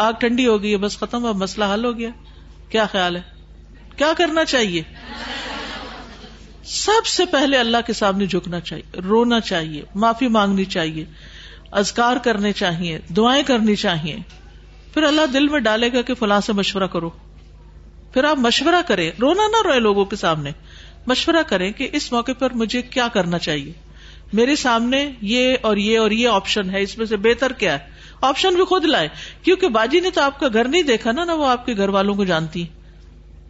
آگ 0.06 0.12
ٹھنڈی 0.20 0.46
ہو 0.46 0.56
ہے 0.62 0.76
بس 0.82 0.98
ختم 0.98 1.26
اب 1.26 1.36
مسئلہ 1.42 1.64
حل 1.72 1.84
ہو 1.84 1.96
گیا 1.98 2.08
کیا 2.70 2.86
خیال 2.92 3.16
ہے 3.16 3.22
کیا 3.96 4.12
کرنا 4.18 4.44
چاہیے 4.52 4.82
سب 6.72 7.06
سے 7.12 7.24
پہلے 7.30 7.56
اللہ 7.58 7.84
کے 7.86 7.92
سامنے 7.92 8.26
جھکنا 8.26 8.60
چاہیے 8.68 9.00
رونا 9.08 9.40
چاہیے 9.50 9.82
معافی 10.04 10.28
مانگنی 10.36 10.64
چاہیے 10.74 11.04
ازکار 11.80 12.16
کرنے 12.24 12.52
چاہیے 12.60 12.98
دعائیں 13.16 13.42
کرنی 13.46 13.74
چاہیے 13.84 14.16
پھر 14.94 15.02
اللہ 15.02 15.26
دل 15.32 15.48
میں 15.54 15.60
ڈالے 15.60 15.90
گا 15.92 16.02
کہ 16.10 16.14
فلاں 16.18 16.40
سے 16.48 16.52
مشورہ 16.60 16.86
کرو 16.92 17.10
پھر 18.12 18.24
آپ 18.24 18.38
مشورہ 18.38 18.80
کریں 18.88 19.10
رونا 19.22 19.48
نہ 19.56 19.62
روئے 19.64 19.80
لوگوں 19.80 20.04
کے 20.10 20.16
سامنے 20.16 20.50
مشورہ 21.06 21.42
کریں 21.48 21.70
کہ 21.80 21.88
اس 22.00 22.10
موقع 22.12 22.32
پر 22.38 22.52
مجھے 22.64 22.82
کیا 22.96 23.08
کرنا 23.14 23.38
چاہیے 23.48 23.72
میرے 24.38 24.54
سامنے 24.60 24.98
یہ 25.32 25.66
اور 25.68 25.76
یہ 25.86 25.98
اور 25.98 26.10
یہ 26.20 26.28
آپشن 26.28 26.70
ہے 26.70 26.80
اس 26.82 26.96
میں 26.98 27.06
سے 27.06 27.16
بہتر 27.26 27.52
کیا 27.58 27.72
ہے 27.78 27.92
آپشن 28.28 28.54
بھی 28.60 28.64
خود 28.70 28.84
لائے 28.92 29.08
کیونکہ 29.46 29.68
باجی 29.76 30.00
نے 30.06 30.10
تو 30.16 30.20
آپ 30.22 30.38
کا 30.40 30.48
گھر 30.52 30.68
نہیں 30.74 30.82
دیکھا 30.90 31.12
نا 31.18 31.24
نہ 31.24 31.32
وہ 31.42 31.46
آپ 31.46 31.66
کے 31.66 31.76
گھر 31.82 31.88
والوں 31.96 32.14
کو 32.20 32.24
جانتی 32.30 32.64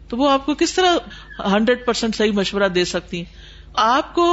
تو 0.09 0.17
وہ 0.17 0.29
آپ 0.29 0.45
کو 0.45 0.53
کس 0.61 0.73
طرح 0.79 1.41
ہنڈریڈ 1.53 1.85
پرسینٹ 1.85 2.15
صحیح 2.15 2.31
مشورہ 2.41 2.67
دے 2.77 2.83
سکتی 2.93 3.23
آپ 3.85 4.13
کو 4.15 4.27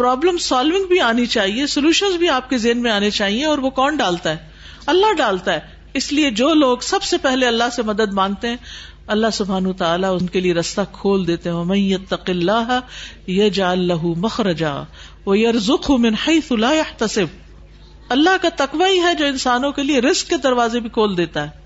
پرابلم 0.00 0.36
سالونگ 0.48 0.86
بھی 0.92 1.00
آنی 1.10 1.26
چاہیے 1.36 1.66
سولوشن 1.76 2.16
بھی 2.24 2.28
آپ 2.38 2.50
کے 2.50 2.58
ذہن 2.66 2.82
میں 2.82 2.90
آنے 2.98 3.10
چاہیے 3.20 3.44
اور 3.52 3.58
وہ 3.66 3.70
کون 3.80 3.96
ڈالتا 4.02 4.30
ہے 4.30 4.86
اللہ 4.94 5.12
ڈالتا 5.22 5.54
ہے 5.54 5.86
اس 6.02 6.12
لیے 6.18 6.30
جو 6.42 6.52
لوگ 6.64 6.84
سب 6.92 7.02
سے 7.12 7.18
پہلے 7.28 7.46
اللہ 7.46 7.72
سے 7.76 7.82
مدد 7.92 8.12
مانگتے 8.20 8.48
ہیں 8.48 8.56
اللہ 9.14 9.30
سبحان 9.32 9.72
تعالیٰ 9.76 10.08
ان 10.20 10.26
کے 10.32 10.40
لیے 10.40 10.54
رستہ 10.54 10.80
کھول 10.92 11.26
دیتے 11.26 11.50
ہیں 11.50 11.64
میں 11.64 11.80
تقل 12.08 12.50
من 14.24 14.52
جا 14.56 14.82
لا 15.34 16.72
تصم 16.98 17.36
اللہ 18.16 18.36
کا 18.42 18.48
تقوی 18.56 18.98
ہے 19.04 19.14
جو 19.18 19.26
انسانوں 19.26 19.70
کے 19.78 19.82
لیے 19.82 20.00
رسک 20.10 20.28
کے 20.28 20.36
دروازے 20.44 20.80
بھی 20.80 20.88
کھول 20.98 21.16
دیتا 21.16 21.44
ہے 21.46 21.56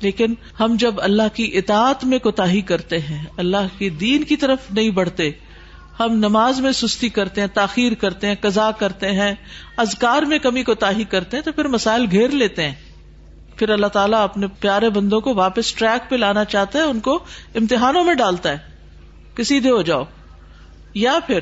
لیکن 0.00 0.34
ہم 0.60 0.76
جب 0.80 1.00
اللہ 1.08 1.34
کی 1.34 1.50
اطاعت 1.58 2.04
میں 2.10 2.18
کوتا 2.26 2.44
کرتے 2.66 2.98
ہیں 3.08 3.22
اللہ 3.44 3.72
کی 3.78 3.88
دین 4.04 4.24
کی 4.30 4.36
طرف 4.44 4.70
نہیں 4.74 4.90
بڑھتے 5.00 5.30
ہم 6.00 6.12
نماز 6.18 6.60
میں 6.66 6.72
سستی 6.82 7.08
کرتے 7.16 7.40
ہیں 7.40 7.48
تاخیر 7.54 7.94
کرتے 8.04 8.26
ہیں 8.26 8.34
قزا 8.40 8.70
کرتے 8.78 9.10
ہیں 9.22 9.32
ازکار 9.86 10.22
میں 10.32 10.38
کمی 10.48 10.62
کوتا 10.70 10.90
کرتے 11.10 11.36
ہیں 11.36 11.44
تو 11.44 11.52
پھر 11.58 11.68
مسائل 11.78 12.06
گھیر 12.10 12.30
لیتے 12.44 12.66
ہیں 12.66 12.74
پھر 13.60 13.68
اللہ 13.68 13.86
تعالیٰ 13.94 14.18
اپنے 14.24 14.46
پیارے 14.60 14.88
بندوں 14.90 15.20
کو 15.24 15.32
واپس 15.34 15.72
ٹریک 15.78 16.08
پہ 16.10 16.16
لانا 16.16 16.44
چاہتا 16.52 16.78
ہے 16.78 16.82
ان 16.90 17.00
کو 17.08 17.18
امتحانوں 17.60 18.04
میں 18.04 18.12
ڈالتا 18.20 18.52
ہے 18.52 19.34
کہ 19.36 19.42
سیدھے 19.50 19.70
ہو 19.70 19.80
جاؤ 19.88 20.04
یا 21.00 21.18
پھر 21.26 21.40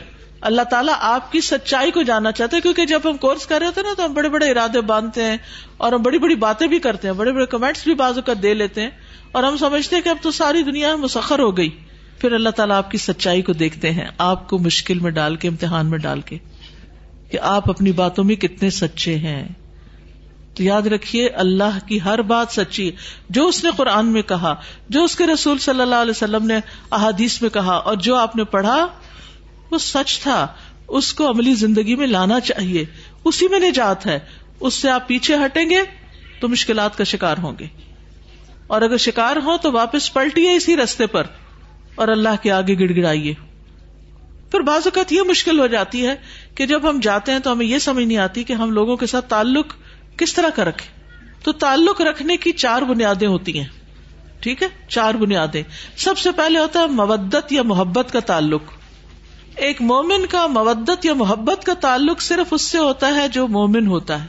اللہ 0.51 0.63
تعالیٰ 0.71 0.95
آپ 1.11 1.31
کی 1.33 1.41
سچائی 1.49 1.91
کو 1.97 2.03
جاننا 2.09 2.33
چاہتے 2.41 2.57
ہیں 2.57 2.63
کیونکہ 2.63 2.87
جب 2.95 3.07
ہم 3.09 3.17
کورس 3.27 3.47
کر 3.51 3.59
رہے 3.59 3.67
ہوتے 3.67 3.81
ہیں 3.81 3.89
نا 3.89 3.95
تو 3.97 4.05
ہم 4.05 4.15
بڑے 4.15 4.29
بڑے 4.35 4.51
ارادے 4.51 4.81
باندھتے 4.91 5.25
ہیں 5.25 5.37
اور 5.87 5.93
ہم 5.93 6.03
بڑی 6.09 6.19
بڑی 6.27 6.35
باتیں 6.47 6.67
بھی 6.75 6.79
کرتے 6.89 7.09
ہیں 7.09 7.15
بڑے 7.23 7.33
بڑے 7.39 7.47
کمنٹس 7.55 7.85
بھی 7.87 7.95
بازو 8.03 8.23
کا 8.27 8.33
دے 8.43 8.55
لیتے 8.55 8.81
ہیں 8.83 8.91
اور 9.33 9.43
ہم 9.49 9.57
سمجھتے 9.61 9.97
ہیں 9.97 10.03
کہ 10.03 10.09
اب 10.09 10.23
تو 10.23 10.31
ساری 10.41 10.63
دنیا 10.71 10.95
مسخر 11.05 11.39
ہو 11.47 11.57
گئی 11.57 11.69
پھر 12.21 12.33
اللہ 12.41 12.57
تعالیٰ 12.61 12.77
آپ 12.85 12.91
کی 12.91 12.99
سچائی 13.07 13.43
کو 13.49 13.53
دیکھتے 13.63 13.91
ہیں 14.01 14.09
آپ 14.29 14.49
کو 14.49 14.59
مشکل 14.69 14.99
میں 15.07 15.11
ڈال 15.21 15.37
کے 15.37 15.49
امتحان 15.49 15.91
میں 15.91 15.99
ڈال 16.09 16.21
کے 16.33 16.39
کہ 17.31 17.39
آپ 17.55 17.71
اپنی 17.71 17.93
باتوں 18.05 18.25
میں 18.33 18.37
کتنے 18.47 18.71
سچے 18.83 19.17
ہیں 19.29 19.43
تو 20.59 20.63
یاد 20.65 20.87
رکھیے 20.93 21.27
اللہ 21.43 21.77
کی 21.89 21.99
ہر 22.05 22.21
بات 22.31 22.53
سچی 22.53 22.91
جو 23.37 23.47
اس 23.49 23.63
نے 23.65 23.71
قرآن 23.77 24.07
میں 24.13 24.23
کہا 24.31 24.55
جو 24.95 25.03
اس 25.05 25.15
کے 25.17 25.27
رسول 25.27 25.59
صلی 25.67 25.81
اللہ 25.83 26.03
علیہ 26.07 26.17
وسلم 26.17 26.47
نے 26.47 26.57
احادیث 26.99 27.41
میں 27.43 27.51
کہا 27.57 27.75
اور 27.91 27.97
جو 28.07 28.17
آپ 28.17 28.35
نے 28.37 28.45
پڑھا 28.55 28.77
وہ 29.71 29.79
سچ 29.87 30.19
تھا 30.23 30.39
اس 31.01 31.13
کو 31.15 31.31
عملی 31.31 31.55
زندگی 31.63 31.95
میں 32.03 32.07
لانا 32.07 32.41
چاہیے 32.51 32.85
اسی 33.31 33.49
میں 33.55 33.59
نجات 33.69 34.07
ہے 34.07 34.19
اس 34.67 34.75
سے 34.75 34.89
آپ 34.91 35.07
پیچھے 35.09 35.37
ہٹیں 35.45 35.65
گے 35.71 35.81
تو 36.41 36.49
مشکلات 36.55 36.99
کا 36.99 37.05
شکار 37.15 37.39
ہوں 37.43 37.53
گے 37.59 37.67
اور 38.77 38.83
اگر 38.91 38.97
شکار 39.09 39.37
ہو 39.45 39.57
تو 39.67 39.73
واپس 39.81 40.13
پلٹیے 40.13 40.55
اسی 40.57 40.77
رستے 40.77 41.07
پر 41.17 41.27
اور 42.03 42.09
اللہ 42.17 42.43
کے 42.43 42.53
آگے 42.61 42.79
گڑ 42.79 42.91
گڑائیے 42.97 43.35
پھر 44.51 44.61
بعض 44.67 44.87
اوقات 44.87 45.13
یہ 45.13 45.23
مشکل 45.29 45.59
ہو 45.61 45.67
جاتی 45.77 46.07
ہے 46.07 46.15
کہ 46.59 46.67
جب 46.67 46.89
ہم 46.89 46.99
جاتے 47.03 47.33
ہیں 47.33 47.39
تو 47.47 47.53
ہمیں 47.53 47.67
یہ 47.67 47.79
سمجھ 47.87 48.05
نہیں 48.07 48.19
آتی 48.27 48.43
کہ 48.51 48.53
ہم 48.63 48.71
لوگوں 48.81 48.97
کے 49.03 49.07
ساتھ 49.15 49.29
تعلق 49.31 49.75
کس 50.19 50.35
طرح 50.35 50.49
کا 50.55 50.65
رکھے 50.65 50.97
تو 51.45 51.53
تعلق 51.65 52.01
رکھنے 52.11 52.37
کی 52.45 52.53
چار 52.63 52.83
بنیادیں 52.91 53.27
ہوتی 53.27 53.59
ہیں 53.59 53.67
ٹھیک 54.47 54.63
ہے 54.63 54.69
چار 54.89 55.15
بنیادیں 55.21 55.63
سب 56.05 56.19
سے 56.19 56.31
پہلے 56.41 56.59
ہوتا 56.59 56.81
ہے 56.81 56.87
مودت 57.01 57.53
یا 57.53 57.63
محبت 57.73 58.13
کا 58.13 58.21
تعلق 58.33 58.73
ایک 59.69 59.81
مومن 59.83 60.27
کا 60.31 60.47
مودت 60.57 61.05
یا 61.07 61.15
محبت 61.23 61.65
کا 61.67 61.75
تعلق 61.87 62.21
صرف 62.23 62.53
اس 62.55 62.63
سے 62.71 62.79
ہوتا 62.79 63.15
ہے 63.15 63.27
جو 63.37 63.47
مومن 63.57 63.87
ہوتا 63.95 64.21
ہے 64.23 64.27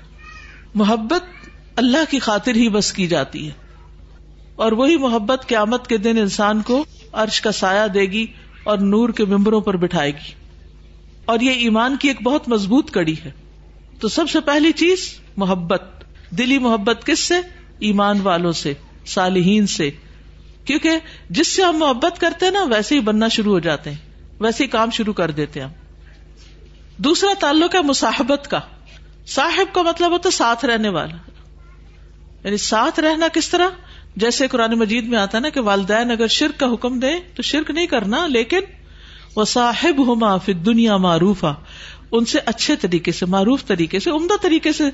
محبت 0.82 1.48
اللہ 1.84 2.10
کی 2.10 2.20
خاطر 2.28 2.56
ہی 2.62 2.68
بس 2.78 2.92
کی 2.94 3.08
جاتی 3.08 3.46
ہے 3.48 3.52
اور 4.66 4.72
وہی 4.80 4.98
محبت 5.08 5.46
قیامت 5.50 5.88
کے 5.88 5.98
دن 6.08 6.18
انسان 6.22 6.62
کو 6.70 6.84
عرش 7.24 7.40
کا 7.42 7.52
سایہ 7.60 7.88
دے 7.94 8.02
گی 8.16 8.26
اور 8.72 8.78
نور 8.94 9.10
کے 9.20 9.26
ممبروں 9.36 9.62
پر 9.68 9.78
بٹھائے 9.84 10.12
گی 10.16 10.32
اور 11.34 11.40
یہ 11.46 11.62
ایمان 11.68 11.96
کی 12.04 12.08
ایک 12.08 12.22
بہت 12.24 12.48
مضبوط 12.50 12.92
کڑی 12.92 13.16
ہے 13.26 13.32
تو 14.00 14.08
سب 14.18 14.30
سے 14.30 14.40
پہلی 14.50 14.72
چیز 14.82 15.08
محبت 15.42 15.84
دلی 16.38 16.58
محبت 16.68 17.06
کس 17.06 17.20
سے 17.32 17.40
ایمان 17.90 18.20
والوں 18.24 18.52
سے 18.62 18.74
صالحین 19.16 19.68
سے 19.74 19.90
کیونکہ 20.66 21.14
جس 21.38 21.52
سے 21.56 21.64
ہم 21.64 21.78
محبت 21.84 22.20
کرتے 22.24 22.46
ہیں 22.46 22.52
نا 22.56 22.64
ویسے 22.74 22.96
ہی 22.96 23.00
بننا 23.12 23.28
شروع 23.36 23.54
ہو 23.54 23.60
جاتے 23.68 23.90
ہیں 23.92 24.42
ویسے 24.46 24.64
ہی 24.64 24.70
کام 24.76 24.90
شروع 24.98 25.14
کر 25.20 25.32
دیتے 25.40 25.62
ہیں 25.62 25.68
دوسرا 27.08 27.32
تعلق 27.40 27.76
ہے 27.76 27.82
مصاحبت 27.92 28.48
کا 28.56 28.60
صاحب 29.36 29.74
کا 29.76 29.82
مطلب 29.90 30.12
ہوتا 30.18 30.32
ساتھ 30.38 30.66
رہنے 30.72 30.90
والا 31.00 31.16
یعنی 32.44 32.58
ساتھ 32.66 33.00
رہنا 33.06 33.28
کس 33.40 33.50
طرح 33.50 33.80
جیسے 34.24 34.48
قرآن 34.52 34.74
مجید 34.82 35.08
میں 35.14 35.18
آتا 35.20 35.38
ہے 35.38 35.42
نا 35.44 35.50
کہ 35.58 35.62
والدین 35.70 36.12
اگر 36.18 36.32
شرک 36.40 36.60
کا 36.60 36.72
حکم 36.74 37.00
دے 37.00 37.12
تو 37.36 37.44
شرک 37.52 37.70
نہیں 37.80 37.88
کرنا 37.96 38.26
لیکن 38.36 38.68
وہ 39.36 39.46
صاحب 39.56 40.06
ہو 40.08 40.16
معاف 40.24 40.50
دنیا 40.66 40.98
معروف 41.08 41.44
ان 41.50 42.26
سے 42.32 42.40
اچھے 42.54 42.76
طریقے 42.84 43.12
سے 43.22 43.26
معروف 43.36 43.66
طریقے 43.72 44.00
سے 44.06 44.10
عمدہ 44.20 44.38
طریقے 44.44 44.72
سے 44.78 44.90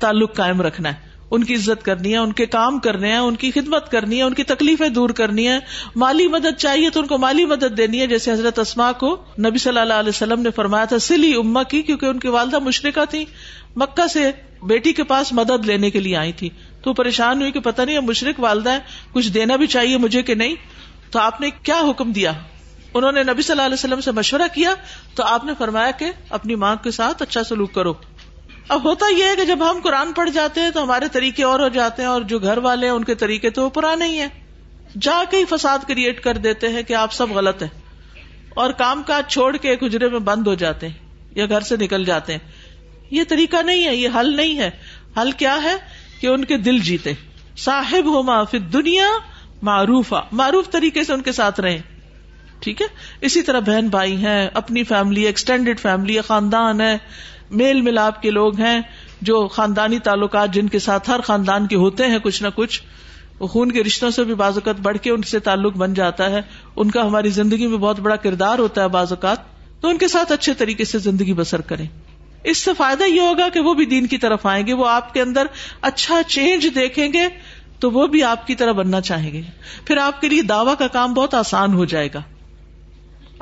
تعلق 0.00 0.34
قائم 0.36 0.60
رکھنا 0.62 0.92
ہے 0.94 1.08
ان 1.36 1.44
کی 1.48 1.54
عزت 1.54 1.84
کرنی 1.84 2.12
ہے 2.12 2.18
ان 2.18 2.32
کے 2.38 2.44
کام 2.52 2.78
کرنے 2.84 3.10
ہیں 3.10 3.18
ان 3.24 3.34
کی 3.42 3.50
خدمت 3.56 3.90
کرنی 3.90 4.16
ہے 4.18 4.22
ان 4.22 4.34
کی 4.38 4.44
تکلیفیں 4.44 4.88
دور 4.94 5.10
کرنی 5.20 5.46
ہے 5.48 5.58
مالی 6.02 6.26
مدد 6.34 6.58
چاہیے 6.64 6.90
تو 6.96 7.00
ان 7.00 7.06
کو 7.12 7.18
مالی 7.24 7.44
مدد 7.52 7.76
دینی 7.76 8.00
ہے 8.00 8.06
جیسے 8.12 8.32
حضرت 8.32 8.58
اسما 8.58 8.90
کو 9.02 9.14
نبی 9.46 9.58
صلی 9.66 9.78
اللہ 9.80 10.02
علیہ 10.04 10.14
وسلم 10.16 10.42
نے 10.46 10.50
فرمایا 10.56 10.84
تھا 10.94 10.98
سلی 11.06 11.32
اما 11.44 11.62
کی 11.74 11.82
کیونکہ 11.90 12.06
ان 12.06 12.18
کی 12.24 12.28
والدہ 12.38 12.58
مشرقہ 12.70 13.04
تھی 13.10 13.24
مکہ 13.82 14.06
سے 14.16 14.30
بیٹی 14.72 14.92
کے 14.98 15.04
پاس 15.14 15.32
مدد 15.40 15.66
لینے 15.66 15.90
کے 15.90 16.00
لیے 16.06 16.16
آئی 16.24 16.32
تھی 16.42 16.48
تو 16.86 16.92
پریشان 17.02 17.40
ہوئی 17.40 17.52
کہ 17.52 17.60
پتہ 17.70 17.82
نہیں 17.82 18.08
مشرق 18.10 18.40
والدہ 18.46 18.76
کچھ 19.12 19.28
دینا 19.38 19.56
بھی 19.62 19.66
چاہیے 19.76 19.96
مجھے 20.06 20.22
کہ 20.30 20.34
نہیں 20.44 20.54
تو 21.12 21.18
آپ 21.18 21.40
نے 21.40 21.50
کیا 21.70 21.80
حکم 21.90 22.12
دیا 22.20 22.32
انہوں 22.94 23.12
نے 23.12 23.22
نبی 23.22 23.42
صلی 23.42 23.52
اللہ 23.54 23.66
علیہ 23.70 23.80
وسلم 23.80 24.00
سے 24.08 24.12
مشورہ 24.18 24.46
کیا 24.54 24.74
تو 25.16 25.22
آپ 25.32 25.44
نے 25.44 25.52
فرمایا 25.58 25.90
کہ 26.02 26.10
اپنی 26.40 26.54
ماں 26.64 26.74
کے 26.84 26.90
ساتھ 26.96 27.22
اچھا 27.22 27.44
سلوک 27.52 27.72
کرو 27.74 27.92
اب 28.74 28.84
ہوتا 28.84 29.06
یہ 29.16 29.24
ہے 29.24 29.36
کہ 29.36 29.44
جب 29.44 29.62
ہم 29.70 29.78
قرآن 29.84 30.12
پڑھ 30.16 30.30
جاتے 30.34 30.60
ہیں 30.60 30.70
تو 30.70 30.82
ہمارے 30.82 31.08
طریقے 31.12 31.42
اور 31.44 31.60
ہو 31.60 31.68
جاتے 31.76 32.02
ہیں 32.02 32.08
اور 32.08 32.22
جو 32.32 32.38
گھر 32.38 32.58
والے 32.68 32.86
ہیں 32.86 32.94
ان 32.94 33.04
کے 33.04 33.14
طریقے 33.24 33.50
تو 33.58 33.64
وہ 33.64 33.70
پرانے 33.78 34.06
ہی 34.08 34.18
ہیں 34.20 34.28
جا 35.06 35.22
کے 35.30 35.36
ہی 35.36 35.44
فساد 35.48 35.86
کریٹ 35.88 36.20
کر 36.22 36.36
دیتے 36.46 36.68
ہیں 36.76 36.82
کہ 36.90 36.94
آپ 37.02 37.12
سب 37.12 37.32
غلط 37.34 37.62
ہیں 37.62 37.68
اور 38.62 38.70
کام 38.78 39.02
کاج 39.06 39.28
چھوڑ 39.32 39.56
کے 39.56 39.68
ایک 39.70 39.82
اجرے 39.88 40.08
میں 40.14 40.18
بند 40.30 40.46
ہو 40.46 40.54
جاتے 40.62 40.88
ہیں 40.88 41.08
یا 41.38 41.46
گھر 41.48 41.60
سے 41.72 41.76
نکل 41.80 42.04
جاتے 42.04 42.32
ہیں 42.32 42.72
یہ 43.18 43.24
طریقہ 43.28 43.62
نہیں 43.66 43.84
ہے 43.86 43.94
یہ 43.96 44.08
حل 44.18 44.34
نہیں 44.36 44.58
ہے 44.58 44.70
حل 45.20 45.30
کیا 45.42 45.56
ہے 45.62 45.74
کہ 46.20 46.26
ان 46.26 46.44
کے 46.44 46.56
دل 46.68 46.78
جیتے 46.88 47.12
صاحب 47.64 48.06
ہو 48.14 48.22
معاف 48.22 48.54
دنیا 48.72 49.06
معروف 49.68 50.12
معروف 50.40 50.70
طریقے 50.70 51.04
سے 51.04 51.12
ان 51.12 51.22
کے 51.22 51.32
ساتھ 51.38 51.60
رہیں 51.60 51.78
ٹھیک 52.64 52.80
ہے 52.82 52.86
اسی 53.26 53.42
طرح 53.42 53.60
بہن 53.66 53.88
بھائی 53.88 54.16
ہیں 54.24 54.40
اپنی 54.60 54.82
فیملی 54.90 55.24
ایکسٹینڈیڈ 55.26 55.80
فیملی 55.80 56.20
خاندان 56.26 56.80
ہے 56.80 56.96
میل 57.58 57.80
ملاپ 57.82 58.20
کے 58.22 58.30
لوگ 58.30 58.60
ہیں 58.60 58.80
جو 59.28 59.46
خاندانی 59.52 59.98
تعلقات 60.08 60.52
جن 60.54 60.68
کے 60.68 60.78
ساتھ 60.78 61.10
ہر 61.10 61.20
خاندان 61.24 61.66
کے 61.66 61.76
ہوتے 61.76 62.06
ہیں 62.08 62.18
کچھ 62.22 62.42
نہ 62.42 62.48
کچھ 62.54 62.80
خون 63.50 63.72
کے 63.72 63.82
رشتوں 63.84 64.10
سے 64.10 64.24
بھی 64.24 64.32
اوقات 64.32 64.80
بڑھ 64.82 64.96
کے 65.02 65.10
ان 65.10 65.22
سے 65.30 65.38
تعلق 65.48 65.76
بن 65.78 65.94
جاتا 65.94 66.30
ہے 66.30 66.40
ان 66.82 66.90
کا 66.90 67.06
ہماری 67.06 67.28
زندگی 67.38 67.66
میں 67.66 67.78
بہت 67.78 68.00
بڑا 68.06 68.16
کردار 68.24 68.58
ہوتا 68.58 68.82
ہے 68.82 68.88
بعض 68.96 69.12
اوقات 69.12 69.38
تو 69.82 69.88
ان 69.88 69.98
کے 69.98 70.08
ساتھ 70.08 70.32
اچھے 70.32 70.54
طریقے 70.58 70.84
سے 70.84 70.98
زندگی 71.08 71.32
بسر 71.34 71.60
کریں 71.70 71.86
اس 72.52 72.58
سے 72.64 72.72
فائدہ 72.76 73.04
یہ 73.08 73.20
ہوگا 73.20 73.48
کہ 73.52 73.60
وہ 73.64 73.74
بھی 73.74 73.84
دین 73.86 74.06
کی 74.14 74.18
طرف 74.18 74.44
آئیں 74.46 74.66
گے 74.66 74.72
وہ 74.72 74.88
آپ 74.88 75.12
کے 75.14 75.20
اندر 75.22 75.46
اچھا 75.90 76.20
چینج 76.26 76.66
دیکھیں 76.74 77.06
گے 77.12 77.26
تو 77.80 77.90
وہ 77.90 78.06
بھی 78.14 78.22
آپ 78.30 78.46
کی 78.46 78.54
طرح 78.62 78.72
بننا 78.80 79.00
چاہیں 79.10 79.32
گے 79.32 79.40
پھر 79.86 79.96
آپ 79.98 80.20
کے 80.20 80.28
لیے 80.28 80.42
دعوی 80.52 80.74
کا 80.78 80.86
کام 80.98 81.14
بہت 81.14 81.34
آسان 81.34 81.74
ہو 81.74 81.84
جائے 81.94 82.08
گا 82.14 82.20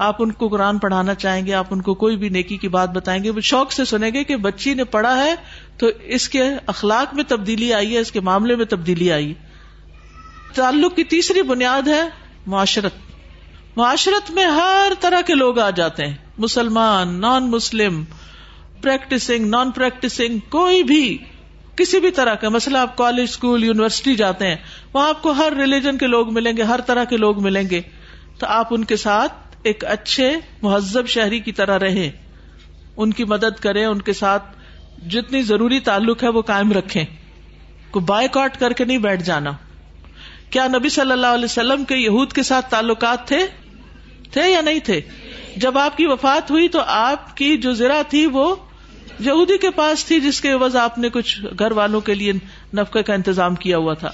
آپ 0.06 0.22
ان 0.22 0.32
کو 0.40 0.46
قرآن 0.48 0.78
پڑھانا 0.78 1.14
چاہیں 1.22 1.44
گے 1.46 1.54
آپ 1.60 1.66
ان 1.74 1.80
کو 1.86 1.94
کوئی 2.00 2.16
بھی 2.16 2.28
نیکی 2.34 2.56
کی 2.64 2.68
بات 2.74 2.90
بتائیں 2.96 3.22
گے 3.22 3.30
وہ 3.34 3.40
شوق 3.48 3.72
سے 3.72 3.84
سنیں 3.92 4.10
گے 4.14 4.22
کہ 4.24 4.36
بچی 4.44 4.74
نے 4.80 4.84
پڑھا 4.92 5.16
ہے 5.24 5.32
تو 5.78 5.86
اس 6.18 6.28
کے 6.34 6.42
اخلاق 6.74 7.14
میں 7.14 7.24
تبدیلی 7.28 7.72
آئی 7.74 7.94
ہے 7.94 8.00
اس 8.00 8.12
کے 8.16 8.20
معاملے 8.28 8.56
میں 8.60 8.64
تبدیلی 8.74 9.10
آئی 9.12 9.32
تعلق 10.54 10.94
کی 10.96 11.04
تیسری 11.14 11.42
بنیاد 11.48 11.88
ہے 11.94 12.02
معاشرت 12.54 13.06
معاشرت 13.76 14.30
میں 14.36 14.44
ہر 14.60 14.92
طرح 15.00 15.20
کے 15.26 15.34
لوگ 15.34 15.58
آ 15.64 15.68
جاتے 15.80 16.06
ہیں 16.06 16.14
مسلمان 16.46 17.20
non 17.20 17.50
Muslim 17.50 18.02
practising 18.82 19.46
non 19.50 19.70
practising 19.80 20.38
کوئی 20.50 20.82
بھی 20.92 21.02
کسی 21.76 22.00
بھی 22.00 22.10
طرح 22.20 22.34
کا 22.44 22.48
مسئلہ 22.58 22.78
آپ 22.84 22.96
کالج 22.96 23.26
اسکول 23.30 23.64
یونیورسٹی 23.64 24.14
جاتے 24.22 24.46
ہیں 24.48 24.56
وہاں 24.94 25.08
آپ 25.08 25.22
کو 25.22 25.30
ہر 25.42 25.52
ریلیجن 25.58 25.98
کے 25.98 26.06
لوگ 26.16 26.32
ملیں 26.34 26.56
گے 26.56 26.62
ہر 26.72 26.80
طرح 26.86 27.04
کے 27.12 27.16
لوگ 27.26 27.42
ملیں 27.42 27.70
گے 27.70 27.80
تو 28.38 28.46
آپ 28.58 28.72
ان 28.74 28.84
کے 28.92 28.96
ساتھ 29.04 29.46
ایک 29.66 29.84
اچھے 29.90 30.30
مہذب 30.62 31.06
شہری 31.08 31.38
کی 31.46 31.52
طرح 31.52 31.78
رہیں 31.78 32.08
ان 32.96 33.12
کی 33.20 33.24
مدد 33.32 33.58
کریں 33.62 33.84
ان 33.84 34.02
کے 34.02 34.12
ساتھ 34.12 34.56
جتنی 35.10 35.42
ضروری 35.48 35.80
تعلق 35.88 36.22
ہے 36.22 36.28
وہ 36.36 36.42
قائم 36.50 36.72
رکھیں 36.72 37.04
کو 37.90 38.00
بائک 38.10 38.36
آؤٹ 38.36 38.56
کر 38.60 38.72
کے 38.78 38.84
نہیں 38.84 38.98
بیٹھ 39.08 39.22
جانا 39.24 39.50
کیا 40.50 40.66
نبی 40.74 40.88
صلی 40.88 41.12
اللہ 41.12 41.34
علیہ 41.38 41.44
وسلم 41.44 41.84
کے 41.88 41.96
یہود 41.96 42.32
کے 42.32 42.42
ساتھ 42.42 42.70
تعلقات 42.70 43.26
تھے 43.28 43.38
تھے 44.32 44.48
یا 44.50 44.60
نہیں 44.60 44.78
تھے 44.84 45.00
جب 45.64 45.78
آپ 45.78 45.96
کی 45.96 46.06
وفات 46.06 46.50
ہوئی 46.50 46.68
تو 46.68 46.80
آپ 46.96 47.36
کی 47.36 47.56
جو 47.62 47.72
ذرا 47.74 48.00
تھی 48.10 48.26
وہ 48.32 48.54
یہودی 49.26 49.58
کے 49.58 49.70
پاس 49.76 50.04
تھی 50.06 50.18
جس 50.20 50.40
کے 50.40 50.54
وجہ 50.62 50.78
آپ 50.78 50.98
نے 51.04 51.08
کچھ 51.12 51.38
گھر 51.58 51.72
والوں 51.78 52.00
کے 52.08 52.14
لیے 52.14 52.32
نفقے 52.78 53.02
کا 53.02 53.14
انتظام 53.14 53.54
کیا 53.64 53.76
ہوا 53.78 53.94
تھا 54.02 54.10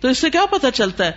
تو 0.00 0.08
اس 0.08 0.18
سے 0.18 0.30
کیا 0.30 0.44
پتا 0.52 0.70
چلتا 0.70 1.06
ہے 1.06 1.12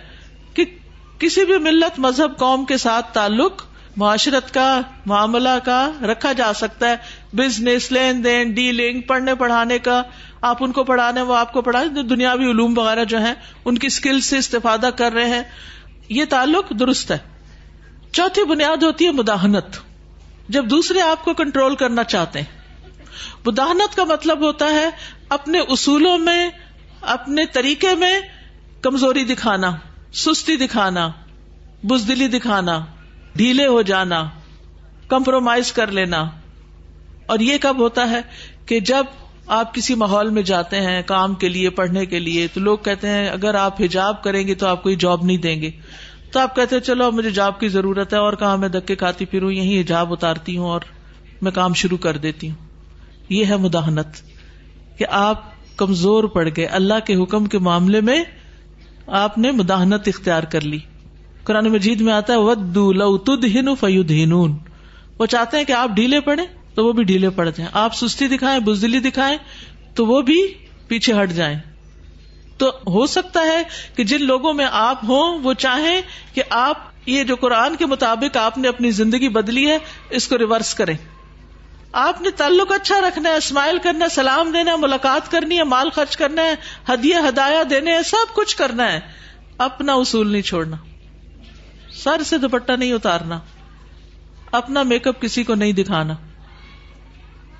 کسی 1.24 1.44
بھی 1.44 1.56
ملت 1.64 1.98
مذہب 2.00 2.36
قوم 2.38 2.64
کے 2.68 2.76
ساتھ 2.82 3.12
تعلق 3.14 3.62
معاشرت 4.02 4.52
کا 4.54 4.66
معاملہ 5.12 5.54
کا 5.64 5.80
رکھا 6.10 6.32
جا 6.40 6.52
سکتا 6.60 6.88
ہے 6.88 7.36
بزنس 7.40 7.90
لین 7.92 8.22
دین 8.24 8.52
ڈیلنگ 8.58 9.00
پڑھنے 9.10 9.34
پڑھانے 9.42 9.78
کا 9.88 10.02
آپ 10.50 10.62
ان 10.64 10.72
کو 10.78 10.84
پڑھانے 10.90 11.22
وہ 11.30 11.34
آپ 11.36 11.52
کو 11.52 11.62
پڑھا 11.62 11.82
دنیاوی 12.10 12.50
علوم 12.50 12.78
وغیرہ 12.78 13.04
جو 13.12 13.18
ہیں 13.24 13.34
ان 13.64 13.78
کی 13.78 13.86
اسکل 13.86 14.20
سے 14.28 14.38
استفادہ 14.44 14.90
کر 15.00 15.12
رہے 15.18 15.26
ہیں 15.34 15.42
یہ 16.20 16.24
تعلق 16.36 16.70
درست 16.80 17.10
ہے 17.12 17.18
چوتھی 18.20 18.44
بنیاد 18.54 18.82
ہوتی 18.82 19.06
ہے 19.06 19.10
مداحنت 19.18 19.78
جب 20.56 20.70
دوسرے 20.70 21.00
آپ 21.08 21.24
کو 21.24 21.34
کنٹرول 21.42 21.76
کرنا 21.84 22.04
چاہتے 22.14 22.40
ہیں 22.40 22.88
مداحنت 23.46 23.96
کا 23.96 24.04
مطلب 24.14 24.46
ہوتا 24.46 24.70
ہے 24.80 24.88
اپنے 25.38 25.58
اصولوں 25.76 26.16
میں 26.28 26.40
اپنے 27.18 27.46
طریقے 27.58 27.94
میں 28.04 28.18
کمزوری 28.86 29.24
دکھانا 29.34 29.70
سستی 30.18 30.56
دکھانا 30.66 31.08
بزدلی 31.90 32.26
دکھانا 32.28 32.78
ڈھیلے 33.36 33.66
ہو 33.66 33.80
جانا 33.90 34.22
کمپرومائز 35.08 35.72
کر 35.72 35.90
لینا 35.98 36.22
اور 37.32 37.40
یہ 37.40 37.58
کب 37.62 37.78
ہوتا 37.80 38.08
ہے 38.10 38.20
کہ 38.66 38.78
جب 38.90 39.04
آپ 39.58 39.74
کسی 39.74 39.94
ماحول 40.00 40.30
میں 40.30 40.42
جاتے 40.50 40.80
ہیں 40.80 41.00
کام 41.06 41.34
کے 41.44 41.48
لیے 41.48 41.70
پڑھنے 41.78 42.04
کے 42.06 42.18
لیے 42.18 42.46
تو 42.54 42.60
لوگ 42.60 42.78
کہتے 42.84 43.08
ہیں 43.08 43.28
اگر 43.28 43.54
آپ 43.60 43.80
حجاب 43.82 44.22
کریں 44.22 44.46
گے 44.46 44.54
تو 44.62 44.66
آپ 44.66 44.82
کوئی 44.82 44.96
جاب 45.04 45.24
نہیں 45.24 45.36
دیں 45.46 45.60
گے 45.62 45.70
تو 46.32 46.40
آپ 46.40 46.56
کہتے 46.56 46.76
ہیں 46.76 46.82
چلو 46.82 47.10
مجھے 47.12 47.30
جاب 47.38 47.60
کی 47.60 47.68
ضرورت 47.68 48.12
ہے 48.12 48.18
اور 48.18 48.32
کہاں 48.42 48.56
میں 48.64 48.68
دکے 48.76 48.96
کھاتی 48.96 49.24
پھر 49.30 49.48
یہیں 49.50 49.80
حجاب 49.80 50.12
اتارتی 50.12 50.56
ہوں 50.56 50.68
اور 50.70 50.80
میں 51.42 51.52
کام 51.52 51.74
شروع 51.82 51.98
کر 52.06 52.16
دیتی 52.26 52.50
ہوں 52.50 53.24
یہ 53.38 53.44
ہے 53.50 53.56
مداحنت 53.66 54.20
کہ 54.98 55.06
آپ 55.24 55.44
کمزور 55.78 56.24
پڑ 56.34 56.48
گئے 56.56 56.66
اللہ 56.82 57.04
کے 57.06 57.14
حکم 57.22 57.44
کے 57.54 57.58
معاملے 57.68 58.00
میں 58.10 58.22
آپ 59.18 59.36
نے 59.38 59.50
مداحنت 59.50 60.08
اختیار 60.08 60.42
کر 60.50 60.64
لی 60.64 60.78
قرآن 61.44 61.66
مجید 61.72 62.00
میں 62.08 62.12
آتا 62.12 62.32
ہے 62.32 62.38
ود 62.40 63.30
فیود 63.80 64.10
ہنون 64.10 64.54
وہ 65.18 65.26
چاہتے 65.32 65.56
ہیں 65.56 65.64
کہ 65.64 65.72
آپ 65.72 65.90
ڈھیلے 65.96 66.20
پڑے 66.28 66.42
تو 66.74 66.84
وہ 66.86 66.92
بھی 66.98 67.04
ڈھیلے 67.04 67.30
پڑ 67.38 67.48
جائیں 67.56 67.70
آپ 67.82 67.94
سستی 67.96 68.26
دکھائیں 68.36 68.58
بزدلی 68.68 68.98
دکھائیں 69.08 69.36
تو 69.94 70.06
وہ 70.06 70.20
بھی 70.30 70.40
پیچھے 70.88 71.14
ہٹ 71.20 71.32
جائیں 71.40 71.56
تو 72.58 72.70
ہو 72.94 73.04
سکتا 73.16 73.40
ہے 73.46 73.62
کہ 73.96 74.04
جن 74.12 74.24
لوگوں 74.26 74.52
میں 74.54 74.66
آپ 74.82 75.04
ہوں 75.08 75.38
وہ 75.42 75.52
چاہیں 75.66 76.00
کہ 76.34 76.42
آپ 76.64 76.88
یہ 77.08 77.24
جو 77.32 77.36
قرآن 77.42 77.76
کے 77.82 77.86
مطابق 77.92 78.36
آپ 78.36 78.58
نے 78.58 78.68
اپنی 78.68 78.90
زندگی 79.02 79.28
بدلی 79.38 79.66
ہے 79.70 79.78
اس 80.18 80.28
کو 80.28 80.38
ریورس 80.38 80.74
کریں 80.80 80.94
آپ 81.98 82.20
نے 82.22 82.30
تعلق 82.36 82.72
اچھا 82.72 83.00
رکھنا 83.06 83.30
ہے 83.30 83.36
اسمائل 83.36 83.78
کرنا 83.82 84.04
ہے 84.04 84.14
سلام 84.14 84.50
دینا 84.52 84.72
ہے 84.72 84.76
ملاقات 84.80 85.30
کرنی 85.30 85.56
ہے 85.58 85.64
مال 85.70 85.88
خرچ 85.94 86.16
کرنا 86.16 86.42
ہے 86.48 86.54
ہدیہ 86.92 87.18
ہدایا 87.28 87.62
دینے 87.70 87.94
ہیں 87.94 88.02
سب 88.10 88.34
کچھ 88.34 88.56
کرنا 88.56 88.90
ہے 88.92 89.00
اپنا 89.66 89.94
اصول 90.02 90.30
نہیں 90.32 90.42
چھوڑنا 90.50 90.76
سر 92.02 92.22
سے 92.26 92.38
دوپٹہ 92.38 92.72
نہیں 92.78 92.92
اتارنا 92.92 93.38
اپنا 94.60 94.82
میک 94.92 95.06
اپ 95.08 95.20
کسی 95.22 95.42
کو 95.44 95.54
نہیں 95.54 95.72
دکھانا 95.80 96.14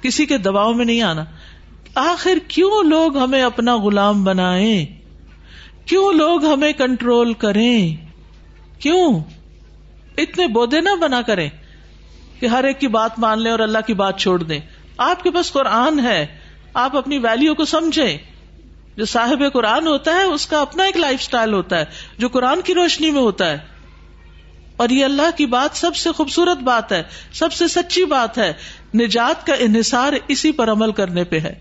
کسی 0.03 0.26
کے 0.26 0.39
دباؤ 0.45 0.72
میں 0.74 0.85
نہیں 0.85 1.03
آنا 1.09 1.24
آخر 2.11 2.39
کیوں 2.49 2.83
لوگ 2.89 3.16
ہمیں 3.18 3.43
اپنا 3.43 3.76
غلام 3.85 4.22
بنائیں 4.24 4.85
کیوں 5.89 6.12
لوگ 6.12 6.45
ہمیں 6.53 6.72
کنٹرول 6.78 7.33
کریں 7.47 7.95
کیوں 8.83 9.05
اتنے 10.24 10.47
بودے 10.57 10.81
نہ 10.81 10.95
بنا 11.01 11.20
کریں 11.26 11.49
کہ 12.41 12.47
ہر 12.57 12.64
ایک 12.64 12.78
کی 12.80 12.88
بات 12.99 13.18
مان 13.24 13.43
لیں 13.43 13.51
اور 13.51 13.59
اللہ 13.66 13.86
کی 13.86 13.95
بات 14.03 14.18
چھوڑ 14.18 14.43
دیں 14.43 14.59
آپ 15.07 15.22
کے 15.22 15.30
پاس 15.30 15.53
قرآن 15.53 15.99
ہے 16.07 16.24
آپ 16.82 16.97
اپنی 16.97 17.18
ویلو 17.28 17.55
کو 17.61 17.64
سمجھیں 17.72 18.16
جو 18.97 19.05
صاحب 19.12 19.43
قرآن 19.53 19.86
ہوتا 19.86 20.14
ہے 20.14 20.22
اس 20.36 20.47
کا 20.47 20.61
اپنا 20.61 20.84
ایک 20.91 20.97
لائف 20.97 21.18
اسٹائل 21.20 21.53
ہوتا 21.55 21.78
ہے 21.80 21.84
جو 22.18 22.28
قرآن 22.36 22.61
کی 22.64 22.74
روشنی 22.74 23.11
میں 23.16 23.20
ہوتا 23.20 23.51
ہے 23.51 23.59
اور 24.82 24.88
یہ 24.97 25.05
اللہ 25.05 25.36
کی 25.36 25.47
بات 25.53 25.76
سب 25.76 25.97
سے 26.03 26.12
خوبصورت 26.16 26.62
بات 26.68 26.93
ہے 26.93 27.03
سب 27.41 27.53
سے 27.53 27.68
سچی 27.74 28.05
بات 28.12 28.38
ہے 28.38 28.53
نجات 29.03 29.47
کا 29.47 29.55
انحصار 29.66 30.12
اسی 30.36 30.53
پر 30.61 30.70
عمل 30.72 30.93
کرنے 31.01 31.24
پہ 31.32 31.38
ہے 31.47 31.55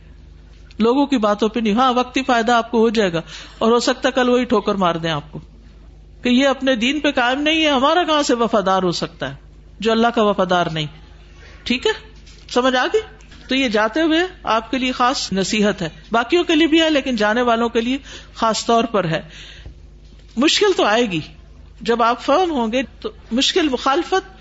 لوگوں 0.87 1.05
کی 1.13 1.17
باتوں 1.25 1.49
پہ 1.55 1.59
نہیں 1.59 1.73
ہاں 1.79 1.91
وقت 1.93 2.17
ہی 2.17 2.23
فائدہ 2.27 2.51
آپ 2.53 2.71
کو 2.71 2.79
ہو 2.81 2.89
جائے 2.99 3.13
گا 3.13 3.21
اور 3.65 3.71
ہو 3.71 3.79
سکتا 3.87 4.07
ہے 4.07 4.11
کل 4.19 4.29
وہی 4.29 4.45
ٹھوکر 4.53 4.75
مار 4.85 4.95
دیں 5.05 5.11
آپ 5.11 5.31
کو 5.31 5.39
کہ 6.23 6.29
یہ 6.29 6.47
اپنے 6.47 6.75
دین 6.85 6.99
پہ 6.99 7.11
قائم 7.19 7.41
نہیں 7.41 7.63
ہے 7.65 7.69
ہمارا 7.69 8.03
کہاں 8.11 8.21
سے 8.29 8.33
وفادار 8.43 8.83
ہو 8.83 8.91
سکتا 9.03 9.29
ہے 9.31 9.47
جو 9.85 9.91
اللہ 9.91 10.07
کا 10.15 10.23
وفادار 10.29 10.65
نہیں 10.77 10.87
ٹھیک 11.67 11.85
ہے 11.87 11.91
سمجھ 12.53 12.75
آ 12.75 12.85
گئی 12.93 13.01
تو 13.47 13.55
یہ 13.55 13.67
جاتے 13.75 14.01
ہوئے 14.01 14.19
آپ 14.55 14.69
کے 14.71 14.77
لیے 14.77 14.91
خاص 15.01 15.21
نصیحت 15.33 15.81
ہے 15.81 15.87
باقیوں 16.11 16.43
کے 16.49 16.55
لیے 16.55 16.67
بھی 16.73 16.81
ہے 16.81 16.89
لیکن 16.89 17.15
جانے 17.21 17.41
والوں 17.51 17.69
کے 17.75 17.81
لیے 17.81 17.97
خاص 18.41 18.65
طور 18.65 18.83
پر 18.95 19.07
ہے 19.13 19.21
مشکل 20.45 20.73
تو 20.77 20.85
آئے 20.85 21.05
گی 21.11 21.19
جب 21.89 22.03
آپ 22.03 22.21
فرم 22.23 22.51
ہوں 22.51 22.71
گے 22.71 22.81
تو 23.01 23.09
مشکل 23.39 23.69
مخالفت 23.71 24.35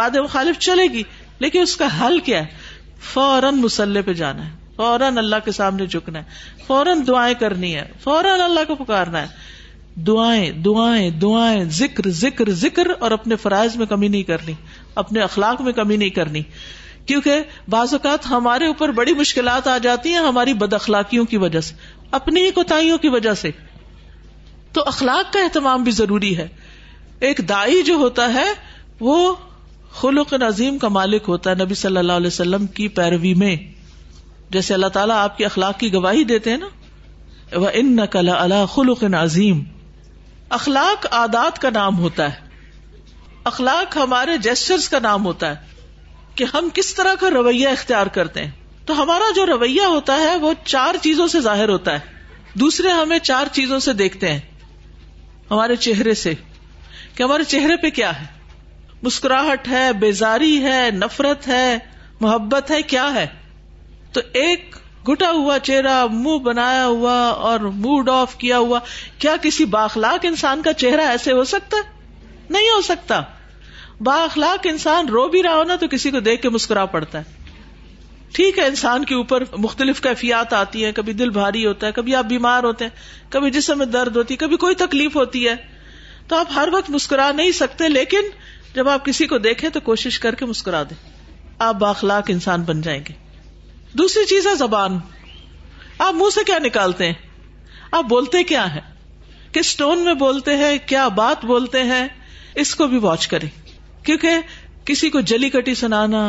باد 0.00 0.16
مخالف 0.24 0.58
چلے 0.68 0.84
گی 0.92 1.02
لیکن 1.44 1.60
اس 1.62 1.76
کا 1.76 1.86
حل 2.00 2.18
کیا 2.26 2.42
ہے 2.44 3.00
فوراً 3.12 3.56
مسلح 3.60 4.00
پہ 4.06 4.12
جانا 4.20 4.46
ہے 4.46 4.50
فوراً 4.76 5.18
اللہ 5.18 5.44
کے 5.44 5.52
سامنے 5.52 5.86
جھکنا 5.86 6.18
ہے 6.18 6.64
فوراً 6.66 7.02
دعائیں 7.08 7.34
کرنی 7.40 7.74
ہے 7.74 7.86
فوراً 8.02 8.40
اللہ 8.40 8.64
کو 8.68 8.74
پکارنا 8.84 9.22
ہے 9.22 9.40
دعائیں 10.06 10.50
دعائیں 10.64 11.10
دعائیں 11.20 11.64
ذکر 11.78 12.08
ذکر 12.20 12.50
ذکر 12.60 12.90
اور 12.98 13.10
اپنے 13.10 13.36
فرائض 13.36 13.76
میں 13.76 13.86
کمی 13.86 14.08
نہیں 14.08 14.22
کرنی 14.28 14.52
اپنے 15.02 15.20
اخلاق 15.20 15.60
میں 15.62 15.72
کمی 15.72 15.96
نہیں 15.96 16.10
کرنی 16.10 16.42
کیونکہ 17.06 17.40
بعض 17.70 17.92
اوقات 17.94 18.26
ہمارے 18.30 18.66
اوپر 18.66 18.88
بڑی 18.98 19.12
مشکلات 19.14 19.68
آ 19.68 19.76
جاتی 19.82 20.10
ہیں 20.14 20.18
ہماری 20.26 20.52
بد 20.58 20.72
اخلاقیوں 20.72 21.24
کی 21.26 21.36
وجہ 21.44 21.60
سے 21.60 21.74
اپنی 22.20 22.44
ہی 22.44 22.50
کوتاہیوں 22.54 22.98
کی 22.98 23.08
وجہ 23.08 23.34
سے 23.40 23.50
تو 24.72 24.82
اخلاق 24.86 25.32
کا 25.32 25.40
اہتمام 25.42 25.82
بھی 25.84 25.92
ضروری 25.92 26.36
ہے 26.36 26.46
ایک 27.28 27.40
دائی 27.48 27.82
جو 27.86 27.94
ہوتا 28.04 28.32
ہے 28.34 28.46
وہ 29.00 29.34
خلق 30.00 30.34
عظیم 30.48 30.78
کا 30.78 30.88
مالک 30.88 31.28
ہوتا 31.28 31.50
ہے 31.50 31.54
نبی 31.64 31.74
صلی 31.82 31.96
اللہ 31.98 32.12
علیہ 32.22 32.26
وسلم 32.32 32.66
کی 32.76 32.88
پیروی 33.00 33.34
میں 33.44 33.54
جیسے 34.52 34.74
اللہ 34.74 34.86
تعالیٰ 34.94 35.16
آپ 35.24 35.36
کے 35.38 35.44
اخلاق 35.44 35.78
کی 35.80 35.92
گواہی 35.92 36.24
دیتے 36.32 36.50
ہیں 36.50 36.58
نا 36.58 37.60
ان 37.72 37.94
نقل 37.96 38.28
اللہ 38.38 38.64
خلق 38.74 39.04
عظیم 39.20 39.60
اخلاق 40.54 41.06
آدات 41.16 41.58
کا 41.58 41.68
نام 41.74 41.98
ہوتا 41.98 42.24
ہے 42.32 42.50
اخلاق 43.50 43.96
ہمارے 43.96 44.36
جیسرس 44.46 44.88
کا 44.94 44.98
نام 45.02 45.24
ہوتا 45.24 45.48
ہے 45.50 46.34
کہ 46.40 46.44
ہم 46.54 46.68
کس 46.78 46.94
طرح 46.94 47.14
کا 47.20 47.30
رویہ 47.34 47.68
اختیار 47.68 48.06
کرتے 48.16 48.44
ہیں 48.44 48.50
تو 48.86 49.00
ہمارا 49.02 49.30
جو 49.36 49.46
رویہ 49.46 49.84
ہوتا 49.94 50.16
ہے 50.22 50.34
وہ 50.44 50.52
چار 50.64 50.94
چیزوں 51.02 51.26
سے 51.34 51.40
ظاہر 51.46 51.68
ہوتا 51.74 51.94
ہے 52.00 52.58
دوسرے 52.62 52.90
ہمیں 52.98 53.18
چار 53.30 53.52
چیزوں 53.60 53.78
سے 53.88 53.92
دیکھتے 54.02 54.32
ہیں 54.32 54.40
ہمارے 55.50 55.76
چہرے 55.88 56.14
سے 56.24 56.34
کہ 57.14 57.22
ہمارے 57.22 57.44
چہرے 57.54 57.76
پہ 57.82 57.90
کیا 58.00 58.10
ہے 58.20 58.26
مسکراہٹ 59.02 59.68
ہے 59.68 59.88
بیزاری 60.00 60.54
ہے 60.64 60.80
نفرت 60.98 61.48
ہے 61.54 61.66
محبت 62.20 62.70
ہے 62.70 62.82
کیا 62.94 63.12
ہے 63.14 63.26
تو 64.12 64.20
ایک 64.44 64.76
گٹا 65.08 65.30
ہوا 65.36 65.58
چہرہ 65.68 66.04
منہ 66.12 66.38
بنایا 66.42 66.86
ہوا 66.86 67.14
اور 67.48 67.60
موڈ 67.84 68.08
آف 68.08 68.34
کیا 68.38 68.58
ہوا 68.58 68.78
کیا 69.18 69.34
کسی 69.42 69.64
باخلاق 69.76 70.24
انسان 70.28 70.62
کا 70.62 70.72
چہرہ 70.82 71.06
ایسے 71.14 71.32
ہو 71.38 71.44
سکتا 71.52 71.76
ہے 71.76 72.50
نہیں 72.50 72.68
ہو 72.74 72.80
سکتا 72.88 73.20
باخلاق 74.08 74.66
انسان 74.70 75.08
رو 75.14 75.26
بھی 75.28 75.42
رہا 75.42 75.54
ہو 75.56 75.62
نا 75.70 75.76
تو 75.80 75.88
کسی 75.90 76.10
کو 76.10 76.20
دیکھ 76.28 76.42
کے 76.42 76.48
مسکرا 76.58 76.84
پڑتا 76.94 77.18
ہے 77.18 77.40
ٹھیک 78.36 78.58
ہے 78.58 78.66
انسان 78.66 79.04
کے 79.04 79.14
اوپر 79.14 79.42
مختلف 79.64 80.00
کیفیات 80.02 80.52
آتی 80.58 80.84
ہیں 80.84 80.92
کبھی 80.98 81.12
دل 81.12 81.30
بھاری 81.30 81.64
ہوتا 81.66 81.86
ہے 81.86 81.92
کبھی 81.98 82.14
آپ 82.20 82.24
بیمار 82.26 82.64
ہوتے 82.64 82.84
ہیں 82.84 83.30
کبھی 83.32 83.50
جسم 83.56 83.78
میں 83.78 83.86
درد 83.86 84.16
ہوتی 84.16 84.34
ہے 84.34 84.38
کبھی 84.44 84.56
کوئی 84.64 84.74
تکلیف 84.84 85.16
ہوتی 85.16 85.46
ہے 85.48 85.54
تو 86.28 86.36
آپ 86.36 86.52
ہر 86.54 86.68
وقت 86.72 86.90
مسکرا 86.90 87.30
نہیں 87.42 87.50
سکتے 87.62 87.88
لیکن 87.88 88.28
جب 88.74 88.88
آپ 88.88 89.04
کسی 89.04 89.26
کو 89.34 89.38
دیکھیں 89.48 89.68
تو 89.70 89.80
کوشش 89.90 90.18
کر 90.26 90.34
کے 90.34 90.44
مسکرا 90.54 90.82
دیں 90.90 90.96
آپ 91.68 91.74
باخلاق 91.86 92.30
انسان 92.36 92.62
بن 92.72 92.80
جائیں 92.88 93.00
گے 93.08 93.21
دوسری 93.98 94.24
چیز 94.26 94.46
ہے 94.46 94.54
زبان 94.56 94.96
آپ 96.04 96.14
منہ 96.14 96.30
سے 96.34 96.44
کیا 96.46 96.58
نکالتے 96.64 97.06
ہیں 97.06 97.12
آپ 97.98 98.04
بولتے 98.08 98.42
کیا 98.52 98.74
ہے 98.74 98.80
کس 99.52 99.74
ٹون 99.76 100.04
میں 100.04 100.14
بولتے 100.22 100.54
ہیں 100.56 100.76
کیا 100.88 101.06
بات 101.16 101.44
بولتے 101.44 101.82
ہیں 101.90 102.06
اس 102.62 102.74
کو 102.74 102.86
بھی 102.92 102.98
واچ 103.02 103.26
کریں 103.28 103.48
کیونکہ 104.04 104.38
کسی 104.84 105.10
کو 105.10 105.20
جلی 105.32 105.50
کٹی 105.50 105.74
سنانا 105.82 106.22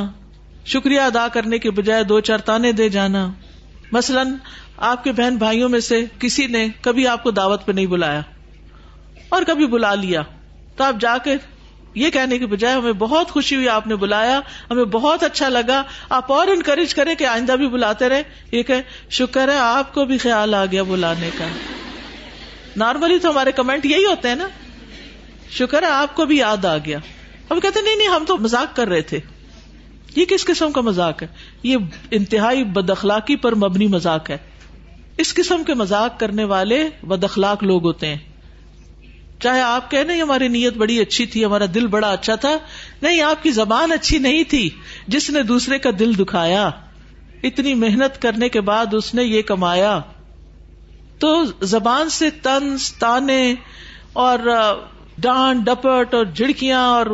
شکریہ 0.74 1.00
ادا 1.02 1.28
کرنے 1.34 1.58
کے 1.60 1.72
بجائے 1.78 2.04
دو 2.10 2.20
چار 2.30 2.40
تانے 2.50 2.72
دے 2.82 2.90
جانا 2.90 3.28
مثلاً 3.92 4.36
آپ 4.92 5.04
کے 5.04 5.12
بہن 5.18 5.36
بھائیوں 5.38 5.70
میں 5.70 5.80
سے 5.88 6.04
کسی 6.20 6.46
نے 6.58 6.68
کبھی 6.82 7.08
آپ 7.08 7.24
کو 7.24 7.32
دعوت 7.40 7.66
پہ 7.66 7.72
نہیں 7.72 7.86
بلایا 7.96 8.22
اور 9.36 9.42
کبھی 9.48 9.68
بلا 9.76 9.94
لیا 10.04 10.22
تو 10.78 10.84
آپ 10.84 11.00
جا 11.02 11.18
کے 11.24 11.36
یہ 12.02 12.10
کہنے 12.10 12.38
کے 12.40 12.46
بجائے 12.54 12.76
ہمیں 12.76 12.92
بہت 13.00 13.32
خوشی 13.32 13.56
ہوئی 13.56 13.68
آپ 13.70 13.88
نے 13.88 13.96
بلایا 14.04 14.40
ہمیں 14.70 14.84
بہت 14.94 15.24
اچھا 15.24 15.50
لگا 15.50 15.82
آپ 16.18 16.32
اور 16.32 16.48
انکریج 16.54 16.94
کریں 16.96 17.14
کہ 17.16 17.26
آئندہ 17.28 17.56
بھی 17.64 17.68
بلاتے 17.70 18.10
رہے 18.10 18.24
یہ 18.52 18.64
کہ 18.70 18.80
شکر 19.18 19.52
ہے 19.52 19.58
آپ 19.64 19.94
کو 19.94 20.06
بھی 20.12 20.18
خیال 20.24 20.54
آ 20.54 20.64
گیا 20.72 20.84
بلانے 20.94 21.30
کا 21.38 21.48
نارملی 22.84 23.20
تو 23.22 23.30
ہمارے 23.30 23.52
کمنٹ 23.62 23.86
یہی 23.86 24.06
ہوتے 24.06 24.30
ہیں 24.30 24.36
نا 24.36 24.48
شکر 25.58 25.84
ہے 25.84 25.88
آپ 25.92 26.16
کو 26.16 26.26
بھی 26.26 26.38
یاد 26.38 26.66
آ 26.66 26.78
گیا 26.86 26.98
ہم 27.52 27.60
کہتے 27.60 27.82
نہیں 27.82 27.96
نہیں 27.96 28.08
ہم 28.16 28.24
تو 28.28 28.38
مزاق 28.48 28.76
کر 28.76 28.88
رہے 28.90 29.02
تھے 29.12 29.20
یہ 30.16 30.26
کس 30.30 30.46
قسم 30.46 30.72
کا 30.72 30.82
مزاق 30.90 31.22
ہے 31.24 31.28
یہ 31.64 31.78
انتہائی 32.20 32.64
بدخلاقی 32.74 33.36
پر 33.46 33.56
مبنی 33.66 33.88
مذاق 33.94 34.30
ہے 34.30 34.38
اس 35.24 35.34
قسم 35.36 35.64
کے 35.64 35.74
مزاق 35.84 36.20
کرنے 36.20 36.44
والے 36.54 36.84
بدخلاق 37.08 37.64
لوگ 37.64 37.84
ہوتے 37.86 38.08
ہیں 38.08 38.18
چاہے 39.44 39.62
آپ 39.62 39.90
کہیں 39.92 40.04
نہیں 40.10 40.22
ہماری 40.22 40.48
نیت 40.52 40.76
بڑی 40.82 41.00
اچھی 41.02 41.26
تھی 41.32 41.44
ہمارا 41.46 41.66
دل 41.78 41.88
بڑا 41.96 42.10
اچھا 42.18 42.36
تھا 42.44 42.50
نہیں 43.06 43.22
آپ 43.30 43.42
کی 43.44 43.52
زبان 43.56 43.92
اچھی 43.96 44.18
نہیں 44.26 44.44
تھی 44.54 44.62
جس 45.16 45.30
نے 45.38 45.42
دوسرے 45.50 45.80
کا 45.86 45.90
دل 46.02 46.14
دکھایا 46.20 46.64
اتنی 47.50 47.74
محنت 47.86 48.22
کرنے 48.26 48.48
کے 48.56 48.62
بعد 48.70 48.94
اس 49.00 49.14
نے 49.20 49.24
یہ 49.32 49.42
کمایا 49.52 49.92
تو 51.24 51.32
زبان 51.72 52.10
سے 52.18 52.30
تانے 53.02 53.42
اور 54.28 54.48
ڈان 55.26 55.62
ڈپٹ 55.72 56.14
اور 56.20 56.32
جھڑکیاں 56.38 56.84
اور 56.94 57.12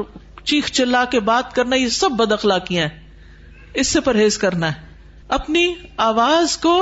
چیخ 0.52 0.70
چلا 0.80 1.04
کے 1.16 1.20
بات 1.32 1.54
کرنا 1.56 1.76
یہ 1.82 1.88
سب 1.96 2.16
بد 2.22 2.32
اخلاقیاں 2.38 2.86
ہیں 2.88 3.82
اس 3.82 3.88
سے 3.96 4.02
پرہیز 4.10 4.38
کرنا 4.44 4.68
ہے 4.74 5.18
اپنی 5.40 5.66
آواز 6.10 6.56
کو 6.68 6.76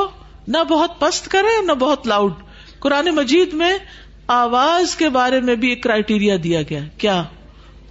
نہ 0.57 0.63
بہت 0.73 0.99
پست 0.99 1.31
کرے 1.37 1.55
نہ 1.71 1.77
بہت 1.85 2.07
لاؤڈ 2.13 2.43
قرآن 2.83 3.09
مجید 3.15 3.53
میں 3.63 3.71
آواز 4.35 4.95
کے 4.97 5.09
بارے 5.09 5.39
میں 5.47 5.55
بھی 5.55 5.69
ایک 5.69 5.81
کرائیٹیریا 5.83 6.35
دیا 6.43 6.61
گیا 6.69 6.79
کیا 6.97 7.21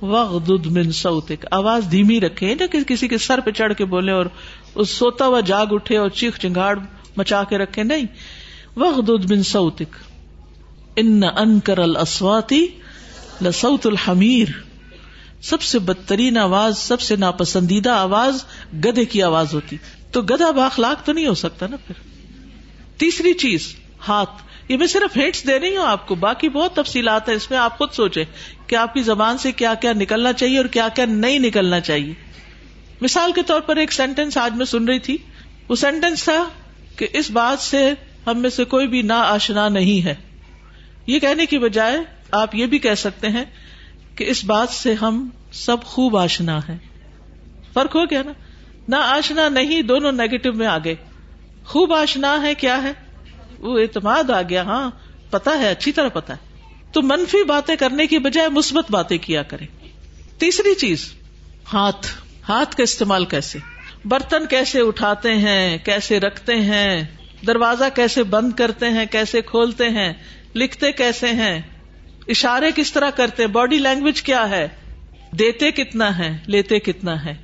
وغدد 0.01 0.67
من 0.77 0.91
سوتک 0.93 1.45
آواز 1.61 1.85
دھیمی 1.91 2.21
رکھے 2.21 2.55
نہ 2.61 2.67
کہ 2.73 2.83
کسی 2.89 3.09
کے 3.09 3.19
سر 3.27 3.41
پہ 3.45 3.51
چڑھ 3.61 3.73
کے 3.79 3.85
بولے 3.95 4.13
اور 4.13 4.27
اس 4.83 4.91
سوتا 4.91 5.27
ہوا 5.27 5.41
جاگ 5.51 5.67
اٹھے 5.73 5.97
اور 5.97 6.09
چیخ 6.21 6.39
چنگاڑ 6.39 6.79
مچا 7.17 7.43
کے 7.49 7.59
رکھے 7.59 7.83
نہیں 7.83 8.05
وغدد 8.81 9.31
من 9.31 9.43
سوتک 9.53 9.97
ان 11.03 11.21
انکر 11.35 11.79
السواتی 11.79 12.67
لسوت 13.45 13.87
الحمیر 13.87 14.51
سب 15.49 15.63
سے 15.63 15.79
بدترین 15.89 16.37
آواز 16.39 16.79
سب 16.79 17.01
سے 17.01 17.17
ناپسندیدہ 17.25 17.91
آواز 17.91 18.45
گدے 18.85 19.05
کی 19.15 19.23
آواز 19.23 19.55
ہوتی 19.55 19.77
تو 20.13 20.23
گدا 20.31 20.51
باخلاق 20.57 21.05
تو 21.07 21.13
نہیں 21.13 21.27
ہو 21.27 21.35
سکتا 21.45 21.67
نا 21.71 21.77
پھر 21.87 21.95
تیسری 22.99 23.33
چیز 23.45 23.75
ہاتھ 24.09 24.43
یہ 24.69 24.77
میں 24.77 24.87
صرف 24.93 25.17
ہنٹس 25.17 25.47
دے 25.47 25.59
رہی 25.61 25.77
ہوں 25.77 25.87
آپ 25.89 26.07
کو 26.07 26.15
باقی 26.23 26.49
بہت 26.55 26.73
تفصیلات 26.77 27.29
ہیں 27.29 27.35
اس 27.37 27.51
میں 27.51 27.59
آپ 27.59 27.77
خود 27.79 27.93
سوچے 27.95 28.25
کہ 28.67 28.77
آپ 28.77 28.95
کی 28.95 29.03
زبان 29.09 29.39
سے 29.39 29.53
کیا 29.61 29.75
کیا 29.81 29.93
نکلنا 29.97 30.33
چاہیے 30.43 30.57
اور 30.59 30.65
کیا 30.77 30.89
کیا 30.95 31.05
نہیں 31.09 31.39
نکلنا 31.39 31.81
چاہیے 31.89 32.13
مثال 33.01 33.33
کے 33.35 33.43
طور 33.47 33.61
پر 33.69 33.77
ایک 33.83 33.93
سینٹینس 33.93 34.39
آج 34.45 34.55
میں 34.57 34.67
سن 34.67 34.85
رہی 34.89 34.99
تھی 35.09 35.17
وہ 35.69 35.75
سینٹینس 35.85 36.25
تھا 36.25 36.43
کہ 36.99 37.07
اس 37.21 37.31
بات 37.39 37.61
سے 37.61 37.93
ہم 38.27 38.41
میں 38.43 38.51
سے 38.51 38.65
کوئی 38.75 38.87
بھی 38.95 39.03
نا 39.13 39.21
آشنا 39.35 39.69
نہیں 39.69 40.05
ہے 40.05 40.15
یہ 41.07 41.19
کہنے 41.27 41.47
کی 41.47 41.59
بجائے 41.67 41.99
آپ 42.41 42.55
یہ 42.61 42.67
بھی 42.73 42.79
کہہ 42.87 42.95
سکتے 43.07 43.29
ہیں 43.39 43.45
کہ 44.17 44.25
اس 44.31 44.45
بات 44.45 44.71
سے 44.75 44.95
ہم 45.03 45.27
سب 45.65 45.83
خوب 45.95 46.17
آشنا 46.17 46.59
ہے 46.69 46.77
فرق 47.75 47.95
ہو 47.97 48.05
گیا 48.11 48.23
نا 48.27 48.33
نا 48.97 49.01
آشنا 49.17 49.49
نہیں 49.49 49.83
دونوں 49.93 50.13
نیگیٹو 50.13 50.53
میں 50.63 50.67
آ 50.67 50.77
گئے 50.85 50.95
خوب 51.73 51.93
آشنا 51.95 52.41
ہے 52.43 52.55
کیا 52.65 52.83
ہے 52.83 52.93
وہ 53.61 53.79
اعتماد 53.81 54.31
آ 54.31 54.41
گیا 54.49 54.63
ہاں 54.67 54.91
پتا 55.31 55.59
ہے 55.61 55.71
اچھی 55.71 55.93
طرح 55.93 56.09
پتا 56.13 56.35
ہے 56.35 56.55
تو 56.93 57.03
منفی 57.03 57.43
باتیں 57.47 57.75
کرنے 57.79 58.07
کی 58.07 58.19
بجائے 58.27 58.49
مثبت 58.53 58.91
باتیں 58.91 59.17
کیا 59.25 59.43
کریں 59.53 59.67
تیسری 60.41 60.75
چیز 60.81 61.07
ہاتھ 61.73 62.07
ہاتھ 62.49 62.77
کا 62.77 62.83
استعمال 62.83 63.25
کیسے 63.35 63.59
برتن 64.09 64.47
کیسے 64.51 64.81
اٹھاتے 64.89 65.35
ہیں 65.45 65.77
کیسے 65.85 66.19
رکھتے 66.21 66.55
ہیں 66.71 67.03
دروازہ 67.47 67.85
کیسے 67.95 68.23
بند 68.35 68.53
کرتے 68.59 68.89
ہیں 68.91 69.05
کیسے 69.11 69.41
کھولتے 69.51 69.89
ہیں 69.97 70.13
لکھتے 70.55 70.93
کیسے 71.01 71.29
ہیں 71.41 71.59
اشارے 72.35 72.71
کس 72.75 72.93
طرح 72.93 73.11
کرتے 73.17 73.47
باڈی 73.57 73.79
لینگویج 73.79 74.23
کیا 74.29 74.49
ہے 74.51 74.67
دیتے 75.39 75.71
کتنا 75.73 76.17
ہے 76.19 76.37
لیتے 76.55 76.79
کتنا 76.81 77.25
ہے 77.25 77.35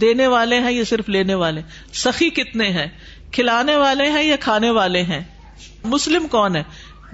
دینے 0.00 0.26
والے 0.32 0.58
ہیں 0.60 0.72
یا 0.72 0.84
صرف 0.88 1.08
لینے 1.08 1.34
والے 1.42 1.60
سخی 2.04 2.30
کتنے 2.38 2.68
ہیں 2.78 2.86
کھلانے 3.32 3.76
والے 3.76 4.08
ہیں 4.10 4.22
یا 4.22 4.36
کھانے 4.40 4.70
والے 4.78 5.02
ہیں 5.10 5.22
مسلم 5.84 6.26
کون 6.30 6.56
ہے 6.56 6.62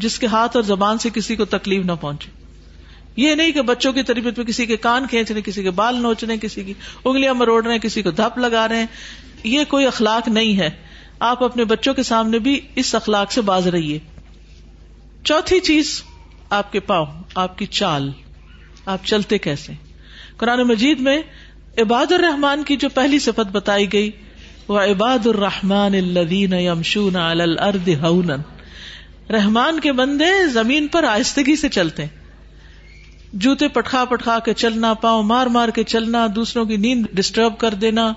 جس 0.01 0.19
کے 0.19 0.27
ہاتھ 0.27 0.57
اور 0.57 0.65
زبان 0.65 0.99
سے 0.99 1.09
کسی 1.15 1.37
کو 1.37 1.45
تکلیف 1.55 1.85
نہ 1.87 1.93
پہنچے 2.01 2.31
یہ 3.17 3.35
نہیں 3.35 3.53
کہ 3.53 3.63
بچوں 3.63 3.93
کی 3.93 4.03
تربیت 4.03 4.39
میں 4.39 4.47
کسی 4.47 4.67
کے 4.67 4.77
کان 4.87 5.07
کھینچنے 5.11 5.41
کسی 5.45 5.63
کے 5.63 5.71
بال 5.81 6.01
نوچنے 6.03 6.37
کسی 6.43 6.63
کی 6.65 6.73
انگلیاں 7.05 7.35
مروڑ 7.35 7.63
رہے 7.65 7.73
ہیں 7.73 7.81
کسی 7.81 8.03
کو 8.03 8.11
دھپ 8.21 8.39
لگا 8.39 8.67
رہے 8.69 8.79
ہیں 8.79 8.87
یہ 9.53 9.65
کوئی 9.69 9.87
اخلاق 9.87 10.29
نہیں 10.29 10.59
ہے 10.61 10.71
آپ 11.29 11.43
اپنے 11.45 11.65
بچوں 11.73 11.95
کے 11.95 12.03
سامنے 12.11 12.39
بھی 12.47 12.59
اس 12.83 12.95
اخلاق 12.95 13.33
سے 13.33 13.41
باز 13.51 13.67
رہیے 13.77 13.99
چوتھی 15.31 15.61
چیز 15.69 15.91
آپ 16.59 16.73
کے 16.73 16.81
پاؤں 16.89 17.07
آپ 17.45 17.57
کی 17.59 17.67
چال 17.79 18.11
آپ 18.97 19.05
چلتے 19.07 19.39
کیسے 19.47 19.73
قرآن 20.39 20.63
مجید 20.69 21.01
میں 21.01 21.17
عباد 21.83 22.13
الرحمان 22.13 22.63
کی 22.65 22.77
جو 22.83 22.89
پہلی 22.95 23.19
صفت 23.29 23.53
بتائی 23.53 23.93
گئی 23.93 24.11
وہ 24.69 24.81
عباد 24.81 25.27
الرحمان 25.27 25.95
الدین 25.95 26.53
رحمان 29.33 29.79
کے 29.81 29.93
بندے 30.01 30.25
زمین 30.53 30.87
پر 30.93 31.05
آہستگی 31.09 31.55
سے 31.57 31.69
چلتے 31.79 32.05
ہیں 32.05 32.23
جوتے 33.45 33.69
پٹخا 33.77 34.05
پٹخا 34.11 34.39
کے 34.45 34.53
چلنا 34.55 34.93
پاؤں 35.05 35.23
مار 35.29 35.47
مار 35.55 35.69
کے 35.75 35.83
چلنا 35.93 36.27
دوسروں 36.35 36.65
کی 36.65 36.77
نیند 36.87 37.07
ڈسٹرب 37.19 37.57
کر 37.59 37.75
دینا 37.85 38.13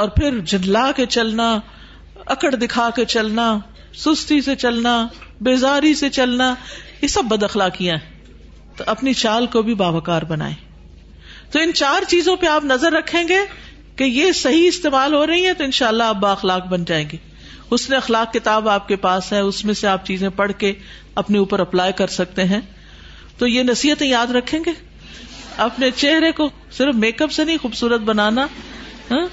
اور 0.00 0.08
پھر 0.16 0.38
جنلا 0.52 0.90
کے 0.96 1.06
چلنا 1.10 1.48
اکڑ 2.34 2.50
دکھا 2.54 2.88
کے 2.96 3.04
چلنا 3.14 3.46
سستی 4.04 4.40
سے 4.40 4.54
چلنا 4.56 4.94
بیزاری 5.46 5.94
سے 6.02 6.10
چلنا 6.18 6.54
یہ 7.00 7.06
سب 7.16 7.24
بد 7.30 7.42
اخلاقیاں 7.42 7.96
ہیں 7.96 8.18
تو 8.76 8.84
اپنی 8.94 9.12
چال 9.22 9.46
کو 9.52 9.62
بھی 9.62 9.74
باوکار 9.82 10.22
بنائیں 10.28 10.54
تو 11.52 11.60
ان 11.60 11.72
چار 11.74 12.02
چیزوں 12.08 12.36
پہ 12.40 12.46
آپ 12.46 12.64
نظر 12.64 12.92
رکھیں 12.92 13.22
گے 13.28 13.38
کہ 13.96 14.04
یہ 14.04 14.30
صحیح 14.42 14.66
استعمال 14.68 15.14
ہو 15.14 15.26
رہی 15.26 15.46
ہے 15.46 15.54
تو 15.54 15.64
انشاءاللہ 15.64 16.02
شاء 16.02 16.08
اللہ 16.08 16.16
آپ 16.16 16.22
باخلاق 16.22 16.66
بن 16.68 16.84
جائیں 16.92 17.04
گے 17.12 17.16
اس 17.74 17.88
نے 17.90 17.96
اخلاق 17.96 18.32
کتاب 18.32 18.68
آپ 18.68 18.88
کے 18.88 18.96
پاس 19.06 19.32
ہے 19.32 19.40
اس 19.48 19.64
میں 19.64 19.74
سے 19.80 19.86
آپ 19.88 20.06
چیزیں 20.06 20.28
پڑھ 20.36 20.52
کے 20.58 20.72
اپنے 21.22 21.38
اوپر 21.38 21.60
اپلائی 21.60 21.92
کر 22.00 22.08
سکتے 22.20 22.44
ہیں 22.52 22.60
تو 23.38 23.46
یہ 23.46 23.62
نصیحتیں 23.68 24.06
یاد 24.06 24.30
رکھیں 24.36 24.58
گے 24.66 24.70
اپنے 25.66 25.90
چہرے 25.96 26.32
کو 26.38 26.48
صرف 26.76 26.94
میک 27.04 27.22
اپ 27.22 27.32
سے 27.32 27.44
نہیں 27.44 27.58
خوبصورت 27.62 28.00
بنانا 28.10 28.46
ہاں؟ 29.10 29.24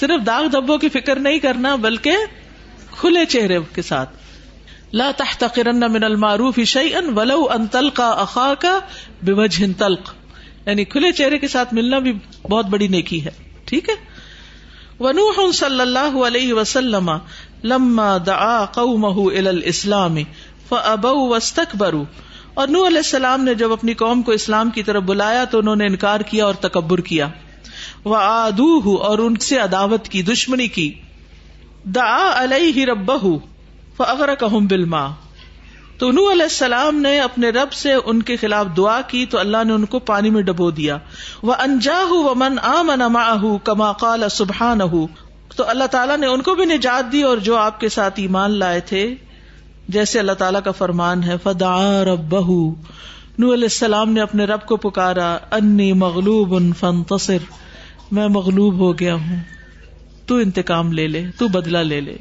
صرف 0.00 0.26
داغ 0.26 0.46
دبوں 0.52 0.76
کی 0.78 0.88
فکر 0.94 1.18
نہیں 1.26 1.38
کرنا 1.46 1.74
بلکہ 1.86 2.16
کھلے 2.98 3.24
چہرے 3.34 3.58
کے 3.74 3.82
ساتھ 3.82 4.16
لا 5.00 5.10
تحتقرن 5.18 5.80
من 5.92 6.04
المعروف 6.04 6.58
شعیئن 6.72 7.10
ولو 7.18 7.42
ان 7.54 7.66
تل 7.76 7.88
کا 8.00 8.08
اخاقا 8.24 8.78
تلق 9.78 10.12
یعنی 10.66 10.84
کھلے 10.92 11.12
چہرے 11.12 11.38
کے 11.38 11.48
ساتھ 11.54 11.72
ملنا 11.74 11.98
بھی 12.04 12.12
بہت 12.42 12.66
بڑی 12.74 12.86
نیکی 12.98 13.24
ہے 13.24 13.30
ٹھیک 13.70 13.88
ہے 13.90 13.94
صلی 15.52 15.80
اللہ 15.80 16.16
علیہ 16.26 16.52
وسلم 16.54 17.10
لما 17.72 18.08
دا 18.28 18.38
قومه 18.76 19.22
ال 19.40 19.48
الاسلام 19.50 20.16
فابوا 20.70 21.38
برو 21.82 22.00
اور 22.62 22.72
نو 22.74 22.80
علیہ 22.86 23.02
السلام 23.04 23.44
نے 23.44 23.54
جب 23.60 23.72
اپنی 23.72 23.94
قوم 24.00 24.20
کو 24.26 24.32
اسلام 24.40 24.70
کی 24.74 24.82
طرف 24.88 25.02
بلایا 25.12 25.44
تو 25.54 25.58
انہوں 25.64 25.80
نے 25.82 25.86
انکار 25.92 26.20
کیا 26.32 26.44
اور 26.46 26.58
تکبر 26.66 27.00
کیا 27.08 27.26
اور 29.08 29.22
ان 29.24 29.36
سے 29.46 29.58
عداوت 29.64 30.08
کی 30.16 30.22
دشمنی 30.30 30.66
کی 30.76 30.88
دا 31.96 32.04
علیہ 32.42 32.72
ہی 32.76 32.86
رب 32.92 33.10
بہ 33.12 34.06
اگر 34.12 34.34
کہ 34.40 34.50
نو 34.86 36.22
علیہ 36.32 36.48
السلام 36.50 37.00
نے 37.00 37.18
اپنے 37.20 37.50
رب 37.56 37.72
سے 37.80 37.92
ان 38.12 38.22
کے 38.30 38.36
خلاف 38.36 38.76
دعا 38.76 39.00
کی 39.12 39.24
تو 39.34 39.38
اللہ 39.38 39.64
نے 39.66 39.72
ان 39.78 39.84
کو 39.92 39.98
پانی 40.12 40.30
میں 40.36 40.42
ڈبو 40.48 40.70
دیا 40.78 40.98
وہ 41.50 41.54
انجا 41.66 42.00
ہوں 42.10 42.34
من 42.44 42.56
آ 42.70 42.80
من 42.92 43.04
کما 43.70 43.92
کال 44.04 44.24
سبحان 44.40 44.80
ہوں 44.94 45.06
تو 45.56 45.64
اللہ 45.70 45.86
تعالیٰ 45.90 46.16
نے 46.18 46.26
ان 46.34 46.40
کو 46.46 46.54
بھی 46.60 46.64
نجات 46.66 47.10
دی 47.12 47.22
اور 47.32 47.38
جو 47.48 47.56
آپ 47.56 47.78
کے 47.80 47.88
ساتھ 47.96 48.18
ایمان 48.20 48.58
لائے 48.62 48.80
تھے 48.92 49.04
جیسے 49.96 50.18
اللہ 50.18 50.38
تعالیٰ 50.40 50.62
کا 50.64 50.70
فرمان 50.78 51.22
ہے 51.24 51.36
فدا 51.42 51.74
رب 52.12 52.28
بہ 52.34 52.48
علیہ 52.48 53.70
السلام 53.70 54.12
نے 54.12 54.20
اپنے 54.20 54.44
رب 54.52 54.64
کو 54.70 54.76
پکارا 54.86 55.28
انی 55.58 55.92
مغلوب 56.04 56.54
ان 56.56 56.72
فن 56.80 57.02
میں 58.18 58.26
مغلوب 58.38 58.78
ہو 58.78 58.92
گیا 58.98 59.14
ہوں 59.26 59.38
تو 60.26 60.36
انتقام 60.46 60.92
لے 60.98 61.06
لے 61.14 61.24
تو 61.38 61.48
بدلا 61.56 61.82
لے 61.92 62.00
لے 62.08 62.16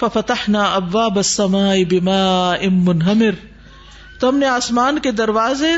فتح 0.00 0.48
نہ 0.54 0.64
ابا 0.80 1.06
بسما 1.14 1.66
اب 1.72 1.94
امن 2.04 3.00
ہمر 3.02 3.38
تو 4.20 4.28
ہم 4.28 4.36
نے 4.38 4.46
آسمان 4.48 4.98
کے 5.06 5.10
دروازے 5.20 5.70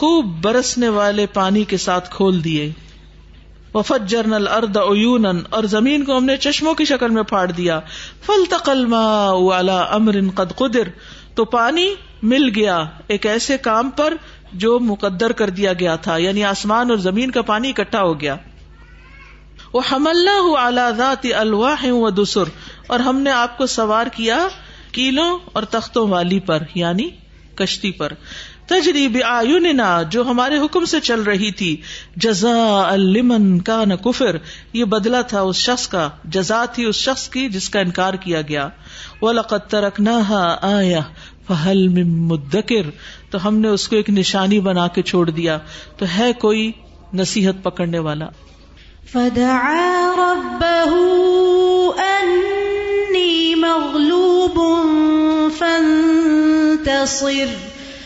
خوب 0.00 0.32
برسنے 0.44 0.88
والے 0.98 1.26
پانی 1.34 1.64
کے 1.72 1.76
ساتھ 1.88 2.08
کھول 2.16 2.42
دیے 2.44 2.70
وفت 3.76 4.04
جرنل 4.10 4.46
ارد 4.56 4.76
اون 4.80 5.26
اور 5.56 5.64
زمین 5.72 6.04
کو 6.10 6.16
ہم 6.18 6.24
نے 6.24 6.36
چشموں 6.44 6.72
کی 6.74 6.84
شکل 6.90 7.10
میں 7.16 7.22
پھاڑ 7.32 7.44
دیا 7.58 7.78
فل 8.26 8.44
تقلم 8.50 8.94
تو 11.38 11.44
پانی 11.56 11.84
مل 12.32 12.48
گیا 12.56 12.76
ایک 13.14 13.26
ایسے 13.32 13.56
کام 13.66 13.90
پر 13.98 14.14
جو 14.64 14.78
مقدر 14.90 15.32
کر 15.40 15.50
دیا 15.58 15.72
گیا 15.82 15.96
تھا 16.06 16.16
یعنی 16.24 16.44
آسمان 16.52 16.90
اور 16.90 17.02
زمین 17.08 17.30
کا 17.36 17.42
پانی 17.52 17.72
اکٹھا 17.76 18.02
ہو 18.02 18.14
گیا 18.20 18.36
وہ 19.72 19.80
حملہ 19.92 20.36
اعلی 20.60 20.86
ذات 21.00 21.26
الواح 21.44 21.84
و 22.00 22.08
دسر 22.22 22.54
اور 22.94 23.04
ہم 23.10 23.20
نے 23.28 23.30
آپ 23.44 23.56
کو 23.58 23.66
سوار 23.76 24.06
کیا 24.16 24.38
کیلوں 24.98 25.28
اور 25.58 25.62
تختوں 25.76 26.06
والی 26.16 26.40
پر 26.50 26.62
یعنی 26.84 27.08
کشتی 27.62 27.90
پر 28.00 28.12
تجریب 28.68 29.16
آ 29.24 30.00
جو 30.10 30.22
ہمارے 30.28 30.56
حکم 30.64 30.84
سے 30.92 31.00
چل 31.08 31.20
رہی 31.28 31.50
تھی 31.58 31.74
جزا 32.24 32.54
کا 33.64 33.82
نہ 33.88 33.94
کفر 34.04 34.36
یہ 34.78 34.84
بدلا 34.94 35.20
تھا 35.32 35.40
اس 35.50 35.56
شخص 35.66 35.86
کا 35.88 36.08
جزا 36.36 36.64
تھی 36.74 36.84
اس 36.84 36.96
شخص 37.08 37.28
کی 37.36 37.48
جس 37.56 37.68
کا 37.76 37.80
انکار 37.86 38.14
کیا 38.24 38.40
گیا 38.48 38.68
وہ 39.20 39.32
مدکر 42.00 42.90
تو 43.30 43.46
ہم 43.46 43.58
نے 43.64 43.68
اس 43.76 43.86
کو 43.88 43.96
ایک 43.96 44.10
نشانی 44.18 44.58
بنا 44.68 44.86
کے 44.96 45.02
چھوڑ 45.12 45.28
دیا 45.30 45.58
تو 45.98 46.06
ہے 46.16 46.32
کوئی 46.46 46.70
نصیحت 47.22 47.62
پکڑنے 47.64 47.98
والا 48.08 48.26
مغلوب 53.58 54.58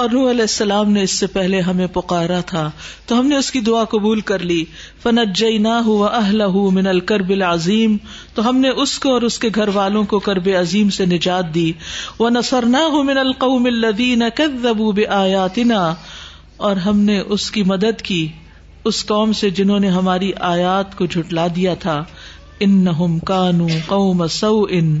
اور 0.00 0.08
نوح 0.12 0.28
علیہ 0.30 0.44
السلام 0.48 0.90
نے 0.92 1.02
اس 1.02 1.10
سے 1.18 1.26
پہلے 1.36 1.60
ہمیں 1.68 1.86
پکارا 1.92 2.38
تھا 2.46 2.60
تو 3.06 3.18
ہم 3.18 3.26
نے 3.28 3.36
اس 3.36 3.50
کی 3.52 3.60
دعا 3.68 3.82
قبول 3.94 4.20
کر 4.28 4.42
لی 4.50 4.58
ہوا 5.06 5.22
جئی 5.38 5.56
نہ 5.64 6.44
الکرب 6.88 7.30
العظیم 7.36 7.96
تو 8.34 8.48
ہم 8.48 8.58
نے 8.64 8.68
اس 8.84 8.92
کو 9.06 9.12
اور 9.12 9.22
اس 9.30 9.38
کے 9.44 9.48
گھر 9.56 9.68
والوں 9.76 10.04
کو 10.12 10.18
کرب 10.28 10.48
عظیم 10.60 10.90
سے 10.98 11.06
نجات 11.14 11.52
دی 11.54 11.70
وہ 12.18 12.30
نثر 12.34 12.66
نہ 12.74 12.84
اور 16.68 16.76
ہم 16.86 17.00
نے 17.10 17.18
اس 17.38 17.50
کی 17.58 17.62
مدد 17.72 18.02
کی 18.10 18.26
اس 18.92 19.04
قوم 19.06 19.32
سے 19.40 19.50
جنہوں 19.58 19.80
نے 19.86 19.88
ہماری 19.96 20.30
آیات 20.52 20.96
کو 20.98 21.06
جھٹلا 21.06 21.46
دیا 21.56 21.74
تھا 21.86 22.02
ان 22.68 22.82
نہ 22.84 24.26
سو 24.38 24.60
ان 24.80 24.94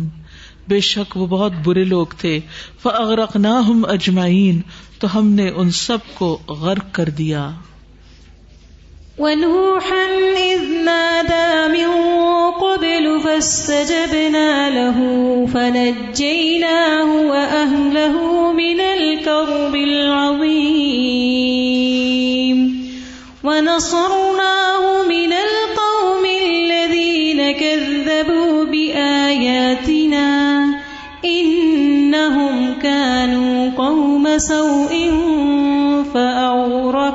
بے 0.70 0.78
شک 0.90 1.16
وہ 1.16 1.26
بہت 1.38 1.52
برے 1.66 1.82
لوگ 1.94 2.06
تھے 2.20 2.38
فرق 2.82 3.36
نہ 3.46 3.52
ہم 3.68 3.84
اجمائین 3.92 4.60
تو 5.02 5.08
ہم 5.14 5.26
نے 5.38 5.44
ان 5.62 5.68
سب 5.78 6.06
کو 6.18 6.28
غرق 6.60 6.86
کر 6.98 7.10
دیا 7.22 7.40
وأهله 17.28 18.48
من 18.58 18.80
الكرب 18.84 19.74
العظيم 19.80 22.62
ونصرناه 23.48 24.90
من 25.10 25.34
القوم 25.40 26.28
الذين 26.32 27.42
كذبوا 27.62 28.52
کر 28.66 28.76
اشد 34.38 36.16
اللہ 36.16 37.14